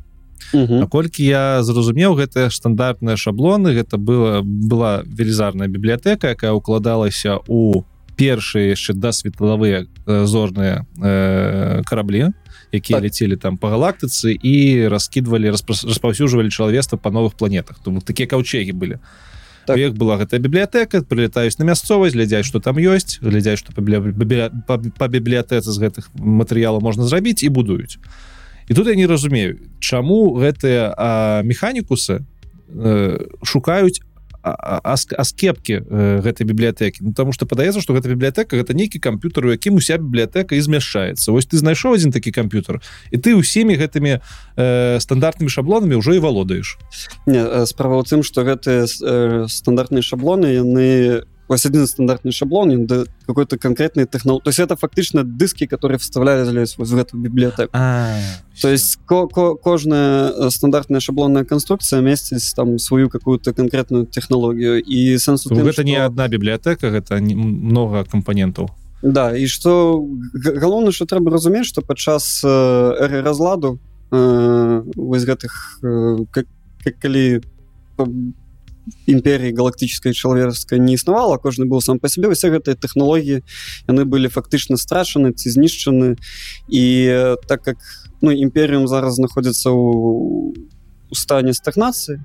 [0.52, 7.82] Наколькі я зразумеў гэтыя стандартныя шаблоны гэта была была велізарная бібліятэка якая укладалася у
[8.16, 12.30] першыя яшчэ да светлавыя э, зорныя э, караблі
[12.72, 13.04] якія Так.
[13.06, 18.98] ляцелі там по галактыцы і раскідвалі распаўсюджвалі чалавецтва па новых планетах тому такія каўчегі былі
[19.66, 19.78] Так.
[19.78, 24.12] іх была гэтая бібліятэка прылетаюць на мясцовасць глядзяць что там ёсць глядзяць что па, бібля-
[24.12, 27.96] бібля- па, па бібліятэцы з гэтых матэрыялаў можна зрабіць і будуюць
[28.68, 32.24] і тут я не разумею чаму гэтыя механікусы
[32.74, 34.00] э, шукаюць
[34.44, 37.00] аскепкі э, гэтай бібліятэкі.
[37.00, 40.60] Ну, тому что падаецца что гэта бібліятэка гэта нейкі камп'ютар у якім уся бібліятэка і
[40.60, 41.32] змяшчаецца.
[41.32, 46.20] Вось ты знайшоў адзін такі камп'ютар і ты ўсімі гэтымі э, стандартнымі шаблонамі ўжо і
[46.20, 46.76] валодаеш.
[47.26, 51.24] Э, справа ў тым что гэтыя э, стандартныя шаблоны яны
[51.54, 52.88] вось один стандартный шаблон
[53.26, 57.70] какой-то конкретный технол то есть это фактычна дыски которые вставлялись вот в эту библиотеку.
[58.60, 64.82] То есть ко ко кожная э, стандартная шаблонная конструкция месяц там свою какую-то конкретную технологию
[64.82, 68.70] и сенс у тым, гэта не одна бібліятэка гэта не- много компонентаў
[69.02, 70.02] да і что
[70.34, 73.78] галоўна что трэба разумець что падчас э, эры разладу
[74.10, 76.46] э, вось гэтых э, как,
[76.82, 77.42] как калі
[78.84, 83.42] па- імперии галактической чалавецкай не існавала кожны был сам по себе усе гэтыя тэхналогіі
[83.88, 86.16] яны былі фактычна страчаны ці знішчаны
[86.68, 87.76] і э, так как
[88.22, 90.54] ну імперіум зараз знаходзіцца у
[91.10, 92.20] у стане стагнацыі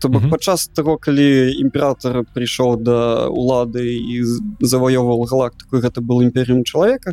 [0.00, 0.30] то бок Мгм.
[0.30, 7.12] падчас таго калі імператор прыйшоў да улады і з- заваёваў галактыку гэта был імперіум чалавека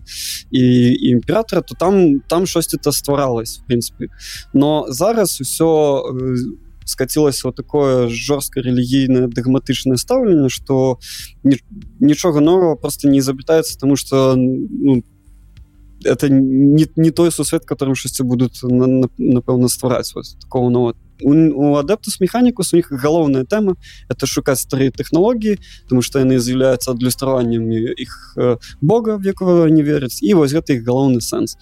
[0.52, 4.10] і імператора то там там штосьці то стваралось в прынцыпе
[4.54, 6.36] но зараз усё э,
[6.90, 10.98] скацілася вот такое жорстка рэлігійнае дагматычнае стаўленне что
[12.00, 15.04] нічога нового просто не изобретается тому что ну,
[16.04, 20.96] это не, не той сусвет которым штосьці будуць на- на- напэўна ствараць вот, такого нового
[21.22, 23.76] у, у адэптус механікус у них галоўная тэма
[24.10, 25.60] это шукаць старыя тэхналогіі
[25.90, 30.74] тому что яны з'яўляюцца адлюстраваннем іх э, бога в якого не вераць і вось гэта
[30.74, 31.58] іх галоўны сэнс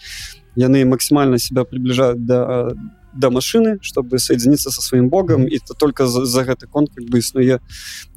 [0.56, 2.74] яны максимально себя приближают до
[3.14, 7.06] до машины чтобы соединиться со своим богом и то только за, за гэты конт как
[7.06, 7.60] бы існуе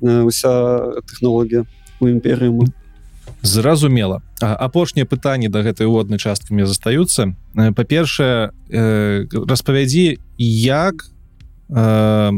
[0.01, 1.65] э, уся тэхналогія
[2.01, 2.67] у імперыуму
[3.43, 4.23] зразумела.
[4.41, 7.33] А, апошнія пытанні да гэтай уводнай часткі мне застаюцца.
[7.57, 11.09] Э, па-першае э, распавядзі як
[11.69, 12.33] э,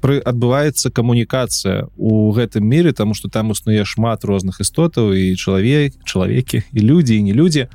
[0.00, 5.94] пры адбываецца камунікацыя у гэтым мире тому что там існуе шмат розных істотаў і чалавек
[6.04, 7.68] чалавекі і людзі і не людзі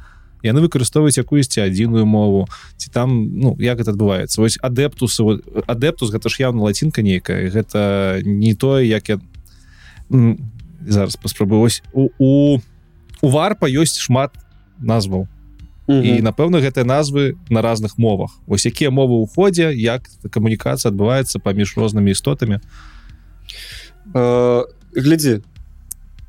[0.44, 2.48] яны выкарыстоўваюць якуюсьці адзіную мову.
[2.78, 7.50] Ці там ну як это адбываецца вось адэптусы вот, адэптус гэта ж явно лацінка нейкая
[7.50, 9.18] гэта не тое як я
[10.10, 12.60] зараз паспрабую ось у, у
[13.22, 14.32] у варпа ёсць шмат
[14.80, 15.28] назваў.
[15.90, 16.06] Мгм.
[16.06, 18.38] і напэўна гэтыя назвы на разных мовах.
[18.46, 22.62] Ось якія мовы ў ходзе як камунікацыя адбываецца паміж рознымі істотамі.
[24.14, 25.42] Э, глядзі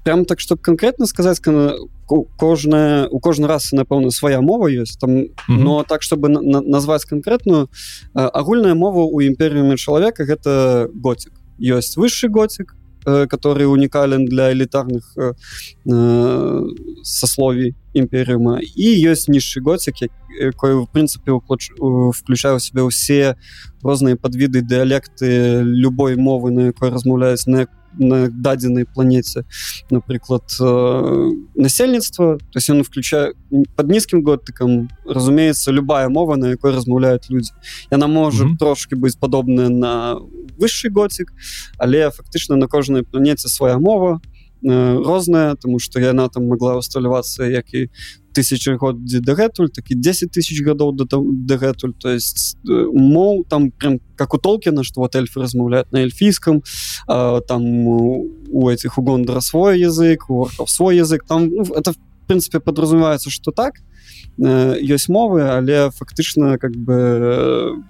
[0.05, 1.41] прям так чтобы конкретно сказаць
[2.37, 5.11] кожная у кожны раз напэўна свая мова ёсць там
[5.49, 5.65] Мгм.
[5.65, 7.69] но так чтобы на- на- назваць конкретную
[8.15, 12.75] э, агульная мова у імперыуме чалавека гэта готик ёсць высший готик
[13.07, 15.33] э, который уникален для элітарных э,
[15.87, 16.63] э,
[17.03, 19.95] сословий імпериума і ёсць низший готик
[20.39, 23.37] якой в прынцыпе у- включае ў себе ўсе
[23.83, 27.67] розныя падвіды дыялекты любой мовы на якой размаўляюць на
[27.99, 29.43] на дадзенай планете.
[29.91, 33.35] Напрыклад э, насельніцтва то есть он включае
[33.75, 37.51] под нізкім готыкам разумеется любая мова на якой размаўляюць людзі
[37.91, 38.57] яна можа Мгм.
[38.59, 40.17] трошки быць падобная на
[40.57, 41.33] высший готик
[41.79, 44.21] але фактычна на кожнай планете свая мова
[44.63, 47.89] розная тому что яна там могла усталявацца як і
[48.33, 54.35] тысячи год дагэтуль такі 10 тысяч гадоў да дагэтуль то есть моў там прям как
[54.35, 56.63] у толкина что вот эльфы размаўляют на эльфійском
[57.07, 62.61] там у этих у гондора свой язык у свой язык там ну, это в принципе
[62.61, 63.75] подразумевается что так
[64.39, 67.83] ёсць мовы але фактычна как бы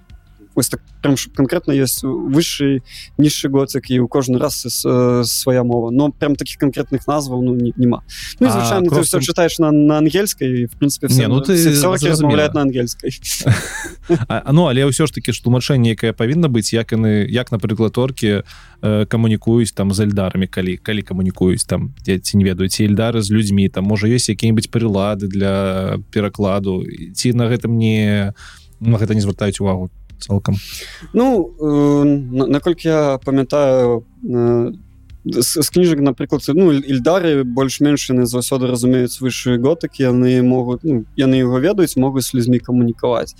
[0.51, 2.81] э, ось так прям конкретно есть высший
[3.17, 5.91] низший готик і у кожны раз э, свая мова.
[5.91, 8.01] Но прям таких конкретных назваў ну не- нема.
[8.39, 11.41] Ну, і А, звычайно ты все читаешь на, на ангельской в принципе все, Не, ну,
[11.41, 13.11] ты все, все на ангельской.
[14.27, 17.97] А, ну але ўсё ж таки ж тлумачэнне якае павінна быць як яны як напрыклад
[17.97, 18.43] оркі
[18.81, 23.21] э, камунікуюць там з эльдарамі калі калі камунікуюць там я ці не ведаю ці эльдары
[23.21, 26.83] з людзьмі там можа ёсць якія-нибудь прылады для перакладу
[27.13, 28.33] ці на гэтым не
[28.81, 29.91] на гэта не звяртаюць увагу
[30.21, 30.55] цалкам
[31.13, 32.03] Ну э,
[32.37, 34.71] на- наколькі я памятаю э,
[35.25, 41.05] з, з кніжак напрыклад ну ільдары больш-менш яны заўсёды разумеюць высшыя готыкі яны могуць ну,
[41.15, 43.35] яны яго ведаюць могуць з людзьмі камунікаваць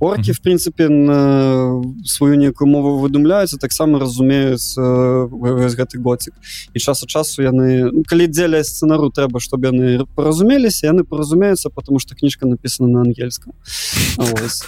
[0.00, 0.36] оркі Мгм.
[0.36, 6.34] в прынцыпе на сваю некую мову выдумляюцца таксама разумеюць э, гэты готик.
[6.74, 11.70] І час ад часу яны ну, калі дзеля сцэнару трэба чтобы яны паразумеліся яны паразумеюцца
[11.70, 13.54] потому что кніжка написана на ангельском.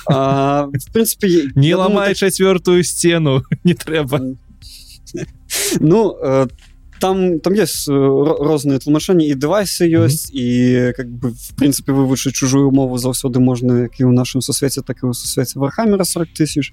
[0.06, 4.36] А, в прынцыпе не я думаю, ламай чацвёртую сцену не трэба
[5.80, 6.46] Ну э,
[7.04, 11.92] там там есть э, ро- розныя тлумачэнні і дэвайсы ёсць і как бы в прынцыпе
[11.92, 16.04] вывучыць чужую мову заўсёды можна як і ў нашым сусвеце так і ў сусвеце вархамера
[16.04, 16.72] 40 тысяч.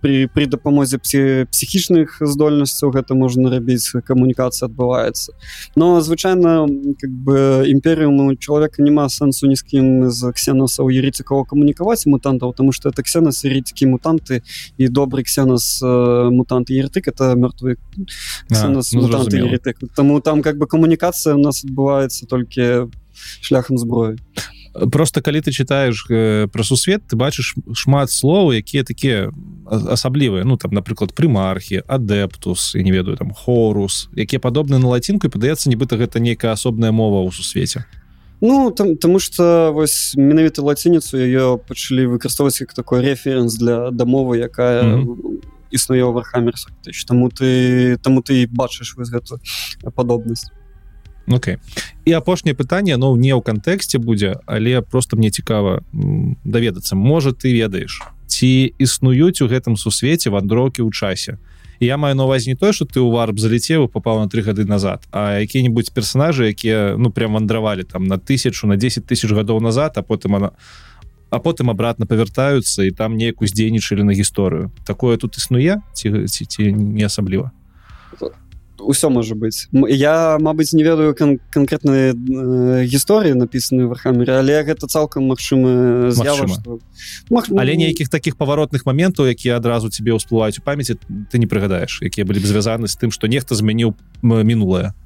[0.00, 5.34] При при дапамозе псі, псіхічных здольнасцяў гэта можна рабіць камунікацыя адбываецца
[5.74, 6.68] но звычайна
[7.00, 12.72] как бы імперыуму чалавека няма сэнсу ні з кім з ксенасаў ерыцікова камунікаваць мутантаў тому
[12.72, 14.42] что это ксенас ерыцікі мутанты
[14.78, 17.76] і добрый ксенас э, мутант ерытык это мёртвы
[18.50, 19.48] ксенас зразумела.
[19.48, 22.90] ерытык тому там как бы камунікацыя у нас адбываецца толькі
[23.40, 24.18] шляхам зброі
[24.92, 29.32] просто калі ты читаешь э, про сусвет ты бачыш шмат слоў якія такія
[29.66, 35.26] асаблівыя ну там напрыклад прымархі адэптус я не ведаю там хорус якія падобны на лацінку
[35.26, 37.84] і падаецца нібыта гэта нейкая асобная мова ў сусвеце
[38.40, 44.38] Ну там тому что вось менавіта лацініцу ее пачалі выкарыстоўваць як такой референс для дамовы
[44.38, 45.04] якая mm.
[45.04, 45.59] -hmm.
[45.70, 46.54] Існуе ў вархамер
[47.06, 49.40] таму ты таму ты бачыш вось гэту
[49.94, 50.50] падобнасць
[51.30, 51.58] Окей.
[52.04, 55.82] І апошняе пытанне ну не ў кантэксце будзе але просто мне цікава
[56.44, 61.38] даведацца можа ты ведаеш ці існуюць у гэтым сусвеце вандроўкі ў часе
[61.80, 64.42] я маю на увазе не тое что ты ў варп залетеў і попаў на три
[64.42, 69.30] гады назад а якія-нибудь персонажы якія ну прям вандравалі там на тысячу на 10 тысяч
[69.30, 70.50] гадоў назад а потым она
[71.30, 74.70] а потым обратно павяртаюцца і там неяк уздзейнічалі на гісторыю.
[74.84, 77.52] Такое тут існуе ці ці, ці не асабліва?
[78.80, 79.68] Усё можа быць.
[79.72, 86.48] Я Мабыць не ведаю кан канкрэтныя э, гісторыі напісаны вархамере але гэта цалкам магчыма з'ява
[86.48, 86.80] што...
[87.30, 87.46] Маг...
[87.52, 90.96] але нейкіх таких паваротных моментаў якія адразу тебе ўсплываюць у памяці
[91.30, 94.96] ты не прыгадаеш якія былі б звязаны з тым што нехта змяніў мінулае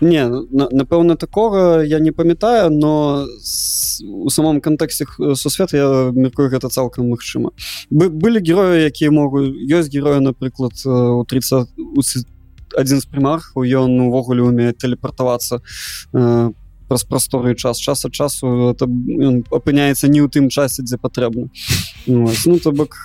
[0.00, 5.88] Не на- напэўна такога я не памятаю но с, у самом кантэксце х- сусвета я
[6.12, 7.50] мяркую гэта цалкам магчыма.
[7.90, 12.02] Бы, былі героі якія могуць ёсць героя напрыклад э, у 30 у
[12.76, 15.60] адзін з прымархаў ён увогуле умее тэлепартавацца
[16.12, 16.50] э,
[16.88, 21.50] праз прасторы час час ад часу это ён апыняецца не ў тым часе дзе патрэбна
[22.06, 22.96] ну то бок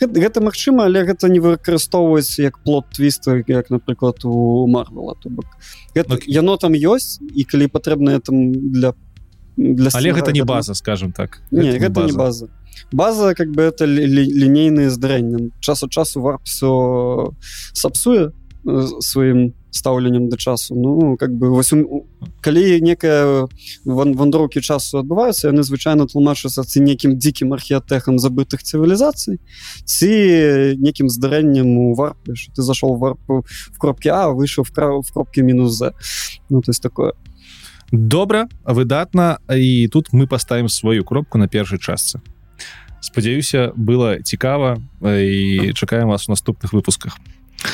[0.00, 5.30] гэта, гэта магчыма але гэта не выкарыстоўваць як плод твіста як напрыклад у марвела то
[5.30, 5.46] бок
[5.94, 6.34] гэта, Окей.
[6.34, 8.94] яно там ёсць і калі патрэбна там для
[9.56, 12.48] для але сценария, гэта не база скажем так Не, гэта не база.
[12.90, 15.50] База, как бы, это ли- ли- линейные здарэнне.
[15.60, 17.32] Час от часу варп все
[17.74, 18.32] сапсуе
[18.64, 20.74] э, сваім стаўленнем да часу.
[20.76, 22.06] Ну, как бы, вось, у- у-
[22.40, 23.48] калі некая
[23.84, 29.40] ван- вандроўкі часу адбываюцца, яны звычайна тлумачацца ці нейкім дзікім археатэхам забытых цывілізацый,
[29.84, 30.10] ці
[30.78, 35.10] некім здарэннем у варпе, что ты зашел варпу в кропке А, выйшаў в, кра- в
[35.12, 35.92] кропке мінус З.
[36.50, 37.12] Ну, то есть такое.
[37.92, 42.20] добра выдатна і тут мы поставим сваю кропку на першай частцы
[43.00, 47.18] спадзяюся было цікава і чакаем вас у наступных выпусках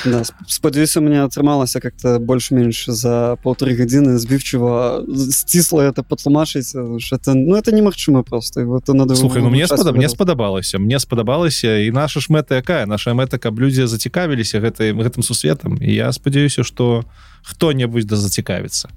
[0.04, 6.98] Да, сп- спадзяюся, меня атрымалася как-то больш-менш за полторы гадзіны збіўчыва сцісла это патлумачыць э,
[7.12, 10.98] это ну это немагчыма просто его это надо слухай ну мне спада мне спадабалася мне
[11.00, 12.86] спадабалася і наша ж мэта якая?
[12.86, 17.04] Наша мэта каб людзі зацікавіліся гэтым гэтым сусветам і я спадзяюся что
[17.42, 18.88] хто-небудзь да зацікавіцца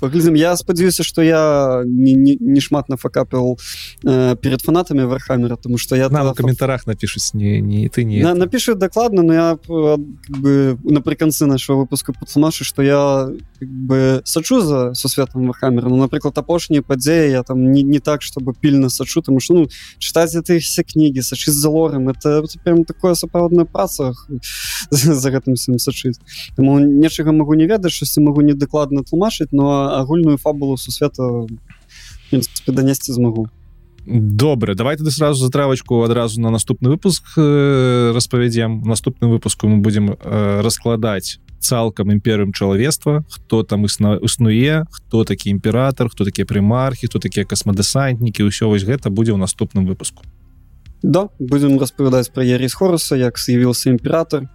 [0.00, 3.58] Паглядзім, я спадзяюся что я не, не, не шмат нафакапіл
[4.04, 8.22] э, перед фанатамі вархаммера тому что я та- у каментарах напішуць не не ты не
[8.22, 9.98] На, напишу докладно, но я э,
[10.28, 13.28] как бы наприкінці нашого випуску патлумачу, що я
[13.60, 15.88] как бы сачу за сусветом Вархаммера.
[15.88, 19.66] Ну, наприклад, апошні події я там не, не так, чтобы пильно сачу, тому що ну,
[19.98, 24.12] читать эти все книги, сачить за лорем, это, это прям такое сапраўдная праца
[24.90, 26.20] за, гэтым всім сачыць.
[26.56, 31.46] Тому нечага могу не ведаць, щось могу не докладно тлумачыць, но агульную фабулу сусвета
[32.30, 33.48] принципе данесці змогу.
[34.10, 40.10] добра давай тады сразу затравочку адразу на наступны выпуск э, распавядзем наступным выпуску мы будем
[40.10, 47.06] э, раскладаць цалкам імперыум чалавецтва хто там існа існуе хто такі імператор хто такія прымархі
[47.06, 50.22] хто такія касмадэсантнікі ўсё вось гэта будзе ў наступным выпуску
[51.02, 54.48] Да, будем распавядаць пра Ярис Хоруса, як з'явіўся імператор,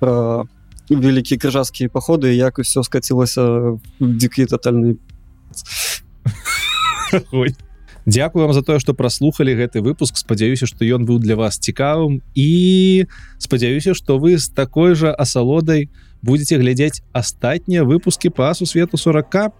[0.00, 0.48] пра
[0.88, 4.96] вялікія крыжацкія паходы, як усё скацілася дзікі татальны.
[7.32, 7.52] Ой.
[8.06, 12.20] Дзякую вам за тое што праслухалі гэты выпуск спадзяюся што ён быў для вас цікавым
[12.36, 13.08] і
[13.40, 15.88] спадзяюся што вы з такой жа асалодай
[16.24, 19.52] будете глядзець астатнія выпуски па сусвету 40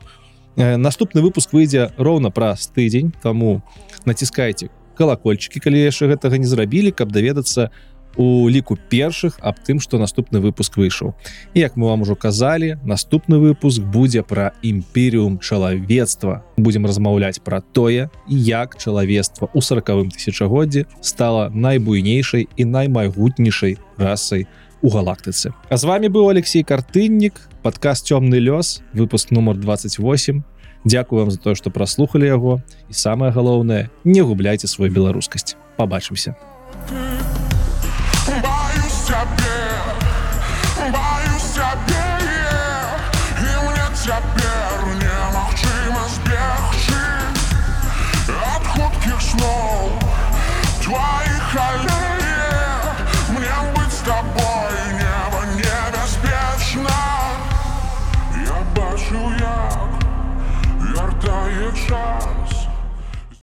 [0.56, 3.62] Э, наступны выпуск выйдзе роўна праз тыдзень таму
[4.06, 7.74] націскайце калакольчыкі калі яшчэ гэтага не зрабілі каб даведацца
[8.14, 11.18] у ліку першых аб тым што наступны выпуск выйшаў.
[11.58, 16.46] Як мы вам ужо казалі наступны выпуск будзе пра імперыум чалавецтва.
[16.54, 24.63] Будзем размаўляць пра тое як чалавецтва ў сорокавым тысячагоддзі стала найбуйнейшай і наймайгутнейшай расай у
[24.90, 25.52] галактыцы.
[25.70, 30.44] А з вами быў Алексей картыннік падказ цёмны лёс выпуск нумар 28
[30.84, 32.60] Дякую вам за тое што праслухалі яго.
[32.90, 35.56] І самае галоўнае не губляйце сваю беларускасць.
[35.76, 36.36] Побачымся
[38.28, 39.73] Боюсь тебе,